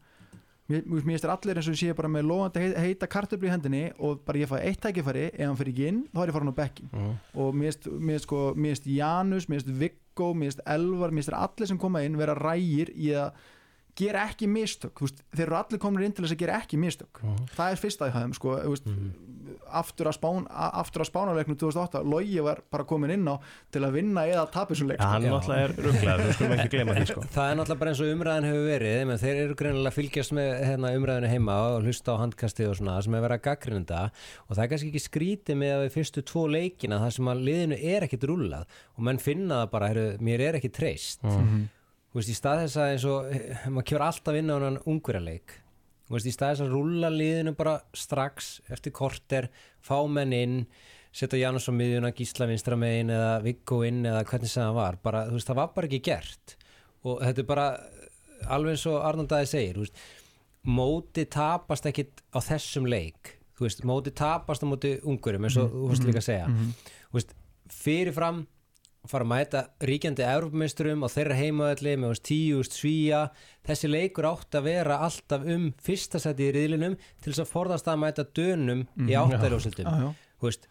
mér 0.68 1.22
þér 1.22 1.32
allir 1.36 1.60
eins 1.62 1.68
og 1.70 1.76
sé 1.78 1.94
bara 1.96 2.10
með 2.10 2.26
lofandi 2.26 2.60
heit- 2.64 2.78
heita 2.82 3.08
kartöflu 3.08 3.46
í 3.48 3.52
hendinni 3.54 3.84
og 4.02 4.24
bara 4.26 4.40
ég 4.42 4.50
fæ 4.50 4.58
eitt 4.66 4.82
tækifæri 4.82 5.28
ef 5.32 5.46
hann 5.46 5.56
fyrir 5.60 5.74
ekki 5.76 5.88
inn, 5.92 6.00
þá 6.10 6.22
er 6.24 6.28
ég 6.32 6.34
farin 6.34 6.50
á 6.50 6.56
bekkin 6.58 6.90
Mhm. 6.92 7.14
og 7.36 7.54
mér 7.54 7.78
finnst 7.86 8.24
sko, 8.26 8.54
Janus, 8.88 9.46
mér 9.46 9.62
finnst 9.62 9.70
Viggo 9.80 10.34
mér 10.34 10.50
finnst 10.50 10.62
Elvar, 10.66 11.12
mér 11.12 11.22
finnst 11.24 11.34
allir 11.38 11.68
sem 11.68 11.78
koma 11.78 12.02
inn 12.04 12.18
vera 12.18 12.34
rægir 12.36 12.90
í 12.98 13.14
að 13.14 13.32
gera 13.96 14.26
ekki 14.30 14.50
mistök, 14.52 14.96
þú 14.98 15.08
veist, 15.08 15.24
þeir 15.36 15.46
eru 15.48 15.60
allir 15.60 15.82
komin 15.82 16.08
inn 16.08 16.16
til 16.16 16.26
þess 16.26 16.36
að 16.36 16.44
gera 16.44 16.60
ekki 16.62 16.82
mistök. 16.82 17.24
Það 17.56 17.72
er 17.72 17.82
fyrsta 17.82 18.10
í 18.10 18.16
hæðum, 18.16 18.36
sko, 18.38 18.58
þú 18.64 18.74
veist, 18.76 18.90
aftur 19.76 20.10
að 20.10 20.16
spán, 20.18 20.46
að 20.50 21.06
spánarleiknum 21.10 21.58
2008, 21.60 22.02
Logi 22.08 22.42
var 22.44 22.62
bara 22.72 22.86
komin 22.88 23.14
inn 23.16 23.28
á 23.28 23.36
til 23.74 23.84
að 23.86 23.98
vinna 24.00 24.26
eða 24.30 24.46
tapa 24.54 24.74
þessum 24.74 24.92
leik 24.92 25.02
ja, 25.02 25.10
náttúrulega 25.22 25.68
er 25.68 25.74
rugglaður, 25.86 26.24
við 26.26 26.36
skulum 26.38 26.56
ekki 26.56 26.72
glema 26.74 26.96
því 26.98 27.06
sko. 27.10 27.24
Það 27.36 27.52
er 27.52 27.60
náttúrulega 27.60 27.82
bara 27.82 27.94
eins 27.94 28.02
og 28.04 28.12
umræðin 28.16 28.48
hefur 28.50 28.68
verið 28.70 28.98
menn 29.10 29.22
þeir 29.22 29.42
eru 29.44 29.58
greinilega 29.60 29.92
að 29.92 29.98
fylgjast 30.00 30.36
með 30.38 30.52
hérna, 30.70 30.94
umræðinu 31.00 31.32
heima 31.34 31.58
og 31.70 31.88
hlusta 31.88 32.16
á 32.16 32.22
handkasti 32.22 32.70
og 32.70 32.78
svona 32.80 32.98
sem 33.06 33.18
er 33.18 33.26
verið 33.26 33.40
að 33.40 33.46
gaggrinda 33.50 34.02
og 34.46 34.52
það 34.56 34.64
er 34.66 34.72
kannski 34.74 34.92
ekki 34.92 35.06
skrítið 35.06 35.62
með 35.62 35.76
að 35.76 35.86
við 35.86 35.96
fyrstu 36.00 36.26
tvo 36.32 36.46
leikina 36.52 37.02
þar 37.04 37.16
sem 37.18 37.32
að 37.32 37.46
liðinu 37.50 37.80
er 37.96 38.08
ekkit 38.08 38.28
rúllað 38.32 38.78
og 38.96 39.08
menn 39.10 39.22
finna 39.22 39.64
það 39.64 39.74
bara, 39.76 39.92
heru, 39.94 40.06
mér 40.26 40.48
er 40.50 40.60
ekki 40.62 40.74
treyst. 40.76 41.24
Mhm. 41.26 41.66
Þú 42.16 42.22
veist, 42.22 42.32
í 42.32 42.38
stað 42.38 42.62
þess 42.64 42.80
að 42.80 42.92
eins 42.94 43.06
og 43.12 43.30
eh, 43.36 43.64
maður 43.68 43.88
kjör 43.92 44.04
alltaf 44.06 44.40
inn 44.40 44.52
á 44.52 44.56
hann 44.56 44.84
ungverjaleik 44.88 45.58
Þú 46.06 46.14
veist, 46.14 46.28
í 46.30 46.34
stað 46.36 46.52
þess 46.54 46.64
að 46.64 46.74
rúlla 46.76 47.10
liðinu 47.10 47.56
bara 47.58 47.80
strax 47.98 48.50
eftir 48.72 48.94
korter, 48.94 49.48
fá 49.82 49.98
menn 50.06 50.36
inn 50.38 50.60
setja 51.16 51.40
Janus 51.40 51.66
á 51.72 51.74
miðjuna, 51.74 52.12
Gísla 52.14 52.46
vinstra 52.50 52.78
megin 52.78 53.10
eða 53.16 53.40
Viggo 53.42 53.80
inn 53.88 54.04
eða 54.06 54.26
hvernig 54.28 54.52
sem 54.52 54.62
það 54.62 54.78
var 54.78 55.00
bara, 55.02 55.24
þú 55.30 55.38
veist, 55.38 55.50
það 55.50 55.60
var 55.62 55.72
bara 55.78 55.90
ekki 55.90 56.02
gert. 56.06 56.56
Og 57.06 57.24
þetta 57.24 57.42
er 57.42 57.50
bara 57.50 57.66
alveg 58.54 58.76
eins 58.76 58.86
og 58.92 59.00
Arnaldaði 59.08 59.50
segir, 59.50 59.80
þú 59.80 59.86
veist 59.86 60.04
móti 60.76 61.26
tapast 61.32 61.90
ekkit 61.90 62.22
á 62.36 62.40
þessum 62.44 62.90
leik. 62.92 63.34
Þú 63.56 63.66
veist, 63.66 63.86
móti 63.88 64.14
tapast 64.14 64.66
á 64.66 64.68
móti 64.70 64.94
ungurum 65.08 65.48
eins 65.48 65.58
og 65.62 65.74
þú 65.74 65.90
veist 65.94 66.06
líka 66.06 66.22
að 66.22 66.28
segja. 66.28 66.52
Þú 67.08 67.18
veist, 67.18 67.34
fyrirfram 67.74 68.44
fara 69.12 69.26
að 69.26 69.32
mæta 69.32 69.64
ríkjandi 69.90 70.26
Evropameisturum 70.26 71.06
á 71.06 71.10
þeirra 71.12 71.40
heimaðalli 71.40 71.96
með 72.02 72.14
veist, 72.14 72.26
tíu 72.28 72.60
veist, 72.62 72.78
svíja 72.78 73.24
þessi 73.68 73.90
leikur 73.92 74.30
átt 74.30 74.58
að 74.60 74.70
vera 74.70 75.02
alltaf 75.06 75.46
um 75.56 75.68
fyrsta 75.86 76.22
seti 76.22 76.50
í 76.50 76.54
riðlinum 76.56 76.96
til 77.22 77.32
þess 77.32 77.44
að 77.46 77.52
forðast 77.52 77.92
að 77.92 78.02
mæta 78.06 78.28
dönum 78.38 78.86
í 79.06 79.12
Já, 79.90 80.02
já. 80.08 80.14
þú 80.40 80.50
veist 80.50 80.70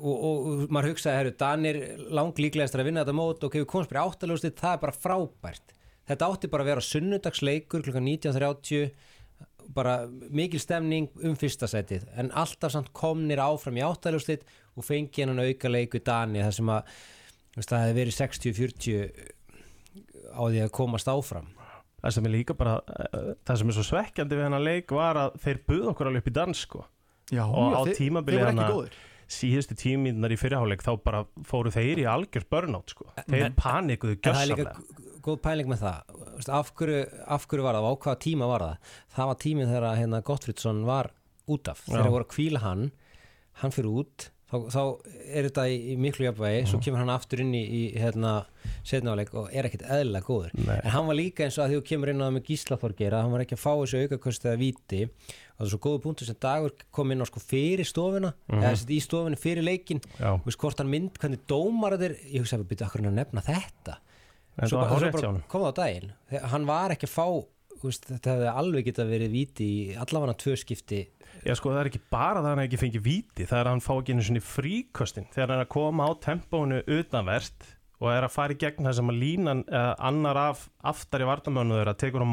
og, 0.00 0.16
og, 0.16 0.48
og 0.48 0.72
maður 0.72 0.94
hugsaði, 0.94 1.18
herru, 1.18 1.36
Danir 1.40 1.78
lang 2.08 2.40
líklegast 2.40 2.76
að 2.76 2.88
vinna 2.88 3.04
þetta 3.04 3.16
mót 3.16 3.44
og 3.44 3.52
kemur 3.52 3.70
komast 3.70 3.92
bara 3.92 4.06
áttaljóðslit, 4.08 4.58
það 4.60 4.76
er 4.76 4.82
bara 4.84 4.96
frábært. 4.96 5.74
Þetta 6.10 6.28
átti 6.32 6.50
bara 6.50 6.64
að 6.64 6.70
vera 6.72 6.84
sunnudagsleikur 6.86 7.84
klukkan 7.86 8.08
19.30 8.08 8.90
bara 9.74 9.94
mikil 10.34 10.60
stemning 10.62 11.10
um 11.22 11.36
fyrsta 11.38 11.68
setið 11.70 12.08
en 12.18 12.32
alltaf 12.34 12.72
samt 12.74 12.90
komnir 12.96 13.38
áfram 13.42 13.78
í 13.78 13.84
áttaljóðslit 13.86 14.42
og 14.74 14.86
fengi 14.86 15.22
hennan 15.22 15.42
auka 15.44 15.70
leiku 15.70 16.00
í 16.00 16.04
Dani 16.04 16.42
þar 16.42 16.56
sem 16.56 16.72
að 16.74 16.94
það 17.68 17.82
hefði 17.84 17.98
verið 18.00 18.16
60-40 18.20 19.00
á 20.32 20.42
því 20.46 20.62
að 20.64 20.72
komast 20.76 21.08
áfram. 21.10 21.48
Það 22.00 22.14
sem 22.16 22.26
er 22.26 22.32
líka 22.32 22.54
bara 22.56 22.78
uh, 22.80 23.32
það 23.44 23.58
sem 23.60 23.68
er 23.68 23.76
svo 23.76 23.84
svekkjandi 23.90 24.38
við 24.38 24.46
hennar 24.46 24.62
leik 24.64 24.92
var 24.96 25.18
að 25.20 25.34
þeir 25.42 25.58
buð 25.68 25.88
okkur 25.92 26.08
alveg 26.08 26.22
upp 26.24 26.30
í 26.30 26.36
dans 26.38 26.62
sko. 26.64 26.84
Já, 27.30 27.44
Og 27.44 27.74
á 27.76 27.80
þeir- 27.84 27.98
tímabili 27.98 28.38
þeir 28.38 28.44
voru 28.46 28.50
hana- 28.54 28.64
ekki 28.64 28.78
góðir. 28.78 28.94
síðustu 29.30 29.76
tímínunar 29.78 30.32
í 30.34 30.38
fyrirháleik 30.40 30.82
þá 30.82 30.90
bara 31.04 31.20
fóru 31.46 31.70
þeir 31.70 32.00
í 32.02 32.06
algjör 32.08 32.46
burnout 32.50 32.90
sko. 32.90 33.04
þeir 33.28 33.52
panikuðu 33.54 34.16
En 34.16 34.34
það 34.34 34.40
er 34.40 34.48
líka 34.50 34.64
gjössamlega 34.64 35.20
góð 35.20 35.36
pæling 35.44 35.68
með 35.68 35.82
það. 35.84 35.98
Af 36.48 36.72
hverju, 36.74 37.00
af 37.28 37.46
hverju 37.46 37.62
var 37.62 37.74
það? 37.76 37.84
Og 37.84 37.92
á 37.92 38.00
hvaða 38.00 38.20
tíma 38.24 38.46
var 38.48 38.60
það? 38.64 38.76
Það 39.14 39.26
var 39.30 39.38
tíminn 39.44 39.68
þegar 39.68 39.98
hérna, 40.00 40.22
Gottfridsson 40.24 40.84
var 40.88 41.10
út 41.46 41.68
af. 41.68 41.82
Þegar 41.84 42.06
það 42.06 42.14
voru 42.16 42.24
að 42.24 42.32
kvíla 42.34 42.60
hann. 42.64 42.86
Hann 43.60 43.70
fyrir 43.76 43.92
út 44.00 44.30
þá, 44.50 44.56
þá 44.74 44.82
er 45.30 45.46
þetta 45.48 45.66
í, 45.70 45.76
í 45.92 45.96
miklu 46.00 46.26
jafnvægi 46.26 46.64
svo 46.70 46.80
kemur 46.82 47.02
hann 47.02 47.12
aftur 47.14 47.42
inn 47.44 47.52
í, 47.56 47.62
í 47.62 47.82
hérna, 48.00 48.32
setnáleik 48.86 49.30
og 49.38 49.50
er 49.54 49.68
ekkert 49.68 49.86
eðlilega 49.86 50.26
góður. 50.26 50.56
Nei. 50.58 50.78
en 50.78 50.94
hann 50.94 51.06
var 51.08 51.18
líka 51.18 51.46
eins 51.46 51.58
og 51.58 51.64
að 51.64 51.72
því 51.72 51.78
þú 51.80 51.86
kemur 51.90 52.12
inn 52.12 52.22
á 52.22 52.26
það 52.26 52.34
með 52.36 52.50
gíslaþorgera 52.50 53.22
hann 53.24 53.34
var 53.34 53.44
ekki 53.44 53.56
að 53.58 53.62
fá 53.62 53.70
þessu 53.72 54.02
aukakosti 54.04 54.50
eða 54.50 54.60
víti. 54.60 55.00
Og 55.06 55.60
það 55.60 55.66
er 55.66 55.72
svo 55.74 55.80
góðu 55.86 56.02
punktur 56.06 56.30
sem 56.30 56.40
dagur 56.40 56.76
kom 56.96 57.14
inn 57.14 57.24
á 57.24 57.26
sko 57.28 57.42
fyrir 57.44 57.88
stofuna 57.88 58.34
eða 58.48 58.74
sett 58.80 58.92
í 58.96 59.00
stofunni 59.04 59.40
fyrir 59.40 59.66
leikin. 59.66 60.02
Þú 60.18 60.48
veist 60.48 60.60
hvort 60.62 60.80
hann 60.80 60.92
mynd, 60.92 61.16
hvernig 61.20 61.44
dómar 61.50 61.96
þetta 61.96 62.10
er 62.10 62.18
ég 62.32 62.44
hugsa 62.44 62.56
að 62.56 62.64
við 62.64 62.70
byrja 62.74 62.90
að 63.10 63.16
nefna 63.20 63.44
þetta? 63.44 63.98
En 64.60 64.68
svo 64.68 64.80
bara, 64.80 65.10
bara 65.14 65.30
honum. 65.30 65.44
kom 65.48 65.62
það 65.64 65.72
á 65.72 65.78
daginn. 65.78 66.12
Hann 66.52 66.66
var 66.68 66.92
ekki 66.92 67.06
að 67.08 67.12
fá 67.14 67.26
veist, 67.84 68.06
þetta 68.08 68.34
hefði 68.34 68.50
alveg 68.62 68.88
geta 68.88 69.06
verið 69.08 69.34
víti 69.34 69.66
í 69.66 69.80
allavega 70.00 70.36
tvö 70.40 70.56
skipti 70.60 71.00
Já 71.40 71.54
sko 71.56 71.72
það 71.72 71.80
er 71.80 71.88
ekki 71.88 72.02
bara 72.12 72.40
það 72.42 72.46
að 72.46 72.50
hann 72.52 72.62
ekki 72.66 72.80
fengið 72.80 73.04
víti 73.04 73.46
það 73.48 73.58
er 73.58 73.68
að 73.68 73.74
hann 73.74 73.84
fá 73.84 73.92
ekki 73.94 74.14
einu 74.14 74.24
svona 74.26 74.42
fríkostin 74.44 75.28
þegar 75.32 75.46
hann 75.46 75.56
er 75.56 75.64
að 75.64 75.70
koma 75.72 76.08
á 76.08 76.10
tempónu 76.20 76.80
utanverst 76.84 77.68
og 78.00 78.08
er 78.12 78.26
að 78.26 78.34
fara 78.34 78.56
í 78.56 78.58
gegn 78.60 78.88
það 78.88 78.96
sem 78.98 79.12
að 79.12 79.20
línan 79.20 79.62
uh, 79.68 79.92
annar 80.08 80.40
af 80.40 80.66
aftari 80.92 81.28
vartamönu 81.28 81.78
þeirra 81.78 81.96
tekur 82.00 82.24
á 82.24 82.28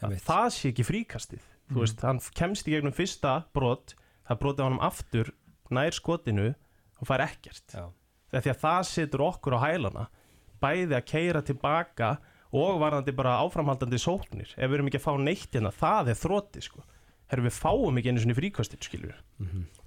Einmitt. 0.00 0.24
það 0.24 0.46
sé 0.56 0.70
ekki 0.70 0.86
fríkastið. 0.88 1.44
Þú 1.70 1.82
veist, 1.84 2.02
hann 2.04 2.20
kemst 2.36 2.68
í 2.68 2.74
gegnum 2.74 2.94
fyrsta 2.96 3.34
brot 3.54 3.94
það 4.28 4.40
brotið 4.42 4.66
honum 4.66 4.84
aftur 4.84 5.32
nær 5.70 5.94
skotinu 5.94 6.48
og 6.50 7.08
fær 7.08 7.24
ekkert. 7.24 7.76
Þegar 8.30 8.44
því 8.46 8.52
að 8.52 8.62
það 8.64 8.80
setur 8.90 9.26
okkur 9.28 9.56
á 9.60 9.64
hælana 9.64 10.06
bæði 10.60 10.96
að 10.96 11.08
keira 11.08 11.44
tilbaka 11.44 12.14
og 12.50 12.80
varðandi 12.82 13.14
bara 13.16 13.38
áframhaldandi 13.44 14.00
sóknir. 14.02 14.50
Ef 14.56 14.66
við 14.66 14.78
erum 14.78 14.90
ekki 14.90 15.00
að 15.00 15.06
fá 15.06 15.12
neitt 15.20 15.54
hérna 15.54 15.72
það 15.72 16.12
er 16.12 16.20
þrótti 16.20 16.64
sko 16.64 16.84
Herru, 17.30 17.46
við 17.46 17.54
fáum 17.56 18.00
ekki 18.00 18.10
einu 18.12 18.22
svona 18.24 18.36
fríkostin, 18.38 18.82
skilur 18.82 19.14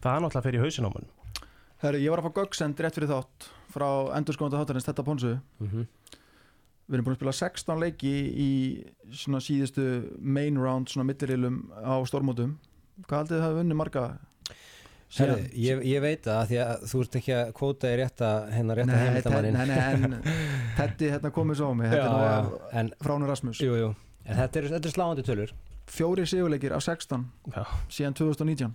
Það 0.04 0.14
er 0.16 0.24
náttúrulega 0.24 0.46
fyrir 0.48 0.64
hausin 0.64 0.88
á 0.88 0.92
mann 0.94 1.10
Herri, 1.84 2.04
ég 2.06 2.14
var 2.14 2.22
að 2.24 2.30
fá 2.30 2.38
göggsend 2.42 2.80
rétt 2.80 2.96
fyrir 2.98 3.12
þátt 3.12 3.50
frá 3.74 3.88
endurskóðanda 4.16 4.62
þáttarins 4.62 4.88
þetta 4.88 5.04
Ponsu. 5.08 5.34
Mhm. 5.60 5.88
við 6.88 6.98
erum 6.98 7.06
búin 7.08 7.16
að 7.16 7.20
spila 7.22 7.34
16 7.40 7.80
leiki 7.80 8.14
í 8.44 8.50
svona 9.12 9.40
síðustu 9.44 9.86
main 10.20 10.60
round 10.60 10.92
svona 10.92 11.08
millirilum 11.08 11.64
á 11.80 11.96
stormótum 12.08 12.58
hvað 13.08 13.24
haldið 13.24 13.38
þið 13.38 13.44
hafi 13.48 13.60
vunni 13.60 13.78
marga 13.80 14.04
Herri, 15.14 15.44
ég, 15.62 15.82
ég 15.86 16.02
veit 16.02 16.24
það 16.26 16.48
því 16.50 16.58
að 16.64 16.86
þú 16.90 17.02
ert 17.04 17.16
ekki 17.20 17.34
að 17.38 17.52
kvóta 17.60 17.90
í 17.92 17.98
rétta 18.00 18.30
hérna 18.50 18.78
rétta 18.80 18.98
heimildamannin 18.98 19.58
nei, 19.60 19.68
nei, 19.70 19.82
en 19.94 20.16
Teddy 20.78 21.12
hérna 21.14 21.30
komið 21.36 21.60
svo 21.60 21.68
á 21.70 21.74
mig. 21.78 21.92
Þetta 21.94 22.80
er 22.82 22.90
fránur 23.06 23.30
Rasmus. 23.30 23.60
Jú, 23.62 23.76
jú. 23.78 23.90
en 24.26 24.40
þetta 24.40 24.60
er, 24.62 24.70
þetta 24.74 24.90
er 24.90 24.96
sláandi 24.96 25.26
tölur 25.28 25.54
fjóri 25.90 26.26
sigurleikir 26.30 26.76
af 26.76 26.86
16 26.86 27.28
Já. 27.54 27.64
síðan 27.90 28.18
2019 28.20 28.74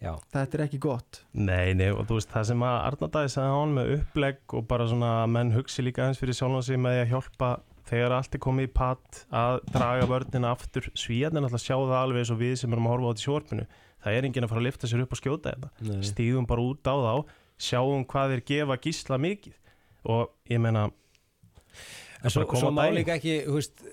Já, 0.00 0.14
þetta 0.32 0.56
er 0.56 0.62
ekki 0.64 0.78
gott. 0.80 1.18
Nei, 1.36 1.74
nei, 1.76 1.90
og 1.92 2.06
þú 2.08 2.16
veist, 2.16 2.30
það 2.32 2.46
sem 2.48 2.62
að 2.64 2.76
Arnardæði 2.86 3.32
sagði 3.34 3.50
á 3.52 3.56
hann 3.58 3.74
með 3.76 3.90
upplegg 3.98 4.54
og 4.56 4.62
bara 4.70 4.86
svona 4.88 5.10
að 5.26 5.34
menn 5.34 5.52
hugsi 5.52 5.84
líka 5.84 6.06
eins 6.06 6.20
fyrir 6.22 6.38
sjálfan 6.38 6.64
sig 6.64 6.80
með 6.80 6.96
því 6.96 7.02
að 7.02 7.10
hjálpa 7.10 7.50
þegar 7.90 8.14
allt 8.16 8.38
er 8.38 8.42
komið 8.46 8.68
í 8.70 8.72
patt 8.78 9.20
að 9.42 9.58
draga 9.74 10.08
vörnina 10.08 10.54
aftur. 10.54 10.88
Svíðan 10.96 11.44
alltaf 11.44 11.60
sjá 11.60 11.74
það 11.76 11.98
alveg 11.98 12.24
eins 12.24 12.32
og 12.32 12.40
við 12.40 12.56
sem 12.62 12.72
erum 12.72 12.88
að 12.88 12.94
horfa 12.94 13.04
á 13.04 13.10
þetta 13.10 13.20
í 13.20 13.26
sjórpinu 13.26 13.66
það 14.00 14.16
er 14.16 14.28
enginn 14.28 14.46
að 14.46 14.52
fara 14.52 14.62
að 14.62 14.66
lifta 14.68 14.90
sér 14.90 15.04
upp 15.04 15.14
og 15.14 15.20
skjóta 15.20 15.52
þetta. 15.52 15.70
Nei. 15.84 16.00
stígum 16.08 16.48
bara 16.48 16.64
út 16.64 16.88
á 16.88 16.94
þá 16.96 17.14
sjáum 17.60 18.06
hvað 18.08 18.34
þeir 18.34 18.44
gefa 18.50 18.78
gísla 18.86 19.20
mikið. 19.20 19.56
Og 20.10 20.30
ég 20.48 20.62
meina 20.62 20.86
en 22.24 22.32
svo, 22.32 22.72
má 22.72 22.86
líka 22.92 23.18
ekki 23.18 23.42
þú 23.44 23.58
veist, 23.58 23.84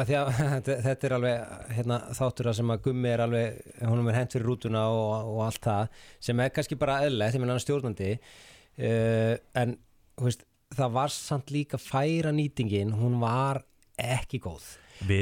að 0.00 0.10
því 0.10 0.16
að 0.20 0.30
þetta- 0.54 0.78
þetta 0.88 1.08
er 1.08 1.14
alveg 1.18 1.54
hérna, 1.78 1.98
þáttur 2.18 2.50
að 2.50 2.58
sem 2.60 2.72
að 2.74 2.82
gummi 2.88 3.10
er 3.12 3.22
alveg 3.24 3.60
honum 3.88 4.10
er 4.12 4.18
hent 4.20 4.36
fyrir 4.36 4.48
rútuna 4.50 4.84
og, 4.92 5.32
og 5.34 5.42
allt 5.46 5.62
það 5.68 6.00
sem 6.28 6.44
er 6.44 6.52
kannski 6.56 6.78
bara 6.80 7.00
eðlilegt, 7.06 7.36
ég 7.38 7.42
meina 7.44 7.54
hann 7.56 7.62
er 7.62 7.66
stjórnandi 7.66 8.12
uh, 8.18 9.34
en 9.62 9.76
veist, 10.20 10.44
það 10.74 10.94
var 11.00 11.12
samt 11.14 11.52
líka 11.54 11.78
færa 11.80 12.32
nýtingin 12.34 12.94
hún 12.98 13.20
var 13.22 13.62
ekki 14.00 14.40
góð. 14.42 14.64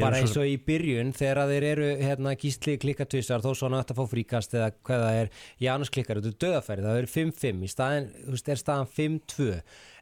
Bara 0.03 0.19
eins 0.21 0.35
og 0.37 0.45
í 0.47 0.59
byrjun 0.61 1.15
þegar 1.17 1.49
þeir 1.49 1.65
eru 1.71 1.87
hérna, 2.05 2.35
gísli 2.39 2.75
klikkatvísar 2.81 3.41
þó 3.45 3.51
svo 3.57 3.69
hann 3.71 3.79
ætti 3.81 3.95
að 3.95 4.03
fá 4.03 4.11
fríkast 4.13 4.53
eða 4.57 4.67
hvað 4.85 5.01
það 5.07 5.17
er 5.23 5.31
Janus 5.65 5.91
klikkar, 5.93 6.21
þetta 6.21 6.31
er 6.33 6.41
döðafæri, 6.45 6.85
það 6.85 6.99
er 7.01 7.09
5-5 7.15 7.63
í 7.65 7.71
staðin, 7.73 8.11
þú 8.27 8.35
veist, 8.37 8.51
er 8.53 8.61
staðan 8.61 8.91
5-2 8.93 9.49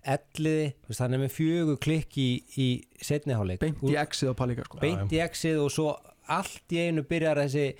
elliði, 0.05 0.67
þú 0.85 0.93
veist, 0.93 1.01
hann 1.05 1.15
er 1.17 1.23
með 1.25 1.33
fjögur 1.37 1.79
klikk 1.83 2.17
í, 2.21 2.29
í 2.57 2.69
setniháleik 3.05 3.61
beint 3.61 3.83
í 3.85 3.97
exið 4.01 4.33
á 4.33 4.35
Palíka 4.39 4.65
sko. 4.69 4.79
beint 4.81 5.13
í 5.13 5.21
exið 5.21 5.61
og 5.65 5.73
svo 5.75 5.89
allt 6.31 6.73
í 6.73 6.79
einu 6.87 7.03
byrjar 7.05 7.41
þessi 7.43 7.75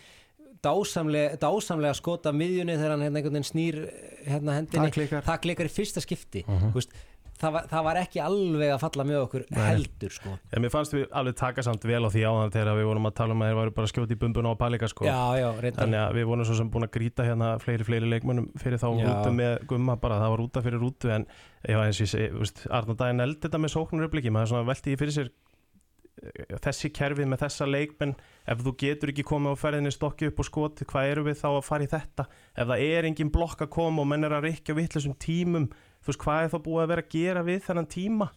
dásamlega, 0.61 1.39
dásamlega 1.41 1.97
skota 1.97 2.33
miðjunni 2.37 2.75
þegar 2.77 2.93
hann 2.97 3.05
hérna 3.07 3.43
snýr 3.47 3.79
hérna 4.27 4.59
hendinni, 4.59 4.91
Það 4.91 4.97
klikkar. 4.99 5.25
það 5.25 5.39
klikkar 5.47 5.71
í 5.71 5.73
fyrsta 5.73 6.03
skipti. 6.05 6.43
Þú 6.45 6.75
veist, 6.75 6.93
það, 7.41 7.55
var, 7.57 7.67
það 7.71 7.87
var 7.89 8.01
ekki 8.03 8.21
alveg 8.25 8.73
að 8.75 8.81
falla 8.85 9.07
með 9.09 9.19
okkur 9.25 9.45
heldur 9.57 10.15
sko. 10.15 10.35
En 10.53 10.65
mér 10.65 10.73
fannst 10.75 10.95
við 10.97 11.07
alveg 11.21 11.39
taka 11.41 11.65
samt 11.67 11.87
vel 11.89 12.03
á 12.05 12.09
því 12.13 12.25
áðan 12.29 12.55
þegar 12.55 12.81
við 12.81 12.89
vorum 12.91 13.11
að 13.11 13.17
tala 13.21 13.37
um 13.37 13.45
að 13.45 13.51
þeir 13.51 13.59
varu 13.61 13.75
bara 13.79 13.89
að 13.89 13.93
skjóta 13.95 14.17
í 14.17 14.21
bumbuna 14.21 14.55
á 14.55 14.61
Palika 14.61 14.91
sko. 14.91 15.07
já, 15.09 15.21
já, 15.41 15.49
Þannig 15.81 16.01
að 16.05 16.17
við 16.19 16.31
vorum 16.31 16.49
svo 16.49 16.59
sem 16.61 16.73
búin 16.73 16.87
að 16.89 16.95
grýta 16.97 17.27
hérna 17.27 17.53
fleiri, 17.63 17.87
fleiri 17.89 18.11
leikmönnum 18.15 18.51
fyrir 18.61 18.81
þá 18.83 18.89
rútu 18.91 19.35
með 19.37 19.55
gumma 19.71 19.97
bara, 20.01 20.21
það 20.23 20.35
var 20.35 20.43
rúta 20.45 20.65
fyrir 20.65 20.83
rútu 20.83 21.13
en 21.15 21.27
já, 21.65 21.79
eins 21.81 22.01
og 22.05 22.19
ég 22.21 22.35
veist, 22.41 22.65
Arna 22.71 22.97
Dæin 23.01 23.25
eld 23.25 23.41
þetta 23.45 23.61
með 23.63 23.75
sóknur 23.77 24.09
uppliki, 24.09 24.33
maður 24.35 24.53
svona 24.55 24.69
velti 24.71 24.95
í 24.95 24.99
fyrir 25.01 25.17
sér 25.17 25.31
eh, 25.31 26.57
þessi 26.65 26.91
kerfi 26.97 27.27
með 27.29 27.45
þessa 27.45 27.69
leikmenn 27.69 28.17
ef 28.51 28.65
þú 28.65 28.75
getur 28.81 29.13
ekki 29.13 29.27
komið 29.29 29.57
á 29.57 29.63
ferðinni 29.63 29.93
stokki 29.95 30.31
upp 30.31 30.43
og 30.43 30.49
skoti, 30.49 30.89
hvað 30.89 31.13
eru 31.13 31.27
við 31.29 31.39
þá 31.43 31.49
að 31.53 31.63
fara 31.69 31.87
í 31.87 31.93
þetta 31.93 32.27
ef 32.31 32.73
það 32.73 32.85
er 32.89 33.11
engin 33.11 33.33
blokk 33.35 33.65
að 33.67 33.73
koma 33.77 34.05
og 34.05 34.11
menn 34.13 34.27
er 34.29 34.37
að 34.37 34.49
rikja 34.49 34.77
vittlisum 34.77 35.17
tímum 35.21 35.71
þú 36.01 36.13
veist, 36.13 36.23
hvað 36.25 36.45
er 36.45 36.53
þá 36.53 36.59
búið 36.67 36.85
að 36.85 36.93
vera 36.95 37.05
að 37.07 37.11
gera 37.15 37.43
við 37.47 37.61
þennan 37.67 37.91
tíma? 37.91 38.31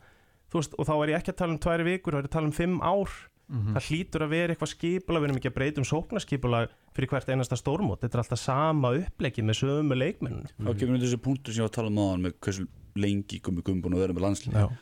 Þú 0.51 0.59
veist, 0.61 0.73
og 0.77 0.87
þá 0.89 0.93
er 0.95 1.11
ég 1.13 1.19
ekki 1.19 1.33
að 1.33 1.39
tala 1.41 1.53
um 1.55 1.61
tværi 1.63 1.85
vikur, 1.87 2.13
þá 2.13 2.17
er 2.19 2.25
ég 2.25 2.29
að 2.29 2.35
tala 2.37 2.49
um 2.51 2.57
fimm 2.57 2.81
ár. 2.83 3.13
Það 3.73 3.87
hlýtur 3.89 4.23
að 4.23 4.31
vera 4.33 4.53
eitthvað 4.53 4.69
skipula 4.71 5.19
við 5.19 5.27
erum 5.27 5.37
ekki 5.37 5.49
að 5.51 5.55
breyta 5.57 5.81
um 5.81 5.85
sóknarskipula 5.85 6.61
fyrir 6.95 7.09
hvert 7.11 7.27
einasta 7.29 7.57
stórmót, 7.59 7.99
þetta 8.01 8.17
er 8.17 8.21
alltaf 8.23 8.39
sama 8.39 8.93
uppleggi 8.97 9.43
með 9.45 9.57
sömu 9.59 9.97
leikmennum 9.99 10.47
Þá 10.63 10.71
kemur 10.79 10.95
við 14.63 14.79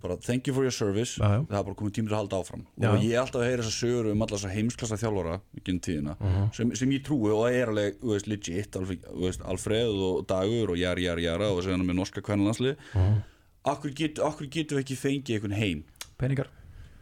að 0.00 0.06
að 0.06 0.08
bara 0.08 0.16
thank 0.26 0.46
you 0.48 0.54
for 0.54 0.62
your 0.64 0.72
service 0.72 1.16
Já, 1.20 1.28
já. 1.28 1.40
það 1.46 1.58
er 1.60 1.64
bara 1.68 1.76
komið 1.80 1.94
tímur 1.98 2.12
að 2.14 2.20
halda 2.20 2.40
áfram 2.40 2.62
Já. 2.80 2.88
og 2.90 3.02
ég 3.04 3.12
er 3.12 3.20
alltaf 3.20 3.40
að 3.42 3.48
heyra 3.50 3.62
þessa 3.66 3.80
sögur 3.84 4.10
um 4.12 4.22
þessa 4.34 4.52
heimsklassa 4.54 4.98
þjálfara 5.00 5.40
tíðina 5.80 6.16
Mhm. 6.20 6.52
sem, 6.54 6.74
sem 6.76 6.90
ég 6.90 7.02
trúi 7.04 7.30
og 7.34 7.44
er 7.52 7.68
alveg 7.68 7.98
þú 8.00 8.14
veist, 8.14 8.26
legit 8.26 8.76
Alfred, 8.76 9.02
þú 9.04 9.20
veist, 9.26 9.40
Alfreð 9.44 10.00
og 10.10 10.26
Dagur 10.26 10.70
og 10.70 10.76
Jari 10.78 11.04
Jari 11.04 11.22
Jara 11.24 11.50
og 11.50 11.62
hann 11.76 11.86
með 11.86 11.94
norska 12.00 12.20
kvænalansli 12.22 12.76
Mhm. 12.94 13.22
akkur, 13.64 13.94
get, 13.94 14.18
akkur 14.18 14.46
getum 14.48 14.78
við 14.78 14.84
ekki 14.84 14.96
fengið 14.96 15.34
einhvern 15.36 15.52
heim 15.60 15.84
peningar, 16.18 16.46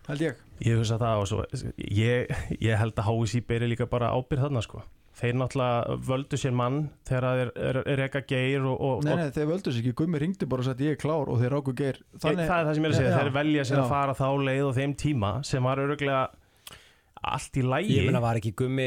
held 0.08 0.20
ég 0.20 0.34
ég 0.60 0.74
hugsa 0.76 0.98
það 0.98 1.20
og 1.22 1.26
svo 1.28 1.44
ég, 1.78 2.26
ég 2.60 2.76
held 2.78 2.94
að 2.96 3.04
HSI 3.06 3.40
beri 3.46 3.68
líka 3.68 3.86
bara 3.88 4.10
ábyrð 4.10 4.48
þarna 4.48 4.62
sko 4.62 4.82
þeir 5.18 5.38
náttúrulega 5.40 5.96
völdu 6.08 6.38
sér 6.38 6.54
mann 6.54 6.80
þegar 7.08 7.26
það 7.26 7.84
er 7.94 8.02
ekka 8.06 8.22
geir 8.30 8.66
og, 8.70 8.76
og, 8.88 9.06
Nei, 9.06 9.14
nei, 9.18 9.30
þeir 9.34 9.48
völdu 9.50 9.72
sér 9.74 9.82
ekki, 9.82 9.94
Gummi 10.02 10.20
ringdi 10.22 10.48
bara 10.50 10.62
og 10.64 10.68
sagt 10.70 10.82
ég 10.84 10.94
er 10.94 11.00
klár 11.00 11.30
og 11.32 11.40
þeir 11.42 11.54
ráku 11.56 11.74
geir. 11.78 11.98
Það 12.22 12.44
er 12.44 12.52
það 12.52 12.74
sem 12.74 12.84
ég 12.84 12.90
er 12.90 12.94
að 12.94 13.00
segja, 13.00 13.14
Já, 13.14 13.18
þeir 13.22 13.32
velja 13.38 13.64
sér 13.70 13.80
já. 13.80 13.82
að 13.84 13.94
fara 13.96 14.18
þá 14.18 14.28
leið 14.48 14.66
og 14.68 14.76
þeim 14.78 14.94
tíma 15.02 15.32
sem 15.48 15.66
var 15.70 15.82
öruglega 15.82 16.22
allt 17.22 17.56
í 17.58 17.62
lægi 17.66 17.96
Ég 17.98 18.04
meina 18.06 18.20
var 18.22 18.36
ekki 18.38 18.52
gummi 18.54 18.86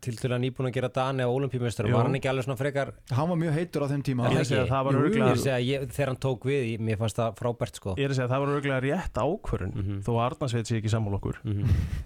til 0.00 0.16
til 0.16 0.30
að 0.30 0.40
nýbúin 0.44 0.68
að 0.68 0.74
gera 0.76 0.88
Dani 0.92 1.22
á 1.24 1.28
olimpíumeistur 1.32 1.88
Jú. 1.88 1.94
var 1.96 2.04
hann 2.04 2.14
ekki 2.18 2.28
alveg 2.28 2.44
svona 2.44 2.58
frekar 2.60 2.92
hann 3.10 3.28
var 3.28 3.36
mjög 3.40 3.54
heitur 3.56 3.82
á 3.82 3.86
þeim 3.88 4.02
tíma. 4.04 4.26
Ég 4.28 4.36
er 4.36 4.40
að 4.42 4.48
segja 4.50 4.62
að 4.66 4.72
það 4.74 4.84
var 4.84 4.92
Jú, 4.92 5.00
örugglega- 5.00 5.24
ég 5.24 5.32
er 5.32 5.38
að 5.38 5.44
segja, 5.46 5.60
ég, 5.80 5.86
þegar 5.92 6.06
hann 6.12 6.20
tók 6.20 6.40
við, 6.44 6.60
ég- 6.72 6.80
mér 6.80 6.98
fannst 6.98 7.16
það 7.16 7.36
frábært 7.40 7.74
sko. 7.80 7.94
Ég 7.96 8.04
er 8.04 8.10
að 8.10 8.16
segja 8.18 8.28
að 8.28 8.32
það 8.34 8.40
var 8.42 8.52
öruglega 8.52 8.80
rétt 8.82 9.14
ákvörun 9.22 9.74
Mhm. 9.74 10.00
þó 10.02 10.10
að 10.12 10.24
Arnarsveit 10.30 10.66
sé 10.66 10.76
ekki 10.80 10.90
sammál 10.92 11.14
okkur. 11.18 11.36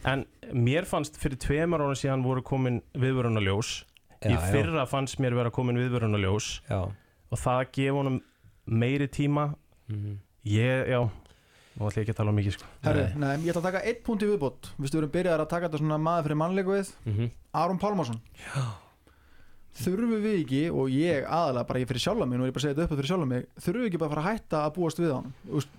En 0.05 0.27
mér 0.55 0.85
fannst 0.87 1.17
fyrir 1.19 1.37
tveimur 1.39 1.81
ára 1.81 1.95
síðan 1.99 2.23
voru 2.23 2.43
komin 2.43 2.83
viðvörunaljós 2.95 3.85
í 4.23 4.31
Já, 4.31 4.39
já. 4.39 4.53
fyrra 4.53 4.87
fannst 4.87 5.19
mér 5.19 5.35
vera 5.35 5.51
komin 5.51 5.77
viðvörunaljós 5.77 6.61
Já, 6.71 6.89
og 7.31 7.39
það 7.39 7.67
gefa 7.73 7.93
honum 7.97 8.21
meiri 8.67 9.09
tíma. 9.09 9.55
Mhm. 9.89 10.19
ég, 10.47 10.87
já 10.89 11.11
nú 11.77 11.87
ætlum 11.87 12.01
ég 12.01 12.07
ekki 12.07 12.15
að 12.15 12.19
tala 12.23 12.33
um 12.33 12.41
mikið 12.41 12.57
sko. 12.57 12.71
Herri, 12.87 13.05
nei, 13.21 13.35
ég 13.45 13.53
ætla 13.53 13.63
að 13.63 13.69
taka 13.69 13.85
eitt 13.85 14.03
punkt 14.07 14.25
í 14.25 14.31
viðbót. 14.31 14.73
Við 14.81 14.97
erum 14.97 15.13
byrjað 15.13 15.45
að 15.45 15.53
taka 15.53 15.69
þetta 15.69 15.83
svona 15.83 16.01
maður 16.01 16.27
fyrir 16.29 16.41
mannleiku 16.43 16.77
við. 16.77 16.93
Mhm. 17.07 17.31
Aron 17.53 17.79
Pálmarsson. 17.83 18.21
Þurfum 19.77 20.15
við 20.25 20.39
ekki, 20.41 20.61
og 20.73 20.89
ég 20.89 21.27
aðalega 21.29 21.69
bara 21.69 21.81
ég 21.83 21.89
fyrir 21.91 22.01
sjálfa 22.01 22.27
mig, 22.27 22.39
nú 22.39 22.47
er 22.47 22.49
ég 22.49 22.55
bara 22.57 22.63
að 22.63 22.65
segja 22.65 22.77
þetta 22.79 22.87
upp 22.87 22.97
fyrir 22.97 23.11
sjálfa 23.11 23.27
mig 23.29 23.43
Þurfum 23.61 23.83
við 23.83 23.89
ekki 23.91 23.99
bara 24.01 24.09
að 24.09 24.15
fara 24.15 24.23
að 24.23 24.39
hætta 24.39 24.61
að 24.63 24.71
búast 24.77 25.01
við 25.03 25.11
hann 25.13 25.35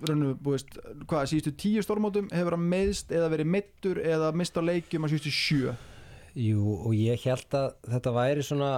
raunum, 0.06 0.36
búist, 0.46 0.76
Hvað, 1.10 1.24
síðustu 1.32 1.52
tíu 1.58 1.82
stórmótum 1.82 2.28
hefur 2.30 2.54
hann 2.54 2.68
meðst 2.70 3.10
eða 3.10 3.30
verið 3.32 3.50
meittur 3.56 3.98
eða 3.98 4.30
mist 4.38 4.54
á 4.54 4.62
leikjum 4.62 5.08
að 5.08 5.16
síðustu 5.16 5.34
sjö? 5.34 5.74
Jú, 6.38 6.62
og 6.78 6.94
ég 6.94 7.26
held 7.26 7.58
að 7.58 7.74
þetta 7.90 8.14
væri 8.14 8.46
svona 8.46 8.70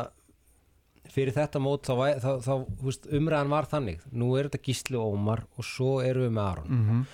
fyrir 1.14 1.34
þetta 1.36 1.62
mót 1.62 1.88
þá, 1.88 2.20
þá, 2.22 2.30
þá 2.44 2.54
veist, 2.84 3.08
umræðan 3.10 3.54
var 3.54 3.68
þannig. 3.70 4.04
Nú 4.12 4.32
er 4.38 4.48
þetta 4.48 4.64
Gísli 4.66 5.00
Ómar 5.00 5.44
og 5.56 5.66
svo 5.66 5.98
erum 6.04 6.28
við 6.28 6.36
með 6.36 6.50
Aron. 6.52 6.70
Mm 6.70 6.86
-hmm. 6.88 7.04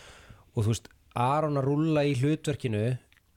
og 0.54 0.64
þú 0.64 0.72
veist, 0.72 0.90
Aron 1.16 1.56
að 1.56 1.68
rúlla 1.70 2.04
í 2.04 2.16
hlutverkinu 2.20 2.86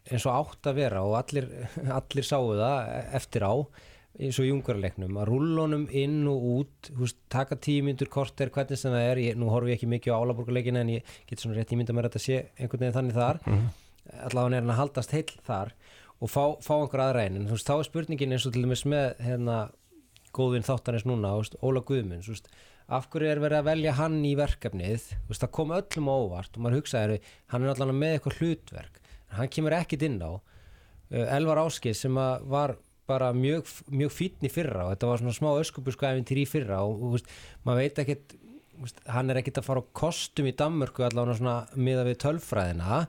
eins 0.09 0.25
og 0.25 0.35
átt 0.35 0.67
að 0.71 0.79
vera 0.81 1.03
og 1.05 1.15
allir, 1.19 1.47
allir 1.99 2.25
sáu 2.25 2.53
það 2.57 2.91
eftir 3.19 3.45
á 3.45 3.53
eins 4.19 4.39
og 4.41 4.47
í 4.47 4.51
ungarleiknum 4.51 5.19
að 5.21 5.29
rúlla 5.29 5.63
honum 5.63 5.85
inn 5.95 6.23
og 6.27 6.47
út 6.53 6.89
veist, 6.97 7.19
taka 7.31 7.55
tíu 7.55 7.85
myndur 7.85 8.09
korter 8.11 8.51
hvernig 8.51 8.79
sem 8.79 8.91
það 8.91 9.05
er, 9.11 9.21
ég, 9.29 9.37
nú 9.39 9.51
horfum 9.53 9.71
ég 9.71 9.79
ekki 9.79 9.91
mikið 9.93 10.17
á 10.17 10.19
álaborgarleikina 10.19 10.83
en 10.83 10.95
ég 10.97 11.13
get 11.29 11.39
svona 11.39 11.55
rétt 11.55 11.71
ímynda 11.75 11.95
mér 11.95 12.09
að 12.09 12.17
þetta 12.17 12.25
sé 12.25 12.39
einhvern 12.57 12.83
veginn 12.83 12.97
þannig 12.97 13.15
þar. 13.15 13.39
Allavega 14.25 14.57
er 14.57 14.63
hann 14.63 14.73
að 14.73 14.81
haldast 14.81 15.13
heill 15.13 15.35
þar 15.45 15.73
og 16.19 16.31
fá, 16.33 16.43
fá 16.65 16.73
einhver 16.81 17.03
aðra 17.05 17.23
einn 17.23 17.37
en 17.39 17.47
þú 17.47 17.55
veist, 17.55 17.69
þá 17.69 17.75
er 17.77 17.87
spurningin 17.87 18.35
eins 18.35 18.47
og 18.49 18.55
til 18.55 18.65
dæmis 18.65 18.83
með 18.89 19.21
hérna, 19.23 19.59
góðvinn 20.35 20.67
þáttanins 20.67 21.07
núna 21.09 21.35
veist, 21.37 21.57
Óla 21.65 21.83
Guðmunds, 21.85 22.29
veist, 22.31 22.49
af 22.89 23.07
hverju 23.13 23.29
er 23.29 23.41
verið 23.43 23.61
að 23.61 23.69
velja 23.69 23.95
hann 23.99 24.17
í 24.25 24.33
verkefnið? 24.39 25.07
Veist, 25.29 25.43
það 25.43 25.53
kom 25.57 25.73
öllum 25.77 26.09
á 26.09 26.15
óvart 26.15 26.57
og 26.57 26.65
maður 26.65 26.81
hugsaði 26.81 27.19
hann 27.53 27.65
er 27.65 27.73
allavega 27.73 28.01
með 28.01 28.15
eitthvað 28.17 28.39
hlutverk 28.41 28.99
hann 29.37 29.51
kemur 29.53 29.75
ekkit 29.77 30.05
inn 30.07 30.19
á. 30.25 30.31
Uh, 31.09 31.25
Elvar 31.37 31.61
Áskis 31.63 32.03
sem 32.03 32.15
var 32.15 32.75
bara 33.09 33.31
mjög, 33.33 33.69
mjög 33.89 34.13
fítn 34.13 34.45
í 34.45 34.51
fyrra 34.53 34.85
og 34.85 34.93
þetta 34.93 35.09
var 35.09 35.21
svona 35.21 35.37
smá 35.37 35.49
öskubusku 35.57 36.11
til 36.29 36.41
í 36.43 36.45
fyrra 36.49 36.83
og, 36.85 37.17
maður 37.65 37.81
veit 37.81 38.01
ekkit 38.03 38.35
hann 39.09 39.31
er 39.31 39.41
ekkit 39.41 39.59
að 39.59 39.65
fara 39.65 39.81
á 39.83 39.91
kostum 39.97 40.47
í 40.47 40.55
Danmörku 40.55 41.03
allavega 41.03 41.39
svona 41.39 41.55
miða 41.75 42.05
við 42.07 42.21
tölfræðina 42.23 42.99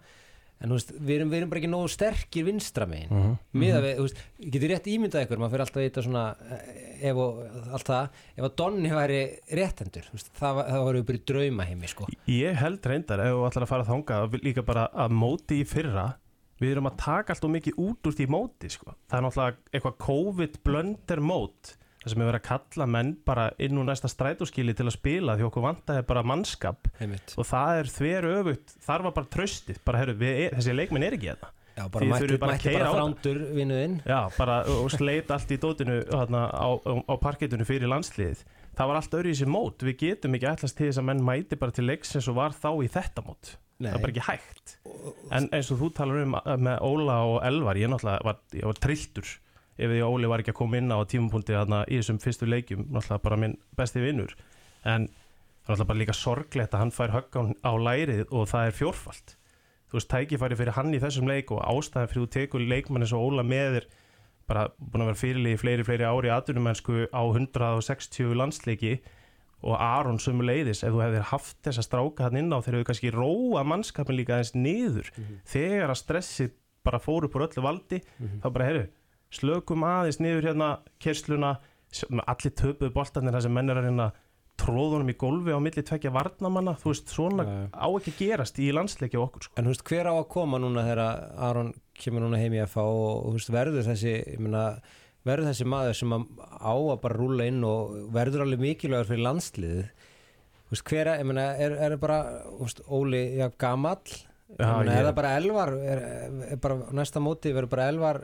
en 0.61 0.75
veist, 0.75 0.91
við 0.93 1.15
erum, 1.17 1.31
við 1.33 1.39
erum 1.41 1.51
bara 1.51 1.61
ekki 1.63 1.71
nógu 1.73 1.89
sterkir 1.89 2.45
vinstra 2.45 2.87
megin 2.87 3.09
mm 3.11 3.17
Mhm. 3.21 3.31
-hmm. 3.31 3.61
miða 3.61 3.81
við, 3.85 3.95
þú 3.97 4.03
veist, 4.07 4.23
getur 4.53 4.69
rétt 4.75 4.87
ímyndað 4.93 5.23
ykkur 5.27 5.39
maður 5.39 5.51
fyrir 5.51 5.65
alltaf 5.65 5.77
að 5.77 5.87
vita 5.89 6.03
svona 6.03 6.25
eh, 6.51 7.09
ef 7.11 7.17
og 7.17 7.39
allt 7.73 7.87
það, 7.89 8.09
ef 8.37 8.45
að 8.45 8.57
Donni 8.57 8.91
væri 8.91 9.21
réttendur, 9.53 10.05
veist, 10.13 10.31
það, 10.39 10.55
var- 10.55 10.69
það 10.71 10.85
voru 10.85 11.03
bara 11.03 11.19
í 11.19 11.25
drauma 11.27 11.65
heimi 11.65 11.87
sko 11.89 12.07
Ég 12.29 12.55
held 12.57 12.83
reyndar 12.87 13.21
ef 13.21 13.33
þú 13.33 13.47
ætlar 13.49 13.63
að 13.63 13.69
fara 13.69 13.85
þangað 13.85 14.43
líka 14.43 14.63
bara 14.63 14.89
að 14.95 15.11
móti 15.11 15.61
í 15.61 15.65
fyrra 15.65 16.15
við 16.61 16.73
erum 16.73 16.87
að 16.87 16.97
taka 16.97 17.33
allt 17.33 17.45
og 17.45 17.51
mikið 17.51 17.75
út 17.79 18.03
úr 18.07 18.13
því 18.13 18.27
móti 18.29 18.69
sko. 18.71 18.93
það 19.11 19.19
er 19.19 19.23
náttúrulega 19.25 19.57
eitthvað 19.73 19.97
COVID 19.99 20.59
blönder 20.65 21.21
mót 21.21 21.77
það 22.01 22.13
sem 22.13 22.23
er 22.23 22.31
verið 22.31 22.41
að 22.41 22.49
kalla 22.49 22.89
menn 22.97 23.13
bara 23.29 23.47
inn 23.61 23.81
úr 23.81 23.89
næsta 23.89 24.11
strætóskili 24.11 24.75
til 24.77 24.89
að 24.89 24.97
spila 24.97 25.37
því 25.37 25.49
okkur 25.51 25.67
vantaði 25.67 26.05
bara 26.09 26.25
mannskap. 26.27 26.91
Heimitt. 27.01 27.35
og 27.37 27.49
það 27.49 27.81
er 27.81 27.91
þver 27.95 28.29
öfugt, 28.35 28.77
þar 28.87 29.07
var 29.07 29.17
bara 29.19 29.33
tröstið 29.37 29.81
bara 29.85 30.03
herru, 30.03 30.17
við, 30.21 30.47
þessi 30.57 30.77
leikminn 30.77 31.07
er 31.07 31.19
ekki 31.19 31.33
þetta. 31.33 31.53
Já, 31.81 31.85
bara 31.89 32.09
mætti, 32.11 32.39
bara 32.41 32.57
bara 32.61 32.89
frándur 32.93 33.39
vinnuðinn 33.55 34.01
Já, 34.05 34.19
bara 34.37 34.57
og 34.69 34.91
sleit 34.93 35.31
allt 35.33 35.53
í 35.55 35.59
dótinu 35.61 36.01
þarna, 36.09 36.43
á, 36.51 36.69
á, 36.77 36.93
á 37.09 37.15
parkettinu 37.23 37.65
fyrir 37.69 37.89
landsliðið. 37.93 38.43
Það 38.77 38.91
var 38.91 38.99
allt 39.01 39.15
í 39.31 39.35
sér 39.37 39.51
mót. 39.51 39.85
Við 39.85 39.97
getum 40.01 40.37
ekki 40.37 40.49
ætlast 40.51 40.77
til 40.79 40.89
þess 40.89 41.01
að 41.03 41.07
menn 41.11 41.23
mæti 41.25 41.59
bara 41.61 41.75
til 41.75 41.87
leiks 41.89 42.15
eins 42.17 42.29
og 42.31 42.39
var 42.39 42.57
þá 42.57 42.71
í 42.81 42.89
þetta 42.91 43.25
mót. 43.27 43.55
Það 43.81 43.95
er 43.95 44.03
bara 44.03 44.13
ekki 44.13 44.27
hægt. 44.27 44.75
En 45.37 45.49
eins 45.57 45.71
og 45.73 45.81
þú 45.81 45.91
talar 45.97 46.21
um 46.25 46.37
með 46.65 46.83
Óla 46.85 47.17
og 47.29 47.39
Elvar 47.49 47.81
ég 47.81 47.93
náttúrulega 47.93 48.27
var, 48.29 48.41
ég 48.57 48.69
var 48.69 48.81
trilltur 48.81 49.31
ef 49.81 49.91
því 49.91 50.01
að 50.05 50.13
Óli 50.13 50.31
var 50.31 50.43
ekki 50.43 50.53
að 50.53 50.61
koma 50.61 50.79
inn 50.81 50.93
á 50.93 50.99
tímapunkti 51.09 51.57
þarna, 51.57 51.83
í 51.89 51.99
þessum 52.01 52.21
fyrstu 52.21 52.49
leikjum, 52.49 52.87
náttúrulega 52.93 53.25
bara 53.25 53.39
minn 53.41 53.57
besti 53.79 54.03
vinnur 54.05 54.35
en 54.85 55.09
náttúrulega 55.09 55.89
bara 55.91 56.01
líka 56.03 56.17
sorglegt 56.17 56.75
að 56.75 56.85
hann 56.85 56.95
fær 56.95 57.15
högg 57.15 57.39
á, 57.65 57.73
lærið 57.77 58.27
og 58.29 58.49
það 58.51 58.67
er 58.67 58.77
fjórfalt. 58.77 59.37
Þú 59.91 59.99
veist, 59.99 60.11
tækifæri 60.13 60.59
fyrir 60.59 60.77
hann 60.77 60.95
í 60.95 61.01
þessum 61.03 61.31
leik 61.31 61.51
og 61.55 61.65
ástæðan 61.67 62.11
fyrir 62.11 62.27
þú 62.27 62.33
tekur 62.37 62.67
leikmann 62.73 63.05
eins 63.05 63.15
og 63.17 63.25
Óla 63.31 63.45
með 63.47 63.79
þér 63.79 63.89
bara 64.51 64.67
búin 64.79 65.05
að 65.05 65.11
vera 65.11 65.21
fyrirlið 65.21 65.57
í 65.57 65.61
fleiri, 65.63 65.87
fleiri 65.87 66.07
ári 66.07 66.31
aðdunumennsku 66.35 67.09
á 67.15 67.23
160 67.23 68.37
landsleiki 68.39 68.95
og 69.61 69.77
Aron 69.77 70.19
sömu 70.23 70.47
leiðis 70.47 70.81
ef 70.87 70.95
þú 70.95 71.03
hefðir 71.05 71.27
haft 71.31 71.59
þessa 71.67 71.85
stráka 71.85 72.27
hann 72.27 72.39
inn 72.41 72.55
á 72.55 72.59
þeir 72.59 72.79
hefur 72.79 72.89
kannski 72.89 73.13
róa 73.15 73.63
mannskapin 73.67 74.17
líka 74.17 74.39
aðeins 74.39 74.55
niður. 74.57 75.11
Þegar 75.51 75.93
að 75.93 76.01
stressi 76.01 76.49
bara 76.87 77.03
fóru 77.03 77.29
upp 77.29 77.37
úr 77.37 77.45
öllu 77.47 77.63
valdi 77.67 78.01
þá 78.41 78.47
bara 78.49 78.69
heyrðu, 78.71 78.87
slökum 79.35 79.85
aðeins 79.87 80.19
niður 80.23 80.49
hérna 80.51 80.71
kersluna, 81.03 81.55
allir 82.27 82.53
töpuðu 82.59 82.93
boltarnir 82.95 83.35
þar 83.37 83.47
sem 83.47 83.55
menn 83.55 83.71
er 83.73 83.81
að 83.81 83.89
reyna 83.89 84.09
að 84.11 84.19
tróðunum 84.61 85.09
í 85.09 85.17
gólfi 85.17 85.55
á 85.57 85.61
milli 85.63 85.83
tvekja 85.89 86.11
varnamanna 86.13 86.75
þú 86.77 86.91
veist, 86.93 87.09
svona 87.15 87.45
Já. 87.49 87.55
á 87.73 87.87
ekki 87.97 88.13
gerast 88.19 88.59
í 88.61 88.67
landsleiki 88.77 89.17
á 89.17 89.25
okkur 89.25 89.47
sko. 89.47 89.55
En 89.57 89.65
þú 89.65 89.73
veist, 89.73 89.85
hver 89.89 90.11
á 90.11 90.15
að 90.21 90.27
koma 90.35 90.59
núna 90.61 90.83
þegar 90.85 91.01
Aron 91.49 91.71
kemur 91.97 92.27
núna 92.27 92.41
heim 92.43 92.53
í 92.59 92.61
FH 92.67 92.85
og 92.85 93.31
veist, 93.39 93.49
verður 93.55 93.87
þessi, 93.89 94.13
meina, 94.39 94.65
verður 95.25 95.49
þessi 95.49 95.67
maður 95.73 95.97
sem 95.97 96.13
á 96.13 96.73
að 96.77 97.01
bara 97.07 97.17
rúla 97.17 97.47
inn 97.49 97.65
og 97.65 97.95
verður 98.13 98.45
alveg 98.45 98.61
mikilvægur 98.67 99.09
fyrir 99.15 99.25
landsliðið. 99.31 99.89
Þú 100.69 100.77
veist, 100.77 100.85
hver, 100.93 101.09
að- 101.15 101.23
ég 101.25 101.31
meina, 101.33 101.47
er, 101.57 101.79
er 101.89 101.97
bara, 102.05 102.19
veist, 102.61 102.85
Óli, 102.93 103.23
já, 103.41 103.49
gamall? 103.57 104.05
Já, 104.05 104.67
ég 104.67 104.77
meina, 104.77 104.93
ég- 104.93 105.01
er 105.01 105.09
það 105.09 105.17
bara 105.23 105.33
Elvar, 105.41 105.73
er, 105.95 106.05
er 106.53 106.61
bara 106.61 106.77
næsta 107.01 107.25
móti, 107.25 107.55
verður 107.57 107.73
bara 107.73 107.89
Elvar, 107.95 108.21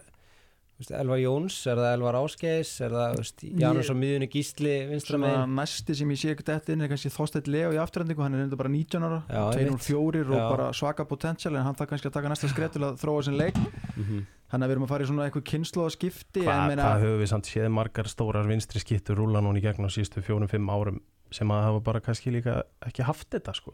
Elvar 0.77 1.17
Jóns, 1.19 1.55
er 1.67 1.79
það 1.81 1.95
Elvar 1.97 2.17
Ásgeis, 2.21 2.71
er 2.85 2.91
það, 2.93 3.21
Ég- 3.49 3.63
á 3.65 3.95
miðjunni 3.97 4.29
Gísli, 4.29 4.75
vinstra 4.91 5.17
Svona 5.17 5.31
megin? 5.47 5.55
næsti 5.57 5.95
sem 5.97 6.09
ég 6.13 6.19
sé 6.21 6.35
ekkert 6.35 6.51
eftir 6.53 6.73
inn 6.77 6.83
er 6.85 6.89
kannski 6.93 7.09
Þorsteinn 7.15 7.49
Leo 7.49 7.71
í 7.73 7.79
afturhendingu, 7.81 8.21
hann 8.23 8.35
er 8.35 8.43
enda 8.45 8.57
bara 8.61 8.69
19 8.69 9.01
ára, 9.03 9.23
Já, 9.33 9.57
204 9.57 10.31
og 10.37 10.51
bara 10.57 10.67
svaka 10.77 11.07
potential 11.09 11.57
en 11.57 11.63
hann 11.65 11.75
þarf 11.75 11.89
kannski 11.95 12.11
að 12.11 12.13
taka 12.19 12.29
næsta 12.29 12.49
skref 12.53 12.73
til 12.77 12.83
að 12.85 13.01
þróa 13.01 13.25
sinn 13.25 13.39
leik 13.41 13.57
Mhm. 13.57 14.27
þannig 14.53 14.65
að 14.65 14.69
við 14.69 14.73
erum 14.77 14.85
að 14.85 14.89
fara 14.89 15.05
í 15.05 15.07
svona 15.09 15.25
eitthvað 15.31 15.45
kynslu 15.49 15.83
og 15.87 15.91
skipti 15.97 16.45
Hva, 16.45 16.53
en 16.61 16.69
meina, 16.69 16.83
hvað 16.85 17.03
höfum 17.03 17.21
við 17.25 17.29
samt 17.33 17.45
séð 17.49 17.71
margar 17.73 18.05
stórar 18.05 18.47
vinstri 18.47 18.79
skittur 18.85 19.17
rúla 19.17 19.41
núna 19.41 19.57
í 19.59 19.63
gegn 19.65 19.81
á 19.81 19.89
síðustu 19.89 20.21
fjórum-fimm 20.23 20.69
árum 20.69 21.01
sem 21.33 21.49
að 21.49 21.63
hafa 21.65 21.81
bara 21.83 22.01
kannski 22.01 22.31
líka 22.31 22.63
ekki 22.85 23.03
haft 23.03 23.31
þetta 23.31 23.55
sko 23.57 23.73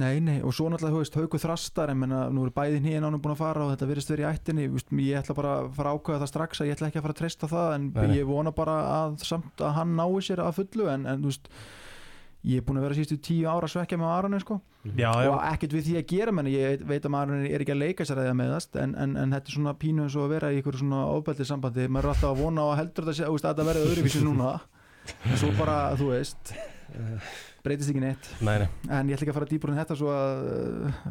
nei, 0.00 0.20
nei, 0.24 0.38
og 0.40 0.54
svo 0.56 0.70
náttúrulega, 0.72 0.94
þú 0.94 1.02
veist, 1.02 1.18
hauku 1.20 1.40
þrastar 1.42 1.92
en 1.92 2.00
meina, 2.00 2.22
nú 2.32 2.46
er 2.46 2.54
bæði 2.56 2.80
hinn 2.86 3.04
ánum 3.04 3.20
búin 3.22 3.34
að 3.34 3.42
fara 3.42 3.66
og 3.66 3.74
þetta 3.74 3.90
virðist 3.90 4.12
verið 4.14 4.24
í 4.24 4.30
ættinni, 4.30 4.66
Þú 4.70 4.78
veist, 4.78 4.96
ég 5.04 5.20
ætla 5.20 5.36
bara 5.36 5.52
að 5.60 5.70
fara 5.76 5.92
að 5.92 6.00
ákveða 6.00 6.22
það 6.22 6.32
strax 6.32 6.62
að 6.62 6.70
ég 6.70 6.78
ætla 6.78 6.88
ekki 6.88 7.00
að 7.00 7.06
fara 7.06 7.16
að 7.16 7.20
treysta 7.20 7.52
það 7.52 7.76
en 7.76 7.86
Nei, 7.98 8.16
ég 8.16 8.28
vona 8.30 8.54
bara 8.56 8.76
að 8.96 9.22
samt 9.28 9.62
að 9.62 9.76
hann 9.78 9.94
nái 10.00 10.24
sér 10.24 10.44
að 10.46 10.58
fullu 10.62 10.90
en, 10.94 11.08
en 11.12 11.24
þú 11.24 11.32
veist 11.32 11.52
ég 12.42 12.58
er 12.58 12.64
búin 12.66 12.80
að 12.80 12.86
vera 12.88 12.96
síðustu 12.98 13.18
tíu 13.22 13.46
ára 13.46 13.68
svekja 13.70 13.98
með 14.00 14.12
Aronu 14.16 14.40
sko. 14.42 14.56
Já, 14.98 15.12
já, 15.22 15.28
og 15.30 15.38
ekkert 15.46 15.76
við 15.76 15.84
því 15.86 15.92
að 16.00 16.06
gera 16.10 16.32
menn 16.34 16.48
ég 16.50 16.82
veit 16.88 17.04
að 17.06 17.12
maður 17.14 17.44
er 17.46 17.62
ekki 17.62 17.74
að 17.76 17.82
leika 17.84 18.06
sér 18.08 18.18
að 18.18 18.26
það 18.32 18.38
meðast 18.40 18.78
en, 18.82 18.96
en, 18.98 19.14
en 19.20 19.36
þetta 19.36 19.52
er 19.52 19.56
svona 19.56 19.74
pínu 19.78 20.06
eins 20.08 20.16
og 20.18 20.26
að 20.26 20.34
vera 20.34 20.50
í 20.50 20.58
ykkur 20.58 20.80
svona 20.80 21.04
ofbeldið 21.12 21.48
sambandi, 21.52 21.86
maður 21.86 22.08
er 22.08 22.14
alltaf 22.16 22.32
að 22.32 22.42
vona 22.42 22.64
og 22.66 22.74
heldur 22.80 23.06
þetta, 23.12 23.28
að 23.30 23.46
þetta 23.46 23.68
verði 23.68 23.84
öðruvísi 23.86 24.24
núna 24.26 24.50
en 25.28 25.38
svo 25.38 25.52
bara, 25.54 25.76
þú 26.00 26.10
veist 26.10 26.54
breytist 27.64 27.92
ekki 27.92 28.02
neitt. 28.02 28.30
Nei, 28.44 28.56
nei, 28.62 28.68
en 28.88 29.10
ég 29.10 29.16
ætla 29.16 29.26
ekki 29.26 29.34
að 29.34 29.38
fara 29.40 29.50
dýpur 29.50 29.72
en 29.72 29.80
þetta 29.80 29.98
svo 29.98 30.12
að 30.14 30.46
uh, 30.50 31.10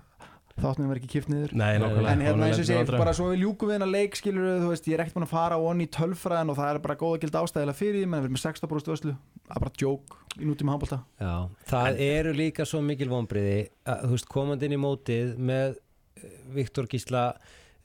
þáttunum 0.61 0.91
verði 0.91 1.01
ekki 1.01 1.11
kipt 1.15 1.31
niður. 1.31 1.53
Nei, 1.57 1.69
en 1.77 2.23
hérna 2.25 2.49
eins 2.49 2.61
og 2.61 2.67
sé, 2.67 2.79
bara 2.91 3.13
svo 3.17 3.29
við 3.31 3.45
ljúkum 3.45 3.71
við 3.71 3.77
hennar 3.77 3.91
leik 3.91 4.17
skilur 4.19 4.49
þú 4.63 4.71
veist, 4.73 4.89
ég 4.89 4.97
er 4.97 5.03
ekkert 5.05 5.17
búin 5.19 5.27
að 5.27 5.33
fara 5.33 5.59
onni 5.61 5.87
í 5.87 5.91
tölfræðin 5.95 6.51
og 6.53 6.59
það 6.59 6.73
er 6.73 6.81
bara 6.83 6.97
góða 6.99 7.21
gild 7.23 7.37
ástæðilega 7.41 7.79
fyrir 7.79 8.01
því 8.01 8.09
menn 8.11 8.23
við 8.23 8.29
erum 8.29 8.37
með 8.37 8.43
16 8.43 8.71
bróðstu 8.71 8.95
öslu, 8.95 9.15
það 9.47 9.55
er 9.55 9.65
bara 9.65 9.77
djók 9.79 10.17
í 10.37 10.49
nútíma 10.49 10.75
handbólta 10.75 10.99
Já, 11.21 11.33
það 11.71 12.03
eru 12.07 12.35
líka 12.37 12.67
svo 12.67 12.83
mikil 12.85 13.09
vonbriði 13.11 13.57
að 13.89 14.05
þú 14.05 14.13
veist 14.17 14.29
komandi 14.31 14.67
inn 14.67 14.77
í 14.77 14.81
mótið 14.81 15.33
með 15.51 15.73
eh, 15.75 16.37
Viktor 16.55 16.89
Gísla 16.91 17.25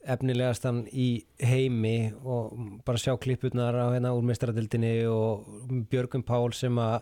efnilegastan 0.06 0.84
í 0.94 1.08
heimi 1.42 2.12
og 2.22 2.54
bara 2.86 3.00
sjá 3.00 3.16
klippurnar 3.18 3.74
á 3.74 3.86
hérna 3.90 4.14
úr 4.14 4.26
mestradildinni 4.26 5.00
og 5.10 5.46
Björgum 5.90 6.22
Pál 6.26 6.52
sem 6.54 6.78
að 6.78 7.00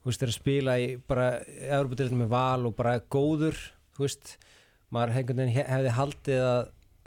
þú 0.00 0.10
veist 0.10 0.22
er 0.24 0.32
að 0.32 0.38
spila 0.38 0.76
í 0.80 0.86
bara 1.08 1.26
Európa-dildinni 1.68 2.22
með 2.24 2.30
val 2.32 2.66
og 2.70 2.76
bara 2.78 2.98
góður 3.12 3.58
þú 3.96 4.06
veist, 4.06 4.36
maður 4.92 5.14
hengur 5.18 5.36
veginn 5.38 5.54
he- 5.54 5.66
hefði 5.68 5.94
haldið 5.98 6.44
að 6.46 6.60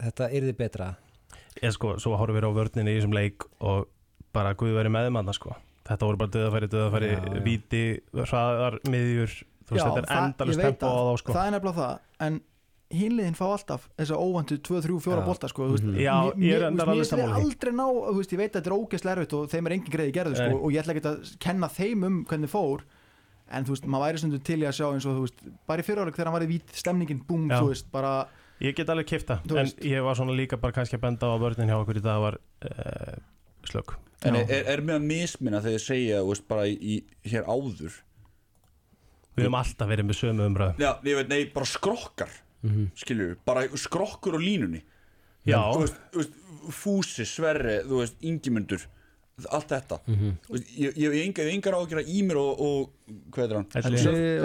þetta 0.03 0.29
yrði 0.39 0.53
betra. 0.59 0.87
Ég 1.63 1.73
sko, 1.75 1.95
svo 2.01 2.15
horfum 2.17 2.37
við 2.37 2.47
á 2.49 2.51
vörninni 2.57 2.93
í 2.93 2.99
þessum 2.99 3.13
leik 3.17 3.45
og 3.61 3.87
bara 4.33 4.53
Guð 4.57 4.73
verið 4.77 4.93
með 4.95 5.09
manna 5.13 5.33
sko. 5.35 5.55
Þetta 5.83 6.07
voru 6.07 6.17
bara 6.21 6.31
döðafæri, 6.33 6.67
döðafæri, 6.71 7.09
Já, 7.11 7.19
já. 7.27 7.41
víti, 7.43 7.83
hraðar, 8.15 8.77
miðjur. 8.87 9.33
Þú 9.63 9.75
veist, 9.75 9.85
þetta 9.85 10.01
er 10.03 10.23
endalist 10.23 10.61
tempo 10.63 10.87
á 10.89 11.01
þá 11.03 11.13
sko. 11.21 11.33
Það 11.35 11.45
er 11.47 11.53
nefnilega 11.57 11.79
það. 11.83 11.99
En 12.27 12.41
hinliðin 12.93 13.35
fá 13.37 13.45
alltaf 13.51 13.87
þessa 13.97 14.17
óvandu 14.21 14.57
2, 14.61 14.81
3, 14.85 14.97
4 15.01 15.19
Já. 15.19 15.25
bolta 15.25 15.49
sko, 15.51 15.67
veist, 15.73 15.83
Mhm. 15.83 15.97
Já, 15.99 16.13
mér- 16.13 16.37
ég 16.43 16.53
er 16.55 16.61
mér- 16.61 16.67
endar 16.71 16.87
mér 16.87 16.93
alveg 16.93 17.09
sammála 17.09 17.35
því. 17.35 17.43
aldrei 17.43 17.73
ná, 17.73 17.87
veist, 18.17 18.31
ég 18.33 18.37
veit 18.37 18.51
að 18.53 18.61
þetta 18.61 18.71
er 18.71 18.77
ógeðslega 18.79 19.15
erfitt 19.17 19.33
og 19.33 19.49
þeim 19.49 19.65
er 19.67 19.71
engin 19.77 19.93
greiði 19.95 20.13
gerðu 20.13 20.35
sko, 20.35 20.57
og 20.63 20.71
ég 20.71 20.79
ætla 20.83 20.93
ekki 20.95 21.05
að 21.11 21.39
kenna 21.39 21.67
þeim 21.69 22.03
um 22.05 22.25
hvernig 22.25 22.49
fór 22.53 22.81
en 23.53 23.65
þú 23.65 23.69
veist, 23.75 23.85
maður 23.85 24.05
væri 24.07 24.17
stundum 24.23 24.43
til 24.43 24.59
í 24.59 24.65
að 24.69 24.77
sjá 24.79 24.87
eins 24.93 25.05
og 25.05 25.13
þú 25.17 25.21
veist, 25.27 25.39
bara 25.67 25.81
í 25.81 25.85
fyriráleik 25.85 26.15
þegar 26.15 26.25
hann 26.31 26.33
var 26.39 26.45
í 26.47 26.51
vít 26.53 26.69
stemningin, 26.73 27.21
búm, 27.27 27.49
þú 27.49 27.67
veist, 27.73 27.91
bara 27.91 28.27
Ég 28.61 28.75
get 28.75 28.87
alveg 28.87 29.05
kifta, 29.09 29.41
en 29.43 29.65
ég 29.81 30.03
var 30.03 30.15
svona 30.15 30.31
líka 30.37 30.55
bara 30.61 30.71
kannski 30.71 30.95
að 30.95 31.01
benda 31.01 31.25
á 31.27 31.35
að 31.35 31.41
vörnin 31.41 31.67
hjá 31.67 31.77
okkur 31.83 31.97
í 31.97 32.01
dag 32.01 32.21
var 32.21 32.37
uh, 32.63 33.17
slögg 33.65 33.95
En 34.25 34.35
er, 34.35 34.45
er, 34.47 34.63
er 34.77 34.81
með 34.81 34.95
að 34.95 35.03
misminna 35.03 35.59
þegar 35.59 35.73
ég 35.75 35.83
segja 35.83 36.23
veist, 36.23 36.47
bara 36.47 36.63
í, 36.69 36.77
í, 36.79 37.03
hér 37.27 37.43
áður? 37.43 37.91
Við 39.35 39.47
höfum 39.47 39.57
alltaf 39.57 39.89
verið 39.89 40.05
með 40.05 40.17
sömu 40.21 40.45
umræðum 40.47 40.79
Já, 40.79 40.91
ég 41.03 41.15
veit, 41.17 41.29
nei, 41.29 41.45
bara 41.53 41.65
skrokkar 41.65 42.29
mm 42.63 42.89
skilur 42.95 43.35
bara 43.45 43.67
skrokkur 43.75 44.35
á 44.35 44.41
línunni 44.41 44.81
Já, 45.45 45.59
þú 45.75 45.79
veist, 45.83 45.97
þú 46.13 46.17
veist, 46.21 46.35
Fúsi, 46.71 47.25
Sverri, 47.27 47.81
þú 47.83 47.97
veist, 47.99 48.15
Ingimundur 48.23 48.85
allt 49.49 49.67
þetta 49.73 49.97
Mhm. 50.07 50.29
Þú 50.47 50.53
veist, 50.53 50.67
ég 50.77 50.95
ég 50.95 51.11
hef 51.11 51.25
enga, 51.25 51.47
engar 51.51 51.73
ágjör 51.73 52.03
í 52.07 52.21
mér 52.23 52.37
og, 52.39 52.61
og 52.61 52.89
hvað 53.33 53.43
er 53.49 53.55
hann? 53.57 53.67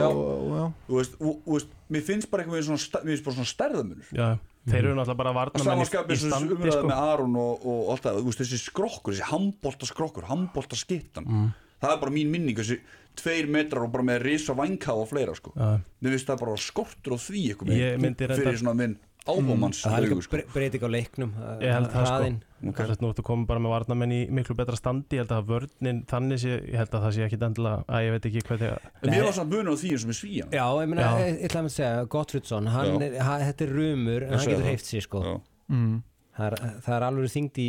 Og, 0.09 0.51
og. 0.51 0.73
Þú 0.89 0.95
veist, 0.99 1.15
og, 1.21 1.29
og, 1.47 1.53
veist, 1.55 1.69
mér 1.91 2.03
finnst 2.09 2.31
bara 2.31 2.43
eitthvað 2.43 2.59
mér 2.59 3.13
finnst 3.13 3.25
bara 3.29 3.37
svona 3.37 3.53
stærðamunur 3.53 4.09
já, 4.17 4.29
þeir 4.69 4.81
eru 4.83 4.95
náttúrulega 4.99 5.21
bara 5.23 5.31
að 5.31 5.39
varnamenn 5.39 5.63
í, 5.63 5.69
samanskapið 5.71 6.11
í 6.11 6.19
þessu 6.19 6.31
standi 6.33 6.57
umræða 6.57 6.79
sko. 6.81 6.89
með 6.91 7.03
Aron 7.13 7.37
og, 7.37 7.67
og 7.69 7.91
allt 7.95 8.03
það, 8.09 8.21
þessi 8.41 8.59
skrokkur 8.65 9.15
þessi 9.15 9.29
handbolta 9.31 9.87
skrokkur, 9.93 10.27
handbolta 10.33 10.77
skittan 10.77 11.25
Mm. 11.29 11.53
það 11.81 11.93
er 11.95 12.01
bara 12.03 12.11
mín 12.19 12.33
minning, 12.35 12.57
þessi 12.59 12.81
tveir 13.21 13.49
metrar 13.51 13.85
og 13.87 13.93
bara 13.95 14.07
með 14.13 14.23
risa 14.27 14.55
vænká 14.59 14.95
og 14.95 15.09
fleira 15.11 15.35
sko. 15.39 15.53
Já, 15.57 15.77
mér 16.03 16.15
finnst 16.17 16.31
það 16.33 16.41
bara 16.45 16.57
skortur 16.63 17.15
á 17.15 17.19
því 17.19 17.43
fyrir 17.59 18.59
svona 18.59 18.75
minn 18.79 18.97
áhugamanns 19.29 19.83
það 19.85 20.05
er 20.07 20.23
sko. 20.25 20.37
bre- 20.37 20.47
breyting 20.55 20.85
á 20.85 20.89
leiknum 20.89 21.33
Ég 21.61 21.73
held 21.75 21.89
það, 21.93 22.07
sko. 22.07 22.13
hraðinn. 22.15 22.39
Ok. 22.69 22.79
Þess 22.79 22.95
að 22.97 23.03
nú 23.05 23.09
ertu 23.13 23.23
komin 23.27 23.47
bara 23.47 23.61
með 23.63 23.71
varnamenn 23.75 24.13
í 24.17 24.21
miklu 24.35 24.55
betra 24.59 24.75
standi 24.79 25.19
Ég 25.19 25.21
held 25.23 25.35
að 25.37 25.51
vörnin 25.53 26.01
þannig 26.11 26.41
sé 26.43 26.55
Ég 26.65 26.79
held 26.81 26.95
að 26.97 27.05
það 27.05 27.13
sé 27.15 27.27
ekki 27.29 27.39
endilega 27.47 27.85
að 27.87 28.07
ég 28.07 28.15
veit 28.17 28.27
ekki 28.31 28.43
hvað 28.49 28.63
þegar 28.65 28.89
en 29.03 29.13
mér 29.13 29.27
var 29.29 29.37
svona 29.37 29.53
munur 29.53 29.71
á 29.71 29.77
því 29.79 29.91
eins 29.93 30.07
og 30.07 30.11
með 30.11 30.19
svíjan 30.19 30.57
Já, 30.57 30.65
ég 30.81 30.89
meina, 30.91 31.11
ég 31.23 31.45
ætla 31.47 31.61
að 31.63 31.69
segja, 31.77 32.09
Gottfridsson, 32.17 32.71
þetta 32.73 33.69
er 33.69 33.75
rumur, 33.79 34.27
en 34.27 34.35
hann 34.39 34.49
getur 34.49 34.67
heift 34.73 34.87
sig, 34.91 35.05
sko. 35.07 35.23
Mm. 35.69 36.01
Það 36.39 36.47
er, 36.47 36.55
það 36.85 36.95
er 36.95 37.05
alveg 37.09 37.31
þyngd 37.33 37.57
í, 37.59 37.67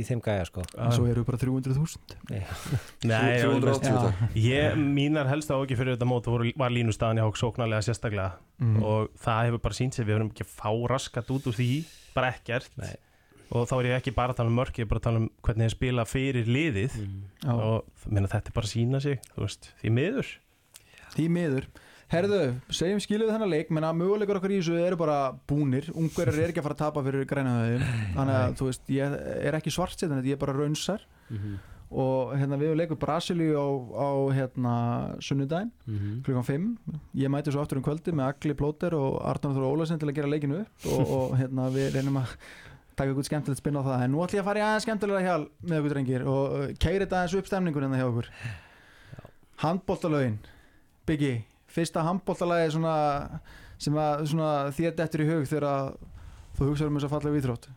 í, 0.00 0.04
þeim 0.08 0.20
gæja, 0.24 0.44
sko. 0.48 0.62
en 0.80 0.92
svo 0.96 1.04
eru 1.10 1.24
bara 1.28 1.36
300.000 1.42 2.14
Nei, 2.30 2.38
ég, 2.40 3.42
380 3.44 3.90
Já. 3.90 3.96
þetta. 4.06 4.28
ég 4.40 4.78
mínar 4.80 5.28
helst 5.28 5.52
á 5.52 5.56
ekki 5.58 5.76
fyrir 5.76 5.98
þetta 5.98 6.08
mót 6.08 6.30
voru, 6.32 6.48
var 6.56 6.72
línustaðan 6.72 7.20
í 7.20 7.26
hák 7.26 7.36
sóknarlega 7.36 7.84
sérstaklega 7.84 8.38
mm. 8.62 8.78
og 8.80 9.10
það 9.20 9.42
hefur 9.50 9.62
bara 9.66 9.78
sínt 9.82 9.98
sér 9.98 10.08
við 10.08 10.16
höfum 10.16 10.30
ekki 10.32 10.48
fá 10.48 10.70
raskat 10.94 11.34
út 11.36 11.50
úr 11.52 11.58
því 11.58 11.68
bara 12.16 12.32
ekkert 12.32 12.72
Nei. 12.80 12.94
og 13.52 13.68
þá 13.68 13.74
er 13.82 13.90
ég 13.90 14.00
ekki 14.00 14.16
bara 14.16 14.32
að 14.32 14.40
tala 14.40 14.54
um 14.54 14.58
mörk 14.62 14.80
ég 14.80 14.88
er 14.88 14.92
bara 14.94 15.02
að 15.02 15.08
tala 15.10 15.20
um 15.20 15.28
hvernig 15.44 15.68
þeir 15.68 15.76
spila 15.76 16.08
fyrir 16.08 16.48
liðið 16.48 16.96
Mm. 16.96 17.22
Og 17.52 18.08
minna, 18.10 18.26
þetta 18.32 18.50
er 18.50 18.54
bara 18.56 18.66
að 18.66 18.72
sína 18.72 18.98
sig 19.04 19.20
veist, 19.36 19.68
því 19.82 19.92
miður 20.00 20.32
Því 21.12 21.26
miður 21.36 21.68
Herðu, 22.06 22.40
segjum 22.70 23.00
skiluðu 23.02 23.32
þennan 23.34 23.50
leik 23.50 23.70
menna 23.74 23.88
möguleikar 23.96 24.38
okkar 24.38 24.52
í 24.54 24.60
þessu 24.60 24.76
eru 24.78 24.96
bara 25.00 25.32
búnir. 25.50 25.88
Ungverjar 25.90 26.36
er 26.44 26.52
ekki 26.52 26.60
að 26.62 26.66
fara 26.68 26.76
að 26.76 26.82
tapa 26.84 27.02
fyrir 27.02 27.24
grænaðið 27.26 27.86
þannig 28.14 28.36
að 28.40 28.52
þú 28.60 28.68
veist, 28.68 28.84
ég 28.94 29.16
er 29.50 29.56
ekki 29.58 29.72
svart 29.74 30.04
ég 30.06 30.36
er 30.36 30.36
bara 30.44 30.54
raunsar 30.54 31.00
Mhm. 31.30 31.56
og 31.90 32.32
hérna 32.38 32.56
við 32.58 32.68
hefum 32.70 32.78
leikur 32.78 32.98
Brasilíu 33.02 33.58
á, 33.58 33.66
á 33.98 34.08
hérna 34.38 34.74
sunnudaginn 35.18 35.72
Mhm. 35.86 36.22
klukkan 36.22 36.44
5 36.46 36.78
ég 37.16 37.28
mæti 37.28 37.50
svo 37.50 37.60
aftur 37.62 37.78
um 37.78 37.82
kvöldi 37.82 38.14
með 38.14 38.28
Agli 38.28 38.54
Plóter 38.54 38.92
og 38.94 39.18
Arnar 39.26 39.54
Þór 39.56 39.66
Ólasen 39.74 39.98
til 39.98 40.06
að 40.08 40.14
gera 40.14 40.28
leikinu 40.30 40.60
upp 40.60 40.86
og, 40.86 41.10
og 41.18 41.36
hérna 41.38 41.66
við 41.74 41.90
reynum 41.94 42.18
að 42.22 42.36
taka 42.96 43.10
ykkur 43.10 43.24
skemmtilegt 43.26 43.58
spinn 43.58 43.76
á 43.76 43.82
það. 43.82 44.02
En 44.04 44.12
nú 44.12 44.22
ætlum 44.22 44.38
ég 44.38 44.40
að 44.40 44.44
fara 44.44 44.60
í 44.60 44.62
aðeins 44.62 44.86
skemmtilega 44.86 45.20
hjál 45.26 45.48
með 45.66 45.78
ykkur 45.82 45.92
drengir 45.94 46.22
og 46.26 46.44
uh, 46.54 46.66
keiri 46.78 47.02
þetta 47.04 47.18
aðeins 47.18 47.34
upp 47.38 47.46
stemningun 47.50 47.82
hérna 47.82 47.98
hjá 47.98 48.06
okkur. 48.08 48.30
Handbóltalögin 49.62 50.38
Biggi, 51.06 51.44
fyrsta 51.76 52.04
handbóltalagi 52.08 52.72
svona, 52.76 52.94
sem 53.78 53.98
að 54.00 54.26
svona, 54.32 54.50
þér 54.76 54.96
dettur 55.02 55.24
í 55.26 55.28
hug 55.30 55.46
þegar 55.50 55.92
þú 56.56 56.70
hugsaður 56.70 56.90
um 56.92 56.98
þess 57.00 57.08
að 57.10 57.14
falla 57.18 57.34
við 57.36 57.42
íþrótt 57.44 57.68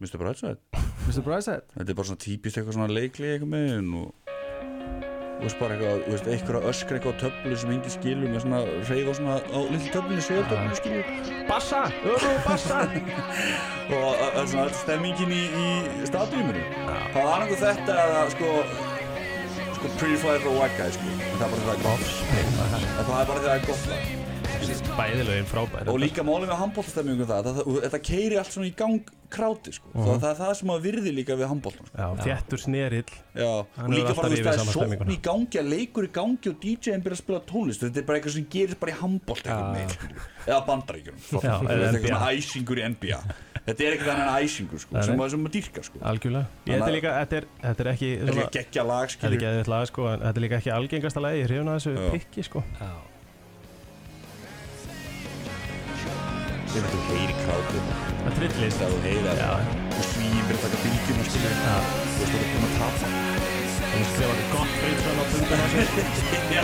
Mr. 0.00 0.16
Brightside 0.16 0.84
Mr. 1.10 1.22
Bryside 1.26 1.62
þetta 1.76 1.90
er 1.92 1.98
bara 1.98 2.08
svona 2.08 2.24
típist 2.24 2.56
eitthvað 2.60 2.76
svona 2.78 2.94
leikli 2.96 3.34
eitthvað 3.34 3.50
með 3.52 3.94
og 4.00 4.14
þú 5.40 5.46
veist 5.46 5.56
bara 5.60 5.74
eitthvað, 5.76 6.00
þú 6.04 6.12
veist, 6.14 6.26
eitthvað 6.34 6.64
öskra 6.70 6.96
eitthvað 6.98 7.14
á 7.16 7.20
töflu 7.24 7.54
sem 7.60 7.70
engin 7.74 7.92
skilur 7.94 8.28
með 8.32 8.42
svona 8.44 8.58
reyða 8.90 9.14
svona 9.16 9.36
á 9.40 9.58
litlu 9.72 9.92
töflunni, 9.94 10.24
segja 10.26 10.42
töflunni 10.50 10.76
skilur 10.80 11.46
Bassa, 11.48 11.80
öru, 12.04 12.32
bassa 12.44 12.80
og 13.96 14.04
að- 14.04 14.36
að 14.42 14.50
svona 14.52 14.66
öll 14.68 14.76
stemmingin 14.82 15.32
í, 15.32 15.40
í 15.64 16.08
stadiuminu 16.10 16.64
það 16.84 17.16
var 17.16 17.30
annað 17.38 17.56
þetta 17.64 17.96
eða 18.04 18.20
sko 18.36 18.52
sko 19.80 19.88
Pretty 19.96 20.16
Fly 20.16 20.38
for 20.38 20.50
a 20.52 20.56
White 20.60 20.76
Guy 20.76 20.90
sko. 20.92 21.06
En 21.08 21.38
það 21.40 21.46
er 21.46 21.52
bara 21.52 21.60
þegar 21.60 21.70
það 21.70 21.76
er 21.76 21.84
gott. 21.86 22.04
En 22.36 23.04
það 23.06 23.20
er 23.20 23.30
bara 23.30 23.38
þegar 23.40 23.46
það 23.46 23.54
er 23.54 23.64
gott 23.70 23.86
lag. 23.90 24.02
Bæðilögin 24.90 25.46
frábær. 25.48 25.88
Og 25.88 25.96
líka 26.02 26.24
málið 26.26 26.50
með 26.50 26.58
handbóltastemmingu 26.60 27.26
það, 27.30 27.48
þetta 27.86 28.00
keiri 28.04 28.36
allt 28.36 28.52
svona 28.52 28.68
í 28.68 28.72
gang 28.76 29.08
kráti 29.32 29.72
sko. 29.72 29.92
uh 29.94 30.10
það 30.10 30.26
er 30.30 30.38
það 30.40 30.52
sem 30.58 30.72
að 30.74 30.84
virði 30.84 31.12
líka 31.16 31.36
við 31.38 31.48
handbóltan 31.48 31.88
sko. 31.88 31.96
Já, 31.96 32.08
þéttur 32.26 32.60
snerill. 32.60 33.12
Já, 33.38 33.50
og 33.64 33.92
líka 33.94 34.14
bara 34.18 34.32
veist 34.32 34.42
yfir 34.42 34.50
það 34.50 34.60
er 34.60 34.74
sókn 34.76 35.14
í 35.14 35.18
gangi 35.24 35.62
að 35.62 35.70
leikur 35.72 36.08
í 36.08 36.12
gangi 36.18 36.52
og 36.52 36.58
DJ-in 36.60 37.04
byrja 37.06 37.16
að 37.16 37.22
spila 37.22 37.40
tónlist. 37.48 37.86
Þetta 37.86 38.02
er 38.02 38.08
bara 38.10 38.20
eitthvað 38.20 38.36
sem 38.36 38.48
gerist 38.52 38.82
bara 38.82 38.92
í 38.92 38.98
handbólt 39.00 39.44
skilur. 39.46 40.26
eða 40.50 40.60
bandaríkjum 40.68 41.16
æsingur 42.34 42.82
í 42.82 42.90
NBA 42.90 43.22
þetta 43.66 43.84
er 43.86 43.94
eitthvað 43.96 44.12
annan 44.14 44.30
æsingur 44.40 44.82
sko, 44.82 45.02
sem 45.04 45.18
maður 45.20 45.34
sem 45.34 45.42
maður 45.44 45.54
dýrka 45.56 45.84
sko. 45.86 46.00
Algjörlega. 46.10 46.46
Ég 46.66 46.72
þetta 46.74 46.90
er 46.90 46.96
líka, 46.96 47.12
þetta 47.20 47.38
er, 47.40 47.46
þetta 47.66 47.84
er 47.84 47.90
ekki 47.92 48.10
þetta 48.10 48.32
er 48.34 48.42
ekki 48.44 48.58
geggja 48.58 48.86
lag 48.90 49.14
Þetta 49.14 49.30
er 49.30 49.36
ekki 49.36 49.70
lag 49.74 49.86
sko 49.90 50.08
En 50.10 50.24
þetta 50.24 50.40
er 50.40 50.44
líka 50.46 50.60
ekki 50.60 50.74
algengasta 50.74 51.24
lagi 51.24 51.42
Ég 51.42 51.50
hrifna 51.50 51.76
þessu 51.78 51.94
Já. 51.96 52.10
pikki 52.16 52.46
sko. 52.48 52.64
Já. 52.80 52.90
Þegar 56.70 56.90
þú 56.94 57.00
heyri 57.10 57.38
kráti 57.42 57.84
Það 58.20 58.36
trillist 58.38 58.78
þegar 58.78 58.92
þú 58.94 59.00
það 59.40 59.88
og 60.00 60.10
byrja 60.50 60.60
að 60.60 60.64
taka 60.66 60.82
bylgjum 60.84 61.20
og 61.20 61.30
skilja 61.30 61.52
Já. 61.60 61.76
þú 61.90 62.18
veist 62.20 62.32
þú 62.32 62.40
erum 62.40 62.50
búin 62.54 62.68
að 62.68 62.80
tapa 62.80 63.39
Hún 63.90 64.04
skrifaði 64.06 64.44
gott 64.52 64.74
feitsvæm 64.80 65.18
á 65.20 65.24
punduna 65.30 65.66
Já, 66.56 66.62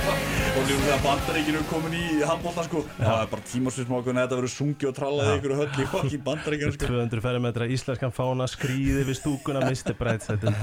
og 0.56 0.62
líka 0.68 0.80
þegar 0.86 1.00
bandaríkinu 1.04 1.60
er 1.60 1.66
komin 1.70 1.94
í 1.98 2.04
handbólta 2.26 2.64
sko. 2.66 2.82
Það 2.98 3.20
er 3.24 3.30
bara 3.32 3.44
tímasvismákun 3.50 4.18
að 4.18 4.24
þetta 4.26 4.38
verður 4.40 4.52
sungið 4.54 4.88
og 4.90 4.96
trallað 4.98 5.30
í 5.30 5.36
ykkur 5.40 5.54
höll 5.60 5.68
í 5.84 5.86
fokkin 5.92 6.24
bandaríkinu 6.26 6.74
sko. 6.76 6.90
200 6.90 7.24
ferrametra 7.26 7.68
íslenskan 7.76 8.14
fána 8.16 8.48
Skrýði 8.50 9.04
við 9.10 9.18
stúkuna 9.20 9.62
Mr. 9.66 9.94
Brightside 9.98 10.54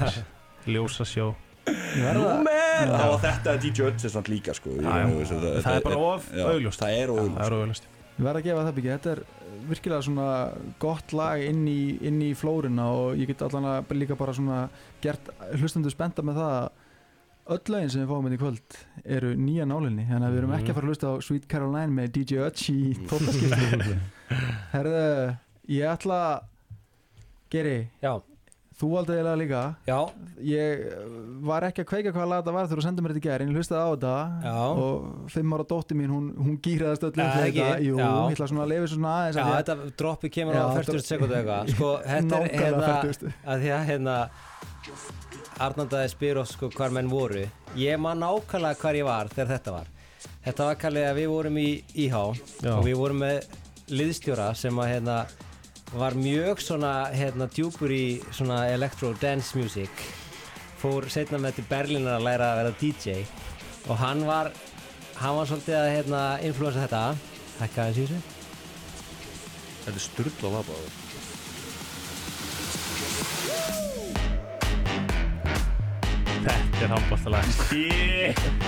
Ljósa 0.74 1.04
sjó. 1.08 1.30
Númer 1.64 2.52
Það 2.84 3.08
var 3.08 3.20
þetta 3.24 3.52
að 3.54 3.60
DJ 3.64 3.88
er 3.92 4.12
samt 4.12 4.28
líka 4.32 4.52
sko. 4.56 4.74
Þetta- 4.80 5.60
Það 5.64 5.76
er 5.78 5.84
bara 5.88 6.00
of 6.12 6.30
augljóst. 6.32 6.80
Það 6.84 6.96
er 7.00 7.12
Það 7.12 7.20
augljóst. 7.24 7.84
er 7.88 7.93
Ég 8.14 8.22
verð 8.22 8.38
að 8.38 8.46
gefa 8.46 8.62
það 8.62 8.76
byggja, 8.76 8.96
þetta 8.96 9.12
er 9.14 9.20
virkilega 9.68 10.04
svona 10.06 10.28
gott 10.82 11.12
lag 11.16 11.42
inn 11.42 11.64
í, 11.66 11.80
inn 12.06 12.20
í 12.22 12.30
flórunna 12.38 12.86
og 12.94 13.18
ég 13.18 13.30
get 13.32 13.42
allan 13.42 13.66
að 13.72 13.94
líka 13.98 14.16
bara 14.18 14.34
svona 14.36 14.58
gert 15.02 15.30
hlustandu 15.58 15.90
spenta 15.90 16.22
með 16.22 16.38
það 16.38 16.54
að 16.58 16.68
öll 17.54 17.74
lögin 17.74 17.90
sem 17.92 18.04
við 18.04 18.12
fáum 18.12 18.28
inn 18.28 18.36
í 18.36 18.40
kvöld 18.40 18.76
eru 19.16 19.32
nýja 19.36 19.66
nálinni, 19.68 20.06
þannig 20.08 20.28
að 20.28 20.36
við 20.36 20.42
erum 20.42 20.54
ekki 20.56 20.70
að 20.70 20.78
fara 20.78 20.86
að 20.86 20.92
hlusta 20.92 21.10
á 21.10 21.14
Sweet 21.26 21.48
Caroline 21.50 21.96
með 21.96 22.12
DJ 22.14 22.44
Ötch 22.46 22.70
í 22.72 22.78
tóttaskipti 23.10 23.98
Herðu, 24.72 25.02
ég 25.74 25.90
ætla 25.90 26.20
Geri, 27.52 27.76
Já, 28.02 28.14
þú 28.74 28.88
valdi 28.90 29.12
eiginlega 29.14 29.38
líka 29.38 29.58
já, 29.86 29.98
ég 30.42 30.80
var 31.46 31.62
ekki 31.68 31.84
að 31.84 31.88
kveika 31.92 32.12
hvaða 32.16 32.28
lag 32.32 32.40
þetta 32.42 32.54
var 32.56 32.66
þegar 32.66 32.80
þú 32.80 32.84
sendið 32.88 33.04
mér 33.06 33.12
þetta 33.14 33.22
í 33.22 33.26
gær, 33.28 33.42
en 33.44 33.52
ég 33.52 33.58
hlustaði 33.60 33.84
á 33.84 33.90
þetta 33.94 34.14
Já. 34.44 34.54
og 34.84 35.28
fimm 35.34 35.54
ára 35.54 35.66
dótti 35.70 35.94
mín, 35.98 36.10
hún, 36.10 36.26
hún 36.40 36.56
gýraðast 36.64 37.06
öll 37.06 37.12
ekki? 37.14 37.38
þetta, 37.44 37.68
jú, 37.86 37.94
Já. 38.00 38.08
ég 38.10 38.34
ætla 38.34 38.48
svona 38.50 38.64
að 38.66 38.72
lefa 38.74 38.90
svona 38.94 39.12
aðeins 39.20 39.38
já, 39.38 39.44
að- 39.44 39.54
þetta 39.60 39.96
droppi 40.02 40.32
kemur 40.34 40.58
á 40.58 40.58
Já, 40.58 40.66
40 40.74 40.90
þetta- 40.90 41.06
sekundu 41.12 41.38
eitthvað 41.38 41.70
Sko, 41.76 41.92
þetta 42.10 42.42
er 42.42 42.56
hérna 42.64 42.90
40. 43.04 43.32
að 43.54 43.64
því 43.64 43.72
að 43.78 43.86
hérna 43.92 44.16
Arnandaði 45.64 46.10
spyr 46.12 46.38
oss 46.42 46.54
sko 46.56 46.68
hvar 46.74 46.90
menn 46.94 47.08
voru 47.12 47.44
Ég 47.78 47.98
man 48.02 48.18
nákvæmlega 48.22 48.78
hvar 48.82 48.98
ég 48.98 49.06
var 49.06 49.30
þegar 49.30 49.52
þetta 49.54 49.74
var 49.78 49.90
Þetta 50.44 50.66
var 50.68 50.78
kallið 50.82 51.06
að 51.08 51.18
við 51.20 51.28
vorum 51.32 51.58
í 51.62 51.68
IH 52.04 52.16
Já. 52.64 52.72
og 52.74 52.82
við 52.84 52.98
vorum 53.00 53.22
með 53.22 53.46
liðstjóra 53.94 54.50
sem 54.58 54.76
að 54.82 54.90
hérna 54.96 55.16
var 55.94 56.16
mjög 56.18 56.60
svona 56.62 56.92
hérna 57.14 57.46
djúpur 57.46 57.92
í 57.94 58.20
svona 58.34 58.64
electro 58.72 59.12
dance 59.20 59.54
music. 59.58 59.90
Fór 60.82 61.06
setna 61.12 61.38
með 61.40 61.60
til 61.60 61.66
Berlínar 61.70 62.18
að 62.18 62.26
læra 62.26 62.50
að 62.52 62.60
vera 62.60 62.76
DJ 62.80 63.20
og 63.88 63.98
hann 64.00 64.24
var 64.26 64.50
hann 65.20 65.38
var 65.38 65.48
svolítið 65.48 65.78
að 65.78 65.92
hérna 65.94 66.22
influensa 66.42 66.84
þetta. 66.86 67.04
Hækka 67.60 67.84
aðeins 67.84 67.98
í 67.98 68.06
þessu. 68.08 68.34
Þetta 69.84 69.98
er 70.00 70.04
styrla 70.08 70.50
labba 70.56 70.76
Þetta 76.44 76.84
er 76.84 76.92
handbóltalag 76.92 77.50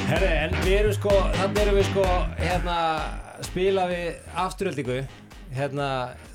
Herri, 0.07 0.29
en 0.47 0.59
við 0.63 0.75
erum 0.79 0.95
sko, 0.97 1.13
þannig 1.35 1.63
erum 1.65 1.79
við 1.81 1.89
sko, 1.91 2.05
hérna, 2.39 2.77
spila 3.49 3.87
við 3.91 4.35
afturöldingu, 4.45 4.99
hérna, 5.55 5.89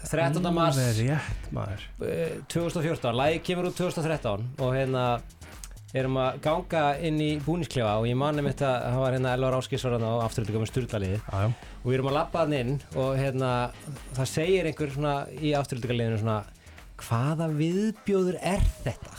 13. 0.07 0.47
mars 0.53 0.79
Það 0.79 0.89
er 0.89 0.99
rétt 1.11 1.51
maður 1.55 1.85
eh, 2.07 2.33
2014, 2.51 3.13
lagi 3.17 3.43
kemur 3.45 3.69
út 3.71 3.77
2013 3.79 4.47
og 4.61 4.75
hérna, 4.75 5.05
erum 5.97 6.19
að 6.21 6.39
ganga 6.45 6.85
inn 7.03 7.19
í 7.23 7.31
búnisklefa 7.43 7.97
og 7.99 8.07
ég 8.07 8.19
mani 8.19 8.45
mitt 8.45 8.63
að 8.63 8.77
það 8.87 9.01
var 9.03 9.17
hérna 9.17 9.35
Elvar 9.35 9.57
Áskísvarðan 9.59 10.07
á 10.07 10.13
afturöldingu 10.23 10.63
með 10.63 11.19
já 11.19 11.51
og 11.81 11.89
við 11.89 11.97
erum 11.97 12.11
að 12.11 12.17
labba 12.19 12.43
hann 12.43 12.53
inn 12.53 12.75
og 12.93 13.15
hérna, 13.17 13.51
það 14.13 14.29
segir 14.29 14.69
einhver 14.69 14.93
svona 14.93 15.15
í 15.33 15.55
afturöldingarliðinu 15.57 16.21
svona, 16.21 16.37
hvaða 17.01 17.49
viðbjóður 17.57 18.37
er 18.37 18.63
þetta? 18.85 19.17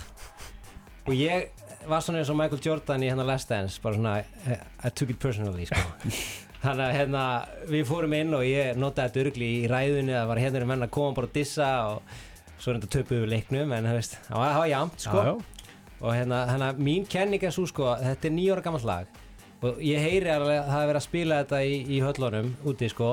Og 1.03 1.19
ég 1.19 1.51
var 1.91 2.05
svona 2.05 2.23
eins 2.23 2.31
og 2.31 2.39
Michael 2.39 2.63
Jordan 2.63 3.03
í 3.03 3.11
hérna 3.11 3.27
Last 3.27 3.51
Dance 3.51 3.83
bara 3.83 3.99
svona, 3.99 4.15
I, 4.23 4.61
I 4.87 4.95
took 4.95 5.11
it 5.11 5.19
personally 5.19 5.67
sko. 5.67 5.83
þannig 6.63 6.85
að 6.85 6.97
hérna 6.97 7.23
við 7.71 7.89
fórum 7.89 8.13
inn 8.17 8.37
og 8.39 8.45
ég 8.47 8.77
notaði 8.79 9.09
þetta 9.09 9.25
örgli 9.25 9.49
í 9.57 9.65
ræðunni 9.71 10.15
að 10.19 10.29
var 10.31 10.41
hérna 10.43 10.69
menn 10.71 10.87
að 10.87 10.95
koma 10.95 11.17
bara 11.17 11.31
að 11.31 11.35
dissa 11.39 11.71
og 11.89 12.15
svo 12.59 12.71
er 12.71 12.79
þetta 12.79 12.93
töpuðu 12.97 13.25
við 13.25 13.33
leiknum 13.33 13.75
en 13.75 13.89
það 13.89 13.99
veist, 13.99 14.15
það 14.29 14.39
var, 14.39 14.53
það 14.53 14.63
var 14.63 14.71
jamt 14.71 15.05
sko. 15.07 15.25
Já, 15.27 15.33
já. 15.33 15.67
og 15.99 16.15
hérna, 16.15 16.45
hérna 16.53 16.71
mín 16.79 17.09
kenning 17.11 17.43
er 17.43 17.55
svo 17.55 17.67
sko 17.71 17.97
þetta 17.99 18.31
er 18.31 18.35
nýjóra 18.37 18.65
gammalt 18.65 18.87
lag 18.87 19.21
og 19.63 19.83
ég 19.83 20.03
heyri 20.03 20.31
alveg 20.31 20.59
að 20.59 20.71
það 20.71 20.81
er 20.81 20.89
verið 20.91 21.01
að 21.01 21.07
spila 21.07 21.43
þetta 21.43 21.61
í, 21.63 21.77
í 21.87 22.01
höllunum 22.03 22.51
úti 22.71 22.89
sko. 22.91 23.13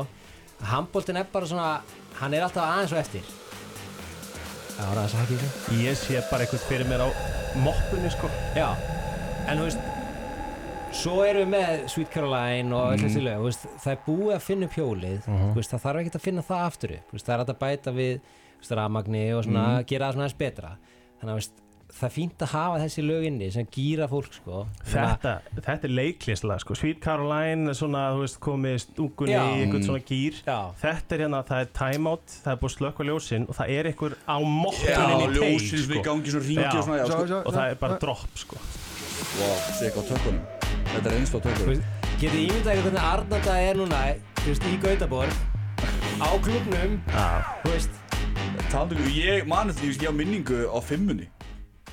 Handbóltin 0.70 1.20
er 1.22 1.30
bara 1.32 1.50
svona, 1.50 1.68
hann 2.20 2.34
er 2.36 2.46
alltaf 2.46 2.66
aðeins 2.66 2.96
og 2.96 3.02
eftir. 3.02 3.30
Það 4.74 4.90
er 4.90 5.02
að 5.04 5.12
sagja 5.14 5.38
ekki. 5.38 5.78
Ég 5.84 6.00
sé 6.00 6.24
bara 6.32 6.46
eitthvað 6.46 6.66
fyrir 6.66 6.90
mér 6.90 7.06
á 7.06 7.10
moppunni 7.62 8.10
sko. 8.16 8.32
Já, 8.58 8.68
en 9.46 9.62
þú 9.62 9.70
veist 9.70 9.99
Svo 10.90 11.22
erum 11.24 11.46
við 11.46 11.52
með 11.54 11.86
Sweet 11.94 12.12
Caroline 12.14 12.76
og 12.76 12.94
öll 12.96 13.04
þessi 13.04 13.22
lög, 13.24 13.40
þú 13.40 13.48
veist, 13.50 13.66
það 13.84 13.94
er 13.94 14.04
búið 14.08 14.36
að 14.36 14.44
finna 14.48 14.68
upp 14.70 14.76
hjólið, 14.80 15.18
þú 15.30 15.56
veist, 15.60 15.72
það 15.74 15.84
þarf 15.86 16.02
ekki 16.04 16.14
að 16.18 16.26
finna 16.26 16.44
það 16.50 16.66
aftur 16.66 16.94
upp, 16.98 17.16
það 17.20 17.34
er 17.36 17.44
að 17.46 17.58
bæta 17.64 17.96
við 17.96 18.14
rafmagni 18.68 19.26
og 19.38 19.48
svona, 19.48 19.66
gera 19.88 20.10
það 20.10 20.18
svona 20.18 20.28
aðeins 20.28 20.40
betra 20.40 20.76
þannig 21.20 21.34
að 21.36 21.66
það 21.90 22.06
er 22.06 22.14
fínt 22.14 22.44
að 22.46 22.52
hafa 22.54 22.82
þessi 22.84 23.04
lög 23.06 23.24
inni 23.30 23.48
sem 23.54 23.70
gýra 23.74 24.08
fólk, 24.12 24.36
sko 24.36 24.60
Þetta, 24.92 25.32
þetta 25.56 25.88
er 25.88 25.94
leiklistlag 25.96 26.62
sko 26.62 26.78
Sweet 26.78 27.00
Caroline 27.02 27.72
er 27.72 27.78
svona, 27.80 28.04
þú 28.14 28.22
veist, 28.26 28.38
komið 28.46 28.78
stúkunni 28.84 29.34
Já. 29.34 29.42
í 29.42 29.64
einhvern 29.64 29.88
svona 29.88 30.04
gýr 30.06 30.38
Já. 30.44 30.60
Þetta 30.84 31.18
er 31.18 31.24
hérna, 31.26 31.42
það 31.50 31.66
er 31.66 31.74
timeout, 31.80 32.38
það 32.44 32.54
er 32.54 32.62
búið 32.62 32.70
að 32.72 32.76
slökka 32.78 33.10
ljósin 33.10 33.50
og 33.50 33.58
það 33.58 33.74
er 33.80 33.92
einhver 33.94 34.18
á 34.22 34.38
Já, 34.38 34.54
moppunni 34.60 35.10
í 35.10 35.20
teig 35.24 35.36
ljósins 35.40 35.90
við 35.90 35.98
sko. 35.98 36.06
gangi 36.12 36.36
svona 36.36 36.50
ringi 36.52 36.68
Já. 36.68 36.72
og 36.78 36.88
svona 36.92 37.02
já, 37.02 37.10
sko. 37.10 37.42
og 37.42 37.58
það 37.58 37.74
er 37.74 37.84
bara 37.88 38.02
dropp 38.06 38.42
sko 38.46 38.64
Vá, 39.40 39.52
sé 39.74 39.90
eitthvað 39.90 40.06
á 40.06 40.10
tökkunum 40.14 40.59
Þetta 40.90 41.10
er 41.10 41.18
einst 41.20 41.34
á 41.34 41.40
Þú 41.40 41.44
tökkunum 41.48 41.72
veist, 41.74 41.84
Getið 42.20 42.40
ímyndað 42.46 42.74
ykkur 42.74 42.86
hvernig 42.90 43.08
Arnanda 43.14 43.58
er 43.64 43.80
núna 43.80 44.04
þú 44.42 44.52
veist, 44.52 44.70
í 44.70 44.78
Gautaborg 44.84 45.34
á 46.20 46.30
klubnum 46.44 46.96
þú 47.64 47.74
veist, 47.74 48.00
Taldu 48.70 48.96
ég 49.16 49.48
mani 49.50 49.74
því 49.74 49.92
að 49.94 50.04
ég 50.04 50.10
á 50.12 50.14
minningu 50.14 50.64
á 50.70 50.78
fimmunni 50.84 51.30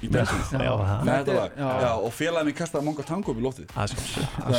Í 0.05 0.11
bensin 0.12 0.42
þetta 0.51 1.92
og 2.05 2.12
félagið 2.12 2.49
minn 2.49 2.57
kastaði 2.57 2.84
manga 2.84 3.05
tango 3.09 3.32
upp 3.32 3.40
í 3.40 3.44
loftið. 3.47 3.70
Það 3.72 3.86
er 3.86 3.92
sko 3.92 4.03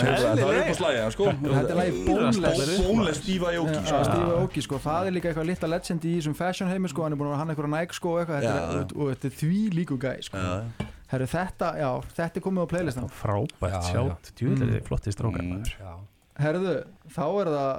er- 0.01 0.61
upp 0.61 0.71
á 0.73 0.77
slæði, 0.79 1.03
sko. 1.13 1.27
Þetta 1.43 1.75
er 1.83 1.99
Boneless. 2.07 2.71
Bónless 2.87 3.21
Díva 3.25 3.53
Jóki 3.53 3.75
Já, 3.77 3.83
sko. 3.85 4.03
Steve 4.09 4.31
Aoki 4.39 4.65
sko, 4.65 4.79
það 4.81 5.09
er 5.11 5.17
líka 5.17 5.29
eitthvað 5.31 5.49
litla 5.51 5.71
legend 5.75 6.09
í 6.09 6.15
þessum 6.17 6.35
fashion 6.35 6.71
heimi 6.71 6.89
sko, 6.89 7.05
hann 7.05 7.13
er 7.13 7.21
búin 7.21 7.33
að 7.35 7.41
hann 7.43 7.53
eitthvað 7.53 7.73
Nike 7.75 7.93
sko 7.99 8.15
og 8.15 8.23
eitthvað, 8.23 8.41
þetta 8.41 8.57
Já. 8.57 8.81
er, 8.81 8.97
og, 8.97 9.11
þetta 9.13 9.29
er 9.29 9.35
því 9.41 9.61
líku 9.77 9.99
gæ 10.01 10.13
sko. 10.25 10.37
Já. 10.41 10.87
Herru 11.07 11.25
þetta, 11.31 11.67
já, 11.79 11.89
þetta 12.17 12.35
er 12.39 12.43
komið 12.43 12.63
á 12.63 12.71
playlistan 12.73 13.09
Frábært 13.15 13.73
Já, 13.77 13.81
sjátt, 13.93 14.31
djúðlega 14.35 14.67
Mm. 14.67 14.75
mm. 14.81 14.85
flotti 14.89 15.11
strókar 15.15 15.41
Mm. 15.41 15.49
maður 15.53 15.71
já, 15.79 15.93
Herðu, 16.43 16.73
þá 17.15 17.23
er 17.41 17.47
það 17.53 17.73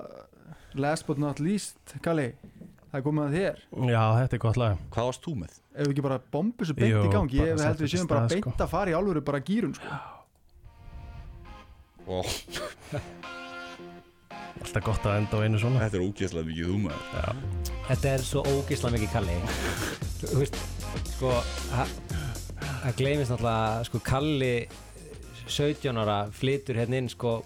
last 0.74 1.06
but 1.06 1.18
not 1.18 1.38
least, 1.40 1.76
Kalli 2.02 2.32
það 2.88 2.98
er 2.98 3.02
komið 3.04 3.24
að 3.28 3.34
þér, 3.36 3.56
Já, 3.92 4.04
þetta 4.22 4.34
er 4.34 4.38
gott 4.46 4.56
lag 4.56 4.78
Hvað 4.90 5.04
varst 5.10 5.22
þú 5.28 5.34
með? 5.42 5.52
ef 5.78 5.86
við 5.86 5.92
ekki 5.92 6.02
bara 6.08 6.18
bombu 6.32 6.64
svo 6.64 6.74
beint 6.74 6.88
í 7.04 7.12
gangi, 7.12 7.38
bara 7.38 7.46
ég 7.46 7.52
held 7.52 7.58
setja 7.60 7.68
við 7.68 7.76
þetta 7.76 7.84
í 7.84 7.98
séum 7.98 8.08
bara 8.08 8.26
beint 8.32 8.44
sko. 8.48 8.64
að 8.64 8.68
fara 8.72 8.90
í 8.90 8.94
alvöru 8.98 9.20
bara 9.24 9.40
gýrun 9.40 9.74
sko. 9.76 9.88
Ó, 12.08 12.22
Alltaf 14.58 14.82
gott 14.82 15.04
að 15.06 15.18
enda 15.20 15.38
á 15.38 15.40
einu 15.46 15.58
svona 15.60 15.84
Þetta 15.84 15.98
er 16.00 16.04
ógeðslega 16.08 16.48
mikið 16.48 16.70
þú 16.72 16.78
maður 16.82 17.02
þetta 17.88 18.08
er 18.10 18.24
svo 18.26 18.42
ógisla 18.50 18.90
mikið 18.90 19.12
kalli 19.12 19.36
þú 20.18 20.40
veist, 20.40 20.58
sko 21.14 21.30
það 22.82 22.98
gleymist 23.00 23.32
náttúrulega 23.32 23.88
sko 23.88 24.00
kalli 24.06 24.52
17 25.48 25.96
ára 26.02 26.18
flytur 26.34 26.76
hérna 26.76 27.00
inn 27.00 27.08
sko 27.08 27.38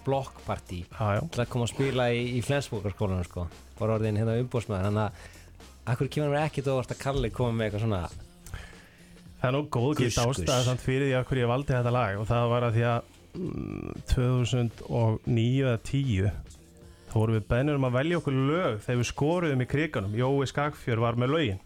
já 1.15 1.21
til 1.31 1.43
að 1.43 1.49
koma 1.53 1.67
að 1.67 1.71
spila 1.71 2.09
í, 2.11 2.23
í 2.37 2.41
Flensbókarskólanum 2.43 3.23
sko. 3.27 3.47
Bara 3.79 3.97
orðin 3.97 4.19
hérna 4.19 4.35
umbóðsmaður 4.41 4.89
þannig 4.89 5.03
að 5.05 5.93
akkur 5.93 6.11
kemur 6.11 6.33
mér 6.33 6.47
ekkert 6.49 6.69
óvart 6.73 6.93
að 6.93 7.01
Kalli 7.03 7.31
koma 7.33 7.55
með 7.57 7.69
eitthvað 7.69 7.85
svona 7.85 8.01
Það 9.43 9.49
er 9.49 9.55
nú 9.57 9.61
góð 9.75 9.97
guss. 9.99 10.17
ástæða 10.23 10.63
samt 10.63 10.83
fyrir 10.83 11.09
því 11.09 11.15
að 11.17 11.25
hverju 11.29 11.43
ég 11.43 11.49
valdi 11.51 11.75
þetta 11.75 11.91
lag. 11.91 12.19
Og 12.21 12.27
það 12.29 12.45
var 12.53 12.65
að 12.67 12.77
því 12.77 12.83
að 12.87 13.09
mm, 13.35 14.03
2009 14.13 15.65
eða 15.65 15.81
10 15.89 16.29
þá 17.09 17.17
vorum 17.17 17.37
við 17.37 17.47
bennur 17.49 17.79
um 17.79 17.87
að 17.89 17.97
velja 17.97 18.19
okkur 18.21 18.37
lög 18.51 18.77
þegar 18.85 19.01
við 19.01 19.09
skoruðum 19.11 19.65
í 19.65 19.69
kriganum. 19.73 20.15
Jói 20.15 20.47
Skagfjör 20.47 21.03
var 21.03 21.19
með 21.19 21.35
lögin. 21.35 21.59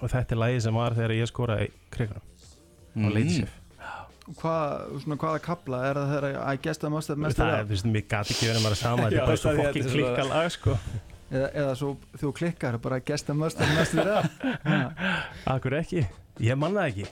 Og 0.00 0.08
þetta 0.10 0.34
er 0.34 0.40
lagi 0.40 0.62
sem 0.64 0.80
var 0.80 0.96
þegar 0.96 1.16
ég 1.18 1.30
skoraði 1.30 1.68
í 1.68 1.74
krigunum 1.92 2.30
Mm. 2.94 3.06
og 3.08 3.14
leiti 3.18 3.36
sér 3.42 3.52
Hvað, 4.24 5.00
svona 5.02 5.16
hvaða 5.20 5.40
kapla 5.44 5.78
er 5.84 5.98
það 6.00 6.12
þegar 6.14 6.36
I 6.40 6.60
guess 6.64 6.80
that 6.80 6.92
must 6.94 7.10
have 7.12 7.20
messed 7.20 7.36
það 7.36 7.50
er, 7.52 7.58
up 7.60 7.66
þú 7.68 7.74
veist, 7.74 7.88
mér 7.92 8.04
gati 8.08 8.32
ekki 8.32 8.46
verið 8.48 8.62
maður 8.64 8.78
sama 8.80 9.02
þetta 9.02 9.18
er 9.20 9.26
bara 9.28 9.40
svo 9.42 9.50
það 9.50 9.58
fokkin 9.60 9.90
klikka 9.90 10.24
lag 10.30 10.46
sko. 10.54 10.76
Eða, 11.34 11.48
eða 11.60 11.74
svo 11.80 11.90
þú 12.22 12.30
klikkar 12.38 12.78
bara 12.86 13.00
I 13.02 13.04
guess 13.04 13.26
that 13.28 13.36
must 13.36 13.60
have 13.60 13.76
messed 13.76 14.00
it 14.00 14.08
up 14.08 14.24
Akkur 15.54 15.76
ekki, 15.76 16.06
ég 16.40 16.56
manna 16.56 16.86
það 16.86 16.94
ekki. 16.94 17.06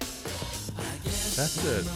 Þetta 1.32 1.74
er 1.74 1.90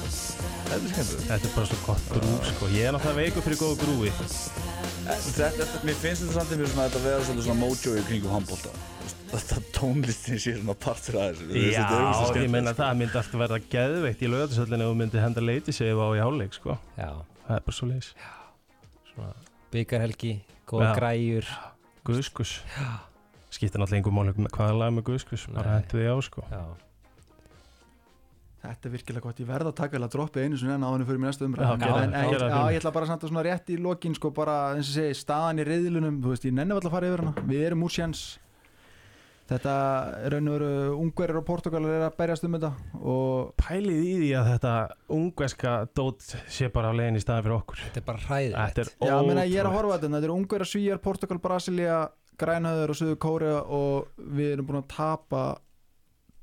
Þetta 0.67 0.77
er 0.77 0.91
skemmtilegt. 0.91 1.27
Þetta 1.31 1.49
er 1.49 1.53
bara 1.55 1.71
svo 1.71 1.81
gott 1.87 2.07
grúf 2.11 2.47
sko. 2.51 2.69
Ég 2.75 2.89
er 2.89 2.95
náttúrulega 2.97 3.21
veikur 3.23 3.45
fyrir 3.47 3.61
góðu 3.61 3.77
grúfi 3.85 4.13
þetta, 5.07 5.51
þetta, 5.61 5.81
Mér 5.87 5.99
finnst 6.03 6.25
þetta 6.25 6.37
samt 6.37 6.53
einhver 6.53 6.71
svona 6.73 6.89
Þetta 6.91 7.03
vera 7.07 7.25
svolítið 7.29 7.49
svona 7.49 7.61
mojo 7.63 7.97
í 7.97 8.05
kringum 8.09 8.35
handbólta 8.37 8.73
Þetta 9.37 9.59
tónlistin 9.77 10.39
sé 10.41 10.55
svona 10.57 10.75
partur 10.81 11.19
að 11.21 11.35
þessu. 11.35 11.49
Já, 11.61 11.83
þetta 11.83 11.97
ógeðslega 12.01 12.45
ég 12.47 12.53
meina 12.55 12.73
sko. 12.73 12.81
það 12.83 13.01
myndi 13.01 13.19
alltaf 13.21 13.41
verða 13.43 13.59
geðveikt 13.75 14.23
í 14.23 14.31
lögatarsöldinu 14.33 14.87
ef 14.87 14.93
þú 14.93 14.99
myndi 15.03 15.21
henda 15.21 15.45
leiti 15.45 15.75
sig 15.77 15.93
á 15.93 16.09
í 16.09 16.23
háleik 16.23 16.57
sko. 16.57 16.79
Já, 16.97 17.11
Það 17.47 17.59
er 17.59 17.67
bara 17.67 17.77
svo 17.77 17.91
leiðis 17.91 18.15
byggarhelgi, 19.77 20.33
góða 20.69 20.95
græjur. 20.97 21.53
Guðskus. 22.07 22.57
Skiptir 23.53 23.81
náttúrulega 23.81 24.01
einhver 24.01 24.43
með 24.47 24.51
hvaða 24.57 24.75
lag 24.81 24.93
með 24.95 25.07
Guðskus 25.11 25.47
Bara 25.55 25.79
hentu 25.79 25.99
því 26.01 26.09
á 26.13 26.17
sko. 26.25 26.45
Já, 26.51 26.65
Þetta 28.67 28.89
er 28.89 28.93
virkilega 28.97 29.23
gott, 29.23 29.41
ég 29.41 29.47
verð 29.47 29.69
að 29.71 29.77
taka 29.79 29.99
eða 29.99 30.09
droppi 30.11 30.43
einu 30.43 30.57
svona 30.59 30.75
en 30.75 30.87
áðinu 30.89 31.07
fyrir 31.07 31.21
mér 31.23 31.31
næstu 31.31 31.47
umræð 31.47 31.85
ég 32.73 32.81
ætla 32.81 32.93
bara 32.97 33.07
samt 33.07 33.23
að 33.23 33.31
svona 33.31 33.45
rétt 33.47 33.71
í 33.71 33.77
lokin 33.79 34.17
sko 34.17 34.33
bara, 34.35 34.57
eins 34.75 34.91
og 34.91 34.97
segi, 34.97 35.19
staðan 35.21 35.63
í 35.63 35.67
reyðlunum 35.69 36.17
þú 36.25 36.33
veist, 36.33 36.49
ég 36.49 36.57
nenni 36.57 36.75
alltaf 36.75 36.91
að 36.91 36.97
fara 36.97 37.11
yfir 37.13 37.23
hana. 37.23 37.45
Við 37.47 37.63
erum 37.69 37.85
úr 37.87 37.95
sjans 37.95 38.25
þetta 39.47 39.75
er 40.27 40.35
raun 40.35 40.51
og 40.51 40.57
veru 40.57 40.71
ungverðir 41.01 41.41
og 41.41 41.47
portugalir 41.47 41.95
er 41.97 42.05
að 42.09 42.17
berjast 42.19 42.47
um 42.47 42.57
þetta 42.57 42.71
og 42.99 43.53
Pælið 43.63 44.01
í 44.03 44.15
því 44.21 44.31
að 44.41 44.51
þetta 44.53 44.73
ungveska 45.17 45.75
dót 45.97 46.27
sé 46.53 46.71
bara 46.75 46.91
á 46.91 46.97
leiðin 46.99 47.21
í 47.21 47.23
staðin 47.23 47.47
fyrir 47.47 47.57
okkur. 47.61 47.83
Þetta 47.87 48.03
er 48.03 48.07
bara 48.09 48.25
hræðilegt. 48.27 48.81
Er 48.83 48.91
já, 49.11 49.15
meina, 49.29 49.47
ég 49.47 49.63
er 49.63 49.71
að 49.71 49.77
horfa 49.79 49.95
á 49.95 49.97
þetta, 49.97 50.13
þetta 50.17 50.29
er 50.29 50.35
ungverðar, 50.35 50.71
svíjar, 50.73 51.03
Portugal, 51.05 51.39
Brasilia 51.47 52.01
Grænhöður 52.37 52.93
og 52.93 52.99
Suður 52.99 53.21
Kórea 53.23 53.63
og 53.73 54.27
við 54.37 54.57
erum 54.57 54.69
búin 54.69 54.83
að 54.83 54.91
tapa 54.93 55.45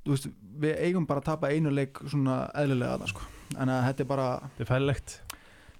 þú 0.04 0.16
veist, 0.16 0.32
við 0.64 0.82
eigum 0.88 1.06
bara 1.10 1.22
að 1.24 1.30
tapa 1.30 1.52
einu 1.54 1.72
leik 1.74 2.02
svona 2.08 2.44
eðlilega 2.60 2.98
þarna 2.98 3.12
sko. 3.14 3.30
En 3.54 3.72
að 3.72 3.86
þetta 3.90 4.04
er 4.04 4.10
bara 4.10 4.28
Þetta 4.58 4.80
er 4.80 4.84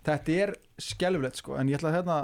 þetta 0.04 0.38
er 0.44 0.56
skelfilegt 0.82 1.40
sko. 1.42 1.58
En 1.60 1.72
ég 1.72 1.80
ætla 1.80 1.92
að 1.92 1.98
hérna 2.00 2.18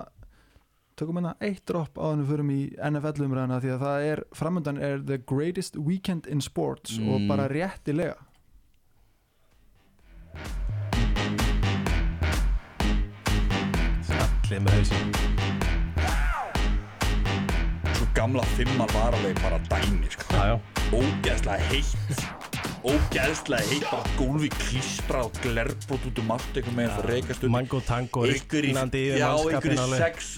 tökum 0.99 1.19
hérna 1.19 1.33
eitt 1.45 1.63
drop 1.69 1.97
á 1.99 2.05
hann 2.11 2.23
við 2.23 2.31
förum 2.33 2.49
í 2.55 2.59
NFL 2.91 3.25
umræðina 3.27 3.59
því 3.63 3.73
að 3.75 3.83
það 3.85 4.07
er 4.13 4.23
framöndan 4.35 4.81
er 4.89 5.03
the 5.11 5.17
greatest 5.33 5.77
weekend 5.77 6.27
in 6.27 6.41
sports 6.41 6.97
og 6.99 7.19
Mm. 7.21 7.27
bara 7.31 7.47
réttilega. 7.51 8.17
Allir 14.09 14.63
með 14.65 14.75
hausinn. 14.79 15.13
Svo 17.97 18.07
gamla 18.17 18.43
fimmar 18.55 18.91
var 18.95 19.15
alveg 19.17 19.39
bara 19.43 19.59
dæmi 19.69 20.09
sko. 20.13 20.27
Já, 20.33 20.43
já. 20.51 20.57
Ógeðslega 20.89 21.69
heitt. 21.69 22.25
Ógeðslega 22.89 23.65
heitt 23.69 23.85
Bara 23.91 24.13
gólfi 24.17 24.49
klístra 24.55 25.25
og 25.27 25.35
glerbrót 25.43 26.05
út 26.09 26.21
um 26.23 26.31
allt 26.33 26.55
einhvern 26.57 26.77
veginn 26.79 26.93
það 26.95 27.09
rekast 27.11 27.43
upp 27.43 27.51
Mango 27.51 27.81
tango 27.85 28.23
Ykkur 28.31 28.65
í, 28.69 28.71
já, 28.71 29.27
mannskapinn 29.27 29.75
ykkur 29.75 29.83
í 29.83 29.99
sex 29.99 30.29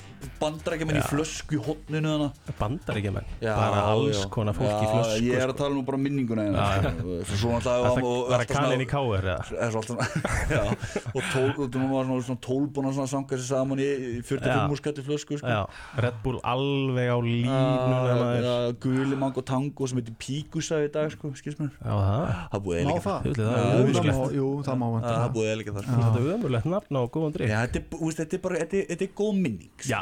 bandarækjumenn 0.42 1.00
í 1.00 1.04
flösku 1.10 1.58
í 1.58 1.62
hotninu 1.66 2.10
hana 2.14 2.28
Bandaríkjumenn 2.60 3.26
Já, 3.42 3.54
Bara 3.58 3.82
alls 3.94 4.22
konar 4.34 4.56
fólk 4.58 4.70
í 4.72 4.86
Já, 4.86 4.92
flösku 4.94 5.26
Ég 5.26 5.38
er 5.38 5.48
að 5.48 5.54
sko. 5.56 5.58
tala 5.64 5.76
nú 5.76 5.84
bara 5.88 5.98
um 5.98 6.04
minninguna 6.06 6.46
hérna, 6.48 6.92
og- 7.02 7.22
og 7.22 7.26
svona- 7.42 7.62
kaninn 8.52 8.82
í 8.86 8.90
Það 9.52 9.62
er 9.66 9.72
Já, 10.52 10.64
og 11.16 11.24
tól, 11.34 11.50
og 11.58 11.70
þú 11.72 11.86
var 11.92 12.06
svona, 12.06 12.24
svona 12.28 12.42
tólbúna 12.48 12.94
svona 12.96 13.08
sanga 13.12 13.38
sér 13.38 13.48
saman 13.48 13.80
í 13.82 13.88
í 13.92 14.24
45 14.24 14.52
Já. 14.52 14.70
úr 14.72 14.78
skætti 14.82 15.02
flösku 15.06 15.38
sko. 15.42 15.48
Red 15.98 16.18
Bull 16.24 16.40
alveg 16.44 17.08
á 17.12 17.18
línuna 17.22 17.98
Já, 18.02 18.16
maður. 18.22 18.42
já, 18.46 18.56
guli 18.86 19.16
mango 19.18 19.42
tango 19.42 19.88
sem 19.88 19.98
heitir 20.02 20.16
Píkusa 20.22 20.82
í 20.86 20.92
dag 20.92 21.12
sko, 21.14 21.32
skils 21.36 21.58
mér. 21.60 21.72
Já, 21.82 21.92
það 21.92 22.30
Það 22.52 22.64
búið 22.66 22.78
eða 22.82 23.02
það? 23.06 23.20
Veist, 23.26 23.40
það 23.42 24.66
það 24.66 24.78
það. 25.02 25.20
Það 25.22 25.32
búið 25.36 25.50
eða 25.52 25.74
það. 25.76 25.84
Sko. 25.86 26.00
Þetta 26.02 26.20
er 26.22 26.32
ömurlegt 26.36 26.68
nafn 26.72 26.96
á 26.98 27.02
góðan 27.16 27.34
drikk 27.36 27.50
Já, 27.52 27.58
þetta 27.66 27.80
er, 27.82 27.86
þú 27.92 28.06
veist, 28.06 28.20
þetta 28.22 28.36
er 28.38 28.42
bara, 28.46 28.56
þetta 28.62 28.76
er, 28.82 28.86
þetta 28.92 29.06
er 29.08 29.12
góð 29.22 29.34
minning 29.42 29.72
sko. 29.78 29.90
Já, 29.92 30.02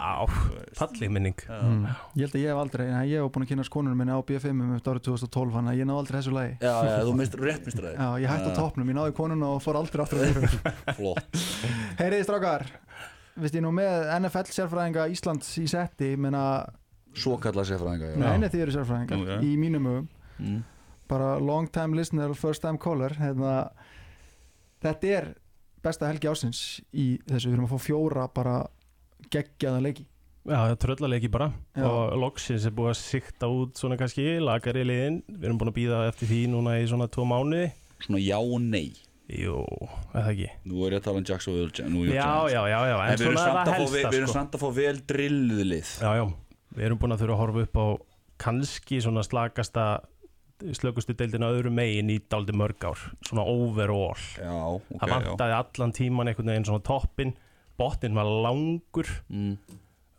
falleg 0.80 1.12
minning. 1.14 1.36
Mm. 1.48 1.86
ég 2.18 2.24
held 2.26 2.36
að 2.36 2.42
ég 2.44 2.50
hef 2.54 2.60
aldrei, 2.64 2.86
nei, 2.92 3.04
ég 3.12 3.22
hef 3.24 3.32
búin 3.36 3.46
að 3.46 3.50
kynna 3.52 3.66
skonunum 3.68 3.98
minni 4.02 4.16
á 4.16 4.20
BFM 4.26 4.62
um 4.66 4.74
eftir 4.78 4.94
árið 4.94 5.06
2012 5.10 5.56
hann 5.58 5.70
að 5.72 5.80
ég 5.82 5.90
náði 5.90 6.02
aldrei 6.04 6.18
þessu 6.20 6.34
lagi. 6.36 6.54
Já, 6.64 6.74
já, 6.90 6.96
þú 7.08 7.14
mistur 7.20 7.44
rétt 7.46 7.66
mistur 7.70 7.88
það 7.88 7.96
Já, 8.00 8.08
ég 8.24 8.34
hætti 8.34 8.50
á 8.50 8.60
toppnum, 8.60 8.90
ég 8.94 8.98
náði 9.00 9.16
konuna 9.20 9.52
og 9.56 9.62
fór 9.66 9.80
aldrei 9.82 10.04
aftur 10.04 10.22
að 10.24 10.34
því 10.40 10.96
Flott. 11.00 11.44
Heyriði 12.00 12.28
strákar, 12.30 12.66
veist 13.40 13.56
ég 13.60 13.64
nú 13.66 13.72
með 13.76 14.10
NFL 14.20 14.54
sérfræðinga 14.56 15.08
Íslands 15.14 15.52
í 15.62 15.68
setti 15.72 16.14
menna, 16.20 16.44
Svo 17.18 17.38
kalla 17.42 17.64
sérfræðinga 17.66 18.12
já. 18.14 18.18
nei, 18.22 18.38
nei, 18.44 18.50
þið 18.54 18.66
eru 18.68 18.76
sérfræðingar 18.78 19.24
Ok. 19.26 19.46
í 19.46 19.56
mínum 19.60 19.88
hugum 19.90 20.10
Mm. 20.40 20.62
bara 21.10 21.34
long 21.44 21.66
time 21.68 21.98
listener, 21.98 22.32
first 22.38 22.62
time 22.64 22.78
caller 22.80 23.12
hérna, 23.20 23.70
þetta 24.84 25.10
er 25.18 25.26
besta 25.84 26.08
helgi 26.08 26.30
ásins 26.32 26.60
í 26.96 27.18
þessu, 27.28 27.50
við 27.50 27.56
erum 27.58 27.66
að 27.68 27.74
fá 27.74 27.80
fjóra 27.90 28.28
bara 28.34 28.54
geggjaða 29.34 29.84
leiki. 29.84 30.06
Já, 30.50 30.76
tröllalegi 30.82 31.30
bara. 31.30 31.52
Já. 31.76 31.84
og 31.86 32.16
loksins 32.18 32.66
er 32.66 32.74
búið 32.74 32.94
að 32.94 32.98
sikta 33.02 33.50
út 33.52 33.78
svona 33.78 33.98
kannski 34.00 34.40
lagari 34.42 34.86
liðin 34.88 35.20
Við 35.28 35.46
erum 35.46 35.60
búin 35.60 35.70
að 35.70 35.76
býða 35.76 36.00
eftir 36.10 36.30
því 36.32 36.40
núna 36.56 36.78
í 36.80 36.88
svona 36.90 37.10
tvo 37.12 37.26
mánuði. 37.30 37.68
Svona 38.02 38.22
já 38.24 38.38
og 38.40 38.58
nei. 38.64 38.96
Jú, 39.30 39.60
er 40.10 40.24
það 40.24 40.30
ekki? 40.32 40.48
Nú 40.66 40.86
er 40.88 40.96
ég 40.96 41.02
að 41.02 41.06
tala 41.06 41.22
um 41.22 41.26
Jacksonville 41.30 41.90
New 41.92 42.06
York 42.08 42.16
Já, 42.16 42.30
já, 42.50 42.62
já, 42.72 42.80
já, 42.90 42.96
En 42.98 43.12
en 43.12 43.20
við 43.20 43.26
erum 43.28 43.36
er 43.36 43.44
samt 43.44 43.60
það 43.60 43.60
að 43.60 43.76
helsta 43.76 44.00
við 44.00 44.18
erum 44.18 44.30
sko. 44.32 44.38
samt 44.40 44.56
að 44.58 44.64
fá 44.64 44.70
vel 44.80 45.02
drilluð 45.12 45.62
lið. 45.70 45.92
Já, 46.02 46.10
já, 46.18 46.24
við 46.80 46.88
erum 46.88 47.02
búin 47.04 47.14
að 47.14 47.22
þurfa 47.22 47.36
að 47.36 47.42
horfa 47.44 47.66
upp 47.68 47.78
á 47.78 47.88
kannski 48.40 49.02
svona 49.06 49.26
slakasta 49.28 49.86
slökustu 50.80 51.14
deildina 51.20 51.52
öðru 51.54 51.70
megin 51.72 52.10
í 52.10 52.18
daldi 52.32 52.56
mörg 52.58 52.88
ár, 52.90 53.04
svona 53.28 53.46
overall. 53.46 54.26
Já, 54.40 54.56
ok, 54.80 54.90
það 54.98 55.14
já. 55.14 55.16
vantaði 55.30 55.56
allan 55.60 55.94
tíman 56.00 56.32
einhvern 56.32 56.52
veginn 56.56 56.68
svona 56.72 56.84
toppin 56.90 57.36
botnin 57.80 58.18
var 58.18 58.30
langur 58.46 59.10
mm. 59.32 59.56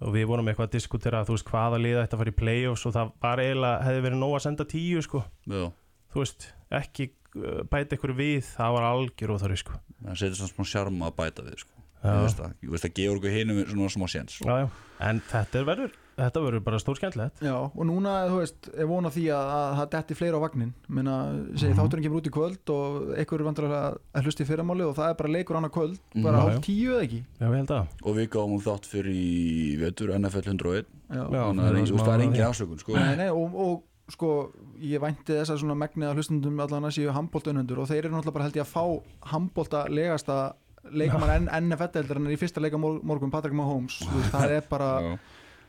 og 0.07 0.17
við 0.17 0.27
vorum 0.31 0.51
eitthvað 0.51 0.71
að 0.71 0.77
diskutera 0.79 1.23
þú 1.29 1.37
veist 1.37 1.53
hvaða 1.53 1.81
liða 1.83 2.05
þetta 2.07 2.21
fara 2.23 2.35
í 2.35 2.39
playoffs 2.41 2.87
og 2.89 2.97
það 2.97 3.15
var 3.23 3.45
eiginlega, 3.45 3.85
hefði 3.87 4.05
verið 4.09 4.23
nóg 4.23 4.37
að 4.39 4.45
senda 4.47 4.69
tíu 4.71 5.05
sko, 5.07 5.23
þú 5.47 6.25
veist 6.25 6.51
ekki 6.81 7.11
uh, 7.11 7.63
bæta 7.71 7.99
ykkur 7.99 8.17
við, 8.19 8.41
það 8.55 8.77
var 8.79 8.89
algjör 8.91 9.35
og 9.37 9.43
þar 9.45 9.57
sko 9.61 9.81
það 10.01 10.21
setur 10.23 10.41
svona 10.41 10.55
smá 10.55 10.71
sjarma 10.73 11.11
að 11.11 11.17
bæta 11.21 11.45
við 11.45 11.63
sko. 11.65 11.77
Já. 12.01 12.09
Ég 12.09 12.23
veist 12.25 12.39
það, 12.41 12.53
veist 12.73 12.87
að 12.87 12.95
Georg 12.97 13.25
og 13.29 13.35
hinum 13.35 13.59
er 13.61 13.67
svona 13.69 13.91
smá 13.93 14.07
séns 14.09 14.39
já, 14.41 14.55
já. 14.63 14.69
en 15.05 15.19
þetta 15.29 15.59
er 15.61 15.67
verður 15.69 15.99
þetta 16.21 16.43
verður 16.45 16.63
bara 16.65 16.79
stór 16.83 16.97
skemmtilegt 16.99 17.41
Já, 17.43 17.55
og 17.57 17.85
núna, 17.89 18.15
þú 18.31 18.39
veist, 18.43 18.69
er 18.77 18.87
vona 18.91 19.11
því 19.11 19.25
að 19.35 19.51
að 19.57 19.75
það 19.81 19.91
detti 19.95 20.15
fleira 20.19 20.37
á 20.39 20.45
vagnin 20.45 20.73
menna, 20.89 21.15
segi, 21.57 21.73
Mhm. 21.73 21.79
þátturinn 21.81 22.03
kemur 22.07 22.21
út 22.21 22.31
í 22.31 22.35
kvöld 22.37 22.73
og 22.75 23.17
einhver 23.17 23.41
er 23.41 23.47
vandrarlega 23.51 23.99
að 24.15 24.25
hlusta 24.25 24.45
í 24.45 24.49
fyrramáli 24.51 24.85
og 24.89 24.97
það 24.97 25.11
er 25.11 25.15
bara 25.15 25.33
leikur 25.35 25.57
annað 25.61 25.75
kvöld, 25.77 25.99
Mhm. 26.15 26.23
bara 26.23 26.41
hálf 26.45 26.61
tíu 26.65 26.91
eða 26.97 27.05
ekki 27.09 27.23
já, 27.41 27.47
ég 27.51 27.57
held 27.57 27.69
að 27.69 27.87
Og 28.05 28.17
við 28.17 28.29
gáum 28.29 28.51
hún 28.55 28.65
þátt 28.65 28.87
fyrir 28.87 29.15
í 29.15 29.79
vetur 29.81 30.15
NFL 30.19 30.47
101 30.51 30.87
Já, 31.11 31.25
það 31.27 31.35
er- 31.35 31.75
er 32.15 32.21
engin 32.21 32.41
því. 32.41 32.51
ásökun 32.51 32.79
sko. 32.81 32.93
Nei, 32.95 33.17
nei, 33.17 33.29
og, 33.29 33.55
og 33.55 33.83
sko, 34.11 34.51
ég 34.83 34.99
vænti 35.01 35.33
þess 35.39 35.51
að 35.51 35.59
svona 35.63 35.75
megnið 35.79 36.11
að 36.11 36.15
hlustundum 36.19 36.59
allan 36.61 36.83
að 36.83 36.97
séu 36.99 37.13
handbóltunundur 37.15 37.79
og 37.79 37.89
þeir 37.89 38.05
eru 38.05 38.11
náttúrulega 38.15 38.33
bara 38.33 38.45
held 38.45 38.55
ég 38.55 38.67
að 38.67 38.75
fá 38.75 39.03
handbólta 39.31 39.89
legasta 39.89 40.53
leikamann 40.93 41.47
NFL 41.49 41.99
eldur 42.01 42.17
en 42.17 42.27
er 42.27 42.33
í 42.35 42.39
fyrsta 42.41 42.61
leika 42.61 42.79
mor- 42.81 43.01
morgun 43.05 43.31
Patrick 43.31 43.55
Mahomes, 43.55 44.01
það 44.33 44.51
er 44.57 44.63
bara. 44.69 45.19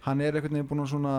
Hann 0.08 0.22
er 0.22 0.34
einhvern 0.38 0.54
veginn 0.58 0.68
búin 0.70 0.84
að 0.86 0.92
svona 0.94 1.16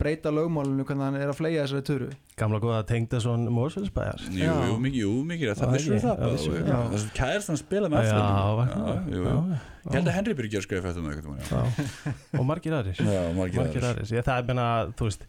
breyta 0.00 0.30
lögmálinu 0.32 0.84
hvernig 0.88 1.04
hann 1.04 1.16
er 1.20 1.28
að 1.28 1.36
fleia 1.36 1.64
þessari 1.66 1.84
töru. 1.84 2.06
Gamla 2.40 2.58
góða 2.62 2.78
tengda 2.88 3.18
svona 3.20 3.50
Mósfellsbæjar 3.52 4.22
Jú, 4.32 4.46
jú, 4.48 4.76
mikið, 4.80 5.02
jú, 5.02 5.10
mikið 5.28 5.50
Það 5.60 5.74
vissum 5.74 5.92
við 5.92 6.00
það. 6.06 6.22
bara. 6.22 6.86
Þessi 6.94 7.10
kærst 7.18 7.50
hann 7.52 7.60
spila 7.60 7.90
með 7.92 7.98
aftur. 8.00 8.22
já, 8.22 9.04
jú, 9.10 9.20
jú. 9.20 9.26
já, 9.26 9.60
Ég 9.90 9.92
held 9.98 10.08
að 10.08 10.16
Henry 10.16 10.34
byrja 10.38 10.58
að 10.60 10.64
skrifa 10.64 10.88
fættum 10.88 11.04
með 11.04 11.20
eitthvað 11.20 11.52
já. 11.52 12.14
og 12.40 12.46
margir 12.48 12.72
aðrir. 12.78 12.96
Já, 12.96 13.20
margir 13.36 13.60
margir 13.60 13.84
aðrir. 13.84 13.88
aðrir, 13.90 14.10
ég, 14.16 14.24
það 14.24 14.40
er 14.40 14.48
meina 14.50 14.66
þú 14.96 15.08
veist 15.10 15.26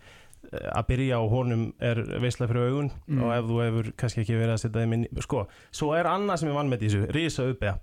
að 0.71 0.87
byrja 0.87 1.19
á 1.19 1.23
honum 1.31 1.61
er 1.79 2.01
veisla 2.23 2.47
fyrir 2.49 2.69
augun 2.71 2.89
Mm. 3.07 3.21
og 3.23 3.29
ef 3.35 3.45
þú 3.51 3.59
hefur 3.65 3.91
kannski 3.99 4.21
ekki 4.23 4.35
verið 4.39 4.55
að 4.55 4.61
setja 4.63 4.81
þeim 4.81 4.93
inn 4.97 5.03
í- 5.05 5.21
sko, 5.23 5.43
svo 5.71 5.91
er 5.99 6.07
annað 6.09 6.39
sem 6.39 6.49
ég 6.49 6.55
vann 6.55 6.71
með 6.71 6.81
þessu 6.87 7.01
rísa 7.11 7.43
uppega, 7.51 7.75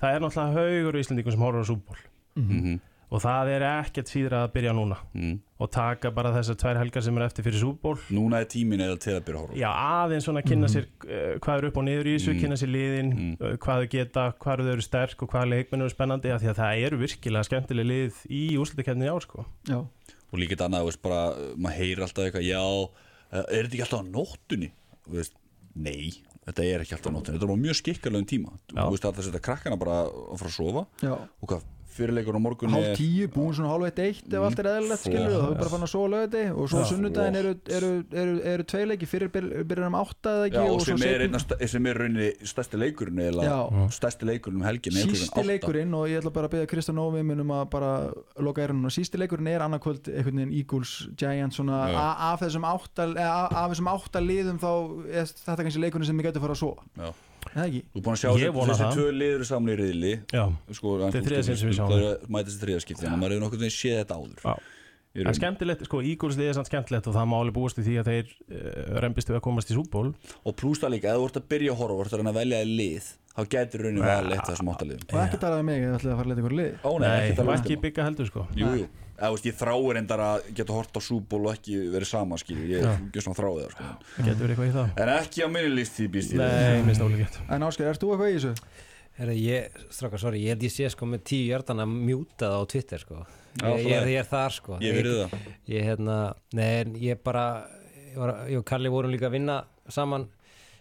það 0.00 0.14
er 0.14 0.20
náttúrulega 0.24 0.56
haugur 0.56 0.94
í 0.96 1.02
Íslandingum 1.02 1.32
sem 1.34 1.42
horfður 1.42 1.62
á 1.62 1.70
súból 1.70 1.98
Mhm, 2.36 2.80
og 3.06 3.22
það 3.22 3.50
er 3.54 3.64
ekkert 3.68 4.10
síðra 4.10 4.40
að 4.44 4.52
byrja 4.56 4.72
núna 4.74 4.96
mhm. 5.14 5.36
og 5.62 5.70
taka 5.72 6.10
bara 6.14 6.32
þessar 6.34 6.58
tvær 6.58 6.80
helgar 6.80 7.04
sem 7.06 7.18
er 7.20 7.24
eftir 7.28 7.46
fyrir 7.46 7.62
súból 7.62 7.94
Núna 8.10 8.40
er 8.42 8.48
tímin 8.50 8.82
eða 8.82 8.98
til 9.02 9.14
að 9.14 9.22
byrja 9.28 9.38
að 9.38 9.44
horfa 9.44 9.60
já, 9.60 9.68
aðeins 9.70 10.26
svona 10.26 10.42
að 10.42 10.50
kynna 10.50 10.70
sér 10.72 10.88
uh, 10.88 11.38
hvað 11.44 11.60
er 11.60 11.68
upp 11.70 11.80
og 11.80 11.86
niður 11.86 12.10
í 12.10 12.16
þessu, 12.16 12.34
Mm. 12.34 12.40
kynna 12.42 12.58
sér 12.60 12.72
liðin 12.74 13.12
Mm. 13.14 13.32
uh, 13.40 13.56
hvað 13.62 13.82
þau 13.82 13.88
geta, 13.94 14.26
hvað 14.42 14.64
þau 14.66 14.72
eru 14.74 14.86
sterk 14.88 15.22
og 15.22 15.30
hvað 15.32 15.50
leikmenn 15.54 15.86
eru 15.86 15.94
spennandi, 15.94 16.34
af 16.34 16.42
því 16.42 16.50
að 16.52 16.60
það 16.60 16.84
eru 16.88 17.00
virkilega 17.04 17.48
skemmtileg 17.50 17.86
lið 17.86 18.22
í 18.26 18.42
úrslutakefni 18.58 19.10
ár 19.12 19.22
sko. 19.22 19.46
Já, 19.70 19.78
og 19.86 20.38
líka 20.40 20.56
þetta 20.56 20.66
annað, 20.66 20.82
þú 20.82 20.90
veist, 20.90 21.02
bara, 21.06 21.22
maður 21.56 21.78
heyrir 21.78 22.06
alltaf 22.06 22.26
eitthvað, 22.26 22.48
já, 22.50 22.62
er 23.46 23.62
þetta 23.62 23.76
ekki 23.76 23.86
alltaf 23.86 24.02
á 24.02 24.10
nóttunni 24.10 24.72
Þú 25.06 25.14
veist, 25.20 25.36
nei, 25.78 26.10
þetta 26.46 26.64
er 26.66 26.82
ekki 26.84 26.96
alltaf 26.96 27.10
á 27.10 27.14
nóttunni 27.14 27.36
þetta 27.38 27.46
er 27.46 27.52
bara 27.52 27.62
mjög 27.64 27.78
skikkarlegum 27.80 28.28
tíma 28.30 28.52
Já. 28.70 28.82
þú 28.82 28.90
veist 28.94 29.06
að 29.06 29.18
það 29.18 29.26
setja 29.28 29.42
krakkana 29.46 29.78
bara 29.80 29.96
að 30.06 30.38
fara 30.40 30.50
að 30.50 30.56
sofa 30.56 30.82
Já. 31.02 31.14
og 31.14 31.50
hvað, 31.50 31.64
fyrirleikur 31.96 32.36
á 32.36 32.40
morgun 32.44 32.74
hálf 32.76 32.92
tíu, 32.98 33.26
búin 33.32 33.54
svona 33.56 33.72
hálf 33.72 33.88
eitt 33.88 34.00
eitt 34.04 34.34
ef 34.36 34.44
allt 34.46 34.60
er 34.62 34.68
eðlilegt 34.72 35.02
skilur 35.02 35.34
og 35.36 35.42
þá 35.42 35.50
er 35.50 35.60
bara 35.60 35.72
fann 35.72 35.86
að 35.86 35.90
sofa 35.92 36.10
lögði 36.14 36.42
og 36.52 36.70
svo 36.72 36.82
Já. 36.82 36.88
sunnudaginn 36.92 37.38
eru, 37.40 37.52
eru, 37.78 37.90
eru, 38.22 38.36
eru 38.52 38.66
tvei 38.72 38.82
leiki 38.92 39.08
fyrir 39.10 39.32
byr- 39.34 39.48
byrjar 39.70 39.90
um 39.90 39.98
átta 40.00 40.34
eða 40.36 40.46
ekki 40.50 40.60
Já, 40.60 40.64
og 40.66 40.76
og 40.76 40.84
svo 40.86 40.96
sem 40.96 41.06
er, 41.10 41.24
einna, 41.26 41.42
sem 41.74 41.90
er 41.92 42.00
rauninni 42.02 42.30
stærsti 42.52 42.80
leikurinn 42.82 43.22
eða 43.26 43.46
Já. 43.48 43.58
stærsti 43.98 44.30
leikurinn 44.30 44.60
um 44.62 44.66
helgin 44.68 44.98
sísti 45.00 45.46
leikurinn 45.50 45.94
og 45.96 46.08
ég 46.12 46.20
ætla 46.22 46.34
bara 46.36 46.50
að 46.50 46.56
beða 46.56 46.70
Kristján 46.72 47.02
Óvi 47.02 47.24
um 47.26 47.54
að 47.56 47.64
bara 47.74 47.92
loka 48.42 48.64
erunum 48.64 48.88
og 48.90 48.94
sísti 48.96 49.20
leikurinn 49.20 49.50
er 49.52 49.64
annarkvöld 49.66 50.10
einhvern 50.12 50.42
veginn 50.42 50.56
Eagles, 50.56 50.96
Giants 51.16 51.56
svona 51.60 51.82
af 52.32 52.42
þessum 52.44 52.66
átta 52.68 53.08
eða 53.12 53.38
af 53.50 53.70
þessum 53.72 53.90
átta 53.92 54.22
liðum 54.22 54.60
þá 54.62 54.70
er 55.10 55.30
þetta 55.32 55.62
kannski 55.64 55.82
leikurinn 55.82 56.08
sem 56.08 56.20
ég 56.20 56.28
gæti 56.28 56.40
að 56.40 56.46
fara 56.46 56.56
að 56.56 56.62
ekki? 56.66 57.25
Þú 57.56 58.00
er 58.00 58.04
búin 58.04 58.12
að 58.12 58.20
sjá 58.20 58.30
Ég 58.36 58.54
þessi, 58.72 58.88
tvö 58.98 59.06
liður 59.16 59.44
saman 59.48 59.72
í 59.72 59.76
riðli. 59.80 60.14
Sko, 60.76 60.96
Þetta 61.06 61.20
er 61.22 61.28
þriðja 61.30 61.44
sinn 61.46 61.60
sem 61.62 61.70
við 61.70 61.78
sjáum 61.78 61.92
það 61.94 62.06
er 62.10 62.32
mætast 62.36 62.64
þriða 62.64 62.82
skipti 62.84 63.02
þannig 63.06 63.16
að 63.16 63.22
maður 63.22 63.36
hefur 63.36 63.44
veginn 63.64 63.76
séð 63.76 64.00
þetta 64.02 64.18
áður 64.20 64.66
En 65.16 65.24
rauninni. 65.24 65.38
skemmtilegt, 65.40 65.84
sko, 65.88 66.00
liðið 66.40 66.50
er 66.52 66.58
samt 66.58 66.70
skemmtilegt 66.70 67.06
og 67.10 67.14
það 67.16 67.28
má 67.30 67.36
alveg 67.40 67.56
búast 67.56 67.78
í 67.80 67.84
því 67.86 67.94
að 68.02 68.10
þeir 68.10 68.26
uh, 68.32 69.00
reymbist 69.04 69.30
við 69.32 69.38
að 69.40 69.44
komast 69.46 69.70
í 69.72 69.76
súból 69.78 70.08
og 70.12 70.56
plúst 70.60 70.84
það 70.84 70.92
líka, 70.96 71.14
ef 71.14 71.16
þú 71.22 71.30
ert 71.30 71.40
að 71.40 71.48
byrja 71.54 71.72
að 71.72 71.80
horfa 71.80 71.96
og 71.96 72.04
ert 72.06 72.12
að 72.26 72.38
velja 72.40 72.60
í 72.60 72.68
lið 72.76 73.06
þá 73.36 73.42
getur 73.52 73.82
rauninni 73.86 74.00
Ja. 74.00 74.12
vel 74.20 74.32
eitt 74.32 74.44
af 74.44 74.52
þessum 74.52 74.70
áttaliðum 74.72 75.02
og 75.12 75.18
ekki 75.24 75.40
talaði 75.42 75.64
mig, 75.68 75.80
ég 75.82 75.96
ætla 75.96 76.12
að 76.12 76.16
fara 76.16 76.26
að 76.26 76.30
leta 76.32 76.40
ykkur 76.44 76.56
lið. 76.56 76.72
Ó, 76.84 76.90
Nei, 77.00 77.08
ekki 77.16 77.32
og 77.32 77.36
tala 77.40 77.56
ekki 77.60 77.76
byggja 77.82 78.06
heldur, 78.06 78.26
sko. 78.30 78.46
Jú, 78.56 78.70
jú. 78.80 78.86
Eða, 79.16 79.30
veist, 79.32 79.46
ég 79.48 79.54
þráir 79.56 79.96
endar 79.96 80.20
að 80.20 80.48
geta 80.56 80.72
hort 80.76 80.92
á 80.92 81.00
súból 81.00 81.42
og 81.48 81.52
ekki 81.56 81.76
verið 81.88 82.08
sama 82.10 82.36
skilur, 82.36 82.66
ég 82.68 82.82
er 82.84 82.88
ekki 82.98 83.22
svona 83.24 83.38
þráið 83.38 83.62
það 83.62 83.70
sko. 83.72 83.84
Getur 84.16 84.42
verið 84.42 84.52
eitthvað 84.52 84.68
í 84.68 84.74
það 84.76 84.88
ég 93.62 93.86
ég, 93.86 94.08
ég 94.12 94.20
er, 94.20 94.28
þar 94.28 94.54
sko. 94.54 94.78
Ég 94.84 94.96
verið 94.96 95.20
það 95.22 95.50
ég, 95.72 95.84
hérna, 95.86 96.16
nei, 96.56 96.70
en 96.82 96.96
ég 97.00 97.20
bara 97.24 97.46
ég, 97.96 98.16
var, 98.18 98.34
ég 98.50 98.60
og 98.60 98.66
Kalli 98.68 98.92
vorum 98.92 99.14
líka 99.14 99.30
að 99.30 99.38
vinna 99.38 99.60
saman 99.88 100.28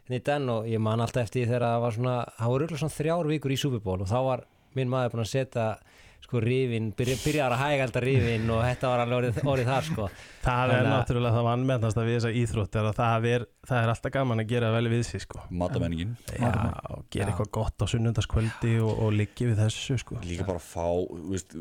hérna 0.06 0.20
í 0.20 0.26
den 0.26 0.50
og 0.54 0.70
ég 0.70 0.82
man 0.84 1.04
alltaf 1.04 1.26
eftir 1.26 1.48
þegar 1.50 1.68
það 1.68 1.86
var 1.86 1.98
svona, 1.98 2.16
það 2.38 2.54
voru 2.54 2.68
örugglega 2.68 2.84
svona 2.84 2.98
þrjár 3.00 3.32
vikur 3.32 3.56
í 3.56 3.60
Superból 3.60 4.00
og 4.04 4.12
þá 4.12 4.20
var 4.28 4.46
minn 4.76 4.92
maður 4.92 5.16
búin 5.16 5.26
að 5.26 5.32
setja 5.32 5.68
sko 6.26 6.42
rífin, 6.42 6.88
byrja, 6.98 7.16
byrjar 7.22 7.54
að 7.54 7.62
hæg 7.62 7.84
alltaf 7.86 8.04
rífin 8.04 8.48
og 8.54 8.62
þetta 8.66 8.90
var 8.92 9.04
alveg 9.04 9.18
orðið, 9.20 9.38
orðið 9.52 9.70
þar 9.70 9.86
sko. 9.90 10.08
Það 10.46 10.74
er 10.76 10.88
náttúrulega 10.90 11.36
það 11.36 11.46
vannmennast 11.48 12.00
að 12.00 12.10
við 12.10 12.18
þessar 12.18 12.40
íþróttir 12.42 12.90
og 12.90 12.98
það 12.98 13.28
er, 13.30 13.46
það 13.70 13.82
er 13.82 13.94
alltaf 13.94 14.14
gaman 14.16 14.44
að 14.44 14.50
gera 14.52 14.72
vel 14.76 14.90
við 14.94 15.04
því 15.10 15.22
sko. 15.26 15.44
Matamenningin 15.62 16.16
Já, 16.34 16.50
og 16.96 17.06
gera 17.14 17.32
eitthvað 17.32 17.52
gott 17.60 17.86
á 17.86 17.86
sunnundaskvöldi 17.94 18.74
og, 18.82 18.92
og 19.06 19.16
liggi 19.20 19.50
við 19.52 19.62
þessu 19.62 20.00
sko. 20.02 20.20
Líka 20.26 20.48
bara 20.50 20.64
fá, 20.64 20.90
viðst, 21.30 21.56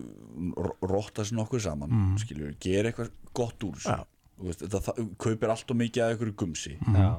rótta 0.85 1.27
sér 1.29 1.41
nokkuð 1.41 1.65
saman, 1.69 1.93
mm. 1.93 2.19
skiljur, 2.25 2.57
gera 2.65 2.91
eitthvað 2.91 3.15
gott 3.37 3.69
úr 3.69 3.79
þessu, 3.79 4.01
viðst, 4.49 4.67
það, 4.67 4.89
það 4.89 5.15
kaupir 5.27 5.55
allt 5.55 5.77
og 5.77 5.81
mikið 5.85 6.07
af 6.07 6.15
einhverju 6.15 6.37
gumsi. 6.45 6.77
Mhm. 6.81 7.01
Já. 7.05 7.15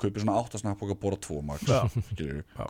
Kaupir 0.00 0.22
svona 0.22 0.38
8 0.40 0.62
snappboka, 0.62 0.94
bora 0.96 1.16
2 1.20 1.42
max 1.44 1.66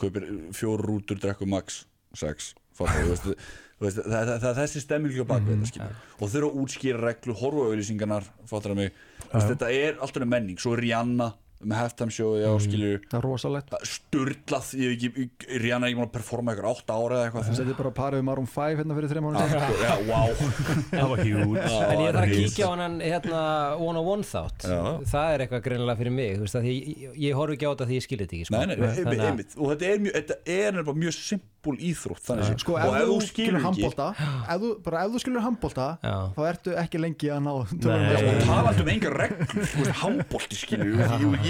Kaupir 0.01 0.25
fjóru 0.51 0.83
rútur, 0.83 1.15
drekku 1.15 1.47
max 1.47 1.85
6 2.19 2.49
fólk 2.77 3.35
Það, 3.81 3.95
það, 4.05 4.27
það, 4.43 4.51
þessi 4.59 4.79
stemmilgjóð 4.83 5.25
bakvið 5.25 5.55
mm, 5.55 5.69
ja. 5.73 5.85
og 6.21 6.29
þurfa 6.29 6.49
að 6.51 6.57
útskýra 6.61 6.99
reglu, 7.01 7.33
horfa 7.39 7.63
auðlýsingarnar 7.71 8.27
fattur 8.45 8.75
að 8.75 8.77
mig, 8.77 8.99
ja. 9.23 9.39
þetta 9.41 9.69
er 9.73 9.95
alltaf 10.05 10.27
menning, 10.29 10.59
svo 10.61 10.75
er 10.75 10.83
Rihanna 10.85 11.31
með 11.63 11.77
halftime 11.81 12.11
show 12.15 12.31
já, 12.39 12.49
skilur, 12.63 12.99
það 13.11 13.17
er 13.19 13.25
rosalegt. 13.27 13.75
Sturlað 13.91 14.71
ég 14.81 14.91
hef 15.05 15.17
ekki, 15.21 15.49
Rihanna 15.61 15.87
er 15.87 15.93
ekki 15.93 16.03
að 16.05 16.11
performa 16.15 16.53
eitthvað 16.55 16.71
átta 16.75 16.97
ára 16.97 17.19
eða 17.19 17.25
eitthvað. 17.29 17.45
Það 17.51 17.59
setið 17.61 17.77
bara 17.81 17.91
parið 18.01 18.23
um 18.23 18.27
Maroon 18.31 18.49
5 18.51 18.79
hérna 18.81 18.97
fyrir 18.97 19.11
þreim 19.11 19.27
mánu 19.27 19.37
já, 19.41 19.93
wow 20.09 20.29
Það 20.95 21.07
var 21.11 21.23
hjút 21.25 21.41
En 21.41 22.01
ég 22.01 22.11
þarf 22.11 22.21
að 22.21 22.33
kíkja 22.35 22.65
á 22.65 22.71
hann 22.81 22.97
hérna 23.01 23.41
one 23.77 24.01
on 24.01 24.09
one 24.15 24.27
þátt. 24.31 24.67
Já. 24.67 24.81
Það 25.11 25.33
er 25.35 25.45
eitthvað 25.45 25.63
greinilega 25.67 25.99
fyrir 26.01 26.15
mig 26.17 26.35
þú 26.37 26.45
veist, 26.47 26.57
að 26.59 26.67
því, 26.67 26.75
ég, 27.05 27.15
ég 27.27 27.39
horf 27.39 27.55
ekki 27.55 27.65
á 27.67 27.71
þetta 27.71 27.87
því 27.91 27.99
ég 27.99 28.05
skil 28.07 28.19
þetta 28.23 28.35
ekki 28.39 28.49
sko. 28.49 28.57
Nei, 28.57 28.65
nei, 28.65 28.75
Þannig 28.81 29.21
að- 29.21 29.29
einmitt. 29.31 29.55
og 29.57 29.65
þetta 29.73 29.89
er, 29.91 29.97
mjög, 30.05 30.13
þetta 30.19 30.35
er 30.57 30.77
nefnilega 30.77 31.01
mjög 31.05 31.15
simpul 31.21 31.75
íþrótt 31.77 32.23
þannig 32.25 32.47
séð. 32.49 32.59
sko, 32.63 32.73
og 32.81 32.95
ef 32.97 33.05
þú 33.11 33.17
skilur 33.27 33.61
handbólta 33.61 34.07
ef 34.17 34.61
þú, 34.63 34.69
bara 34.85 35.03
ef 35.05 35.11
þú 35.13 35.19
skilur 35.21 35.43
handbólta 35.45 35.87
þá 36.01 36.39
ertu 36.49 36.73
ekki 36.81 36.97
lengi 37.03 37.29
að 37.29 37.43
ná 37.45 37.53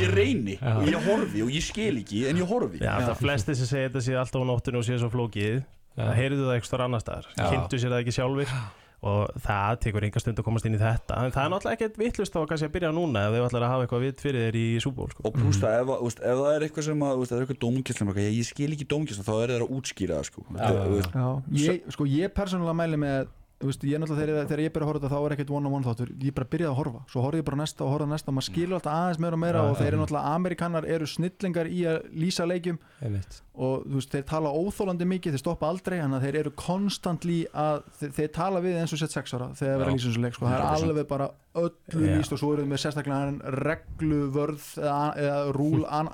Ég, 0.02 0.14
reyni 0.18 0.58
og 0.62 0.84
ég 0.90 1.08
horfi 1.08 1.46
og 1.46 1.50
ég 1.54 1.64
skil 1.66 1.96
ekki 2.02 2.26
en 2.32 2.42
ég 2.42 2.48
horfi. 2.52 2.82
Já, 2.82 2.94
það 3.08 3.16
flesti 3.24 3.56
sem 3.62 3.70
segja 3.72 3.90
þetta 3.90 4.06
sé 4.08 4.18
alltaf 4.20 4.42
á 4.42 4.46
nóttinu 4.52 4.82
og 4.82 4.86
sé 4.88 4.98
svo 5.02 5.10
flókið 5.14 5.64
það 5.98 6.14
heyrðu 6.18 6.46
það 6.48 6.54
eitthvað 6.60 6.86
annar 6.88 7.02
staðar 7.04 7.26
Já. 7.36 7.50
kynntu 7.52 7.80
sér 7.82 7.92
það 7.92 8.04
ekki 8.06 8.16
sjálfur 8.16 8.54
og 9.02 9.32
það 9.42 9.78
tekur 9.82 10.06
enga 10.06 10.22
stund 10.22 10.38
að 10.38 10.46
komast 10.46 10.66
inn 10.70 10.76
í 10.78 10.80
þetta. 10.80 11.16
En 11.26 11.32
það 11.34 11.42
er 11.48 11.50
náttúrulega 11.56 11.78
ekkert 11.80 11.96
vittlust 11.98 12.36
á 12.38 12.40
að 12.44 12.46
kannski 12.52 12.68
að 12.70 12.74
byrja 12.76 12.92
núna 12.94 13.24
ef 13.26 13.34
þau 13.34 13.46
ætlar 13.48 13.64
að 13.66 13.72
hafa 13.74 13.86
eitthvað 13.88 14.04
vitt 14.06 14.22
fyrir 14.22 14.44
þér 14.46 14.58
í 14.62 14.66
súból 14.84 15.08
sko. 15.10 15.24
og 15.26 15.34
pluss 15.40 15.58
það, 15.58 15.74
ef, 15.82 15.88
að- 15.90 15.98
þú 16.04 16.06
veist, 16.06 16.22
ef 16.22 16.38
það 16.42 16.52
er 16.54 16.66
eitthvað 16.68 16.86
sem 16.86 17.02
að, 17.08 17.16
veist, 17.18 17.32
það 17.34 17.40
er 17.40 17.46
eitthvað 17.48 17.62
dómkesslan 17.66 18.14
ég, 18.22 18.30
ég 18.38 18.46
skil 18.52 18.70
ekki 18.78 18.88
dómkesslan, 18.94 19.26
þá 19.26 19.34
er 19.42 19.54
það 19.56 19.66
að 19.66 19.74
útskýra 19.80 20.20
það 20.22 20.28
sko. 20.30 20.46
Þú 20.54 20.94
veist, 20.94 21.18
Já, 21.18 21.28
ég, 21.66 21.82
sko 21.98 22.06
ég 22.14 22.36
persónulega 22.38 22.78
mæli 22.78 23.02
með 23.02 23.28
veist, 23.70 23.84
ég 23.86 24.00
náttúrulega 24.02 24.26
þegar, 24.32 24.48
þegar 24.50 24.62
ég 24.66 24.74
byrja 24.74 24.86
að 24.86 24.90
horfa 24.92 25.02
þetta 25.02 25.14
þá 25.16 25.26
er 25.28 25.36
ekkert 25.36 25.52
one 25.58 25.68
on 25.68 25.74
one 25.78 25.86
þáttur, 25.86 26.12
ég 26.26 26.34
bara 26.38 26.50
byrjaði 26.52 26.72
að 26.72 26.80
horfa 26.82 27.02
svo 27.12 27.22
horfði 27.26 27.42
ég 27.42 27.48
bara 27.52 27.60
næsta 27.62 27.86
og 27.86 27.92
horfði 27.94 28.08
á 28.08 28.14
næsta 28.16 28.32
og 28.32 28.36
maður 28.38 28.48
skilur 28.50 28.76
alltaf 28.80 28.94
aðeins 28.98 29.20
meira 29.22 29.38
og 29.38 29.42
meira 29.44 29.62
Já, 29.62 29.70
og 29.72 29.78
þeir 29.82 29.88
eru 29.92 30.02
náttúrulega 30.02 30.34
amerikanar 30.40 30.88
eru 30.96 31.08
snillingar 31.12 31.68
í 31.72 31.80
að 31.92 31.98
lýsa 32.22 32.48
leikjum 32.50 32.80
Einmitt. 33.02 33.42
og 33.62 33.86
veist, 33.92 34.12
þeir 34.16 34.26
tala 34.32 34.50
óþólandi 34.56 35.08
mikið 35.12 35.36
þeir 35.36 35.44
stoppa 35.44 35.70
aldrei, 35.70 35.98
þannig 36.02 36.18
að 36.20 36.26
þeir 36.28 36.40
eru 36.42 36.52
konstantli 36.58 37.40
að 37.54 37.82
þeir, 38.00 38.12
þeir 38.18 38.32
tala 38.40 38.62
við 38.66 38.80
eins 38.82 38.94
og 38.96 39.02
sett 39.04 39.12
sex 39.18 39.34
ára 39.38 39.50
þegar 39.52 39.60
þeir 39.62 39.78
vera 39.82 39.86
að 39.86 39.92
Já. 39.92 39.98
lýsa 39.98 40.10
þessu 40.12 40.24
leik, 40.26 40.36
sko, 40.40 40.46
það 40.48 40.56
er 40.58 40.66
100%. 40.66 40.90
alveg 40.92 41.08
bara 41.12 41.30
öllu 41.62 42.06
Já. 42.08 42.16
lýst 42.18 42.32
og 42.36 42.40
svo 42.42 42.54
eru 42.56 42.64
þeir 42.64 42.72
með 42.72 42.82
sérstaklega 42.86 43.20
hann 43.26 43.42
regluvörð 43.62 44.66
eða, 44.82 45.02
eða 45.20 45.42
rúl 45.58 45.84
an, 45.90 46.10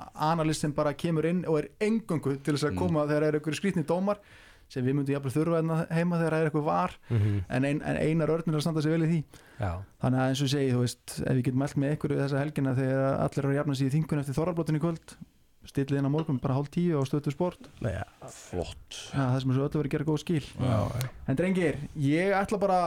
sem 0.58 0.74
bara 0.76 0.92
kemur 0.98 1.26
inn 1.28 1.44
og 1.48 1.60
er 1.62 1.68
engöngu 1.80 2.36
til 2.42 2.54
þess 2.56 2.66
að 2.68 2.74
Mm. 2.74 2.78
koma 2.82 3.06
þegar 3.06 3.22
það 3.22 3.28
eru 3.28 3.40
ykkur 3.40 3.56
skrýtni 3.58 3.84
dómar 3.86 4.18
sem 4.68 4.84
við 4.84 4.94
myndum 4.98 5.14
jafnvel 5.16 5.32
þurfa 5.32 5.60
hérna 5.62 5.78
heima 5.96 6.18
þegar 6.20 6.34
það 6.36 6.42
er 6.42 6.50
eitthvað 6.50 6.66
var 6.68 6.96
Mhm. 7.10 7.38
en, 7.48 7.64
ein, 7.64 7.82
en 7.82 7.96
einar 7.96 8.28
örnir 8.36 8.56
að 8.58 8.60
standa 8.66 8.82
sig 8.82 8.92
vel 8.92 9.02
í 9.06 9.10
því 9.12 9.24
Já, 9.58 9.72
þannig 10.02 10.20
að 10.20 10.28
eins 10.28 10.42
og 10.42 10.46
ég 10.48 10.54
segi, 10.54 10.72
þú 10.76 10.82
veist, 10.84 11.20
ef 11.24 11.32
við 11.34 11.42
getum 11.48 11.58
mælt 11.64 11.76
með 11.80 11.96
ykkur 11.96 12.16
þessa 12.20 12.38
helgina 12.44 12.74
þegar 12.76 13.18
allir 13.24 13.38
eru 13.44 13.48
að 13.54 13.58
jafna 13.62 13.74
sig 13.80 13.86
í 13.88 13.94
þingun 13.96 14.20
eftir 14.22 14.34
þorralblótin 14.38 14.76
í 14.78 14.82
kvöld 14.84 15.16
stillið 15.68 15.98
inn 16.00 16.06
á 16.08 16.12
morgun, 16.12 16.38
bara 16.40 16.54
hálf 16.56 16.70
tíu 16.72 16.96
á 16.96 17.04
stötu 17.04 17.28
sport 17.34 17.66
Nei, 17.84 17.92
ja. 17.92 18.04
flott 18.32 19.00
ja, 19.12 19.24
það 19.34 19.40
sem 19.42 19.50
er 19.50 19.56
svo 19.58 19.64
öllu 19.66 19.80
verið 19.82 19.88
að 19.90 19.94
gera 19.96 20.06
góð 20.08 20.20
skil 20.22 20.44
Já. 20.62 20.78
en 21.28 21.36
drengir, 21.36 21.76
ég 22.00 22.32
ætla 22.38 22.58
bara 22.62 22.78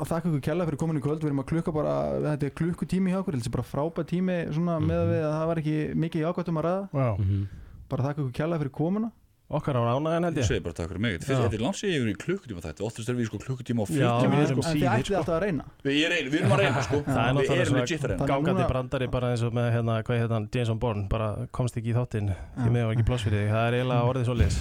að 0.00 0.08
þakka 0.08 0.30
ykkur 0.30 0.44
kella 0.46 0.64
fyrir 0.68 0.80
komin 0.80 1.00
í 1.00 1.02
kvöld 1.04 1.20
við 1.20 1.28
erum 1.32 1.42
að 1.42 1.50
klukka 1.52 1.74
bara, 1.74 1.94
þetta 2.30 2.48
er 2.48 2.54
klukkutími 2.60 3.12
hjá 3.12 3.18
okkur 3.20 3.36
þetta 3.36 3.50
er 3.50 3.56
bara 3.58 3.68
frábæð 3.68 4.08
tími 4.14 4.38
svona 4.56 4.78
með 4.80 5.02
að 5.02 5.10
við 5.12 5.20
að 5.26 5.34
það 5.36 5.46
var 5.52 5.60
ekki 5.64 5.76
mikið 6.06 6.24
jákvæmt 6.24 6.48
um 6.54 6.62
að 6.62 6.66
ræða 6.70 6.88
Já. 6.94 7.10
Mhm. 7.18 7.44
bara 7.92 8.04
þakka 8.08 8.20
ykkur 8.24 8.32
kella 8.40 8.58
fyrir 8.62 8.72
komuna 8.80 9.12
okkar 9.50 9.76
á 9.76 9.82
ránaðin 9.84 10.24
held 10.28 10.36
ég. 10.38 10.42
Ég 10.44 10.48
segi 10.48 10.62
bara 10.64 10.74
takk 10.78 10.88
fyrir 10.90 11.00
mig. 11.04 11.14
Þetta 11.24 11.52
er 11.52 11.58
langt 11.62 11.76
sér 11.78 11.88
ég 11.92 11.98
yfir 12.00 12.10
í 12.10 12.12
klukkutíma 12.24 12.60
þetta 12.64 12.82
oftast 12.86 13.08
er 13.12 13.16
við 13.18 13.26
sko 13.28 13.38
klukkutíma 13.44 13.80
og 13.84 13.88
Já, 13.92 13.94
40 13.94 14.00
við 14.24 14.30
mínútur 14.32 14.44
erum 14.44 14.56
sko. 14.56 14.62
en 14.64 14.64
þið 14.64 14.70
síðir, 14.80 14.90
ætlið 14.94 15.04
sko. 15.04 15.14
alltaf 15.20 15.34
að 15.34 15.42
reyna. 15.44 15.64
Við, 15.84 15.94
ég 16.00 16.08
reyni, 16.14 16.28
við 16.32 16.38
erum 16.40 16.54
að 16.54 16.60
reyna 16.64 16.80
sko. 16.86 16.96
Það 17.04 17.14
er 17.14 17.18
náttúrulega 17.34 18.16
gangandi 18.24 18.54
núna- 18.54 18.70
brandari 18.72 19.06
bara 19.14 19.26
eins 19.34 19.42
og 19.44 19.52
með 19.54 19.66
hérna, 19.76 19.94
hvað 20.04 20.16
heit 20.24 20.32
hann, 20.34 20.46
Jason 20.54 20.78
Bourne 20.80 21.04
bara 21.08 21.28
komst 21.52 21.76
ekki 21.76 21.90
í 21.92 21.94
þáttinn. 21.94 22.28
Því 22.58 22.68
með 22.74 22.82
var 22.88 22.94
ekki 22.96 23.06
pláss 23.10 23.24
fyrir 23.28 23.38
þig. 23.44 23.50
Það 23.54 23.64
er 23.68 23.72
eiginlega 23.78 24.04
orðið 24.10 24.24
svo 24.24 24.34
lis 24.34 24.56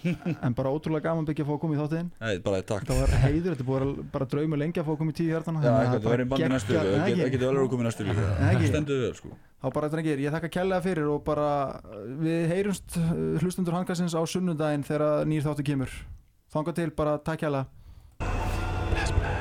en 0.46 0.52
bara 0.56 0.68
ótrúlega 0.72 1.02
gaman 1.10 1.24
byggja 1.28 1.44
að 1.44 1.48
fá 1.50 1.54
að 1.56 1.60
koma 1.60 1.74
í 1.74 1.76
þáttiðin 1.80 2.08
Nei, 2.20 2.38
bara 2.44 2.62
takk. 2.64 2.84
Það 2.88 2.96
var 3.00 3.08
heiður, 3.24 3.50
þetta 3.52 3.64
er 3.64 3.68
búið 3.68 3.82
bara 4.12 4.24
drauma 4.32 4.56
lengi 4.56 4.80
að 4.80 4.86
fá 4.88 4.92
þá 9.60 9.66
bara 9.76 9.90
drengir, 9.92 10.22
ég 10.22 10.32
þakka 10.34 10.52
kærlega 10.56 10.84
fyrir 10.86 11.10
og 11.12 11.20
bara 11.26 11.50
við 12.20 12.48
heyrumst 12.54 12.96
uh, 13.00 13.12
hlustundur 13.42 13.76
handkastins 13.76 14.16
á 14.16 14.22
sunnudaginn 14.24 14.86
þegar 14.86 15.28
nýr 15.28 15.44
þáttu 15.44 15.66
kemur. 15.72 16.00
Þanga 16.50 16.76
til 16.80 16.90
bara 16.96 17.18
takk 17.22 17.44
kærlega 17.44 19.39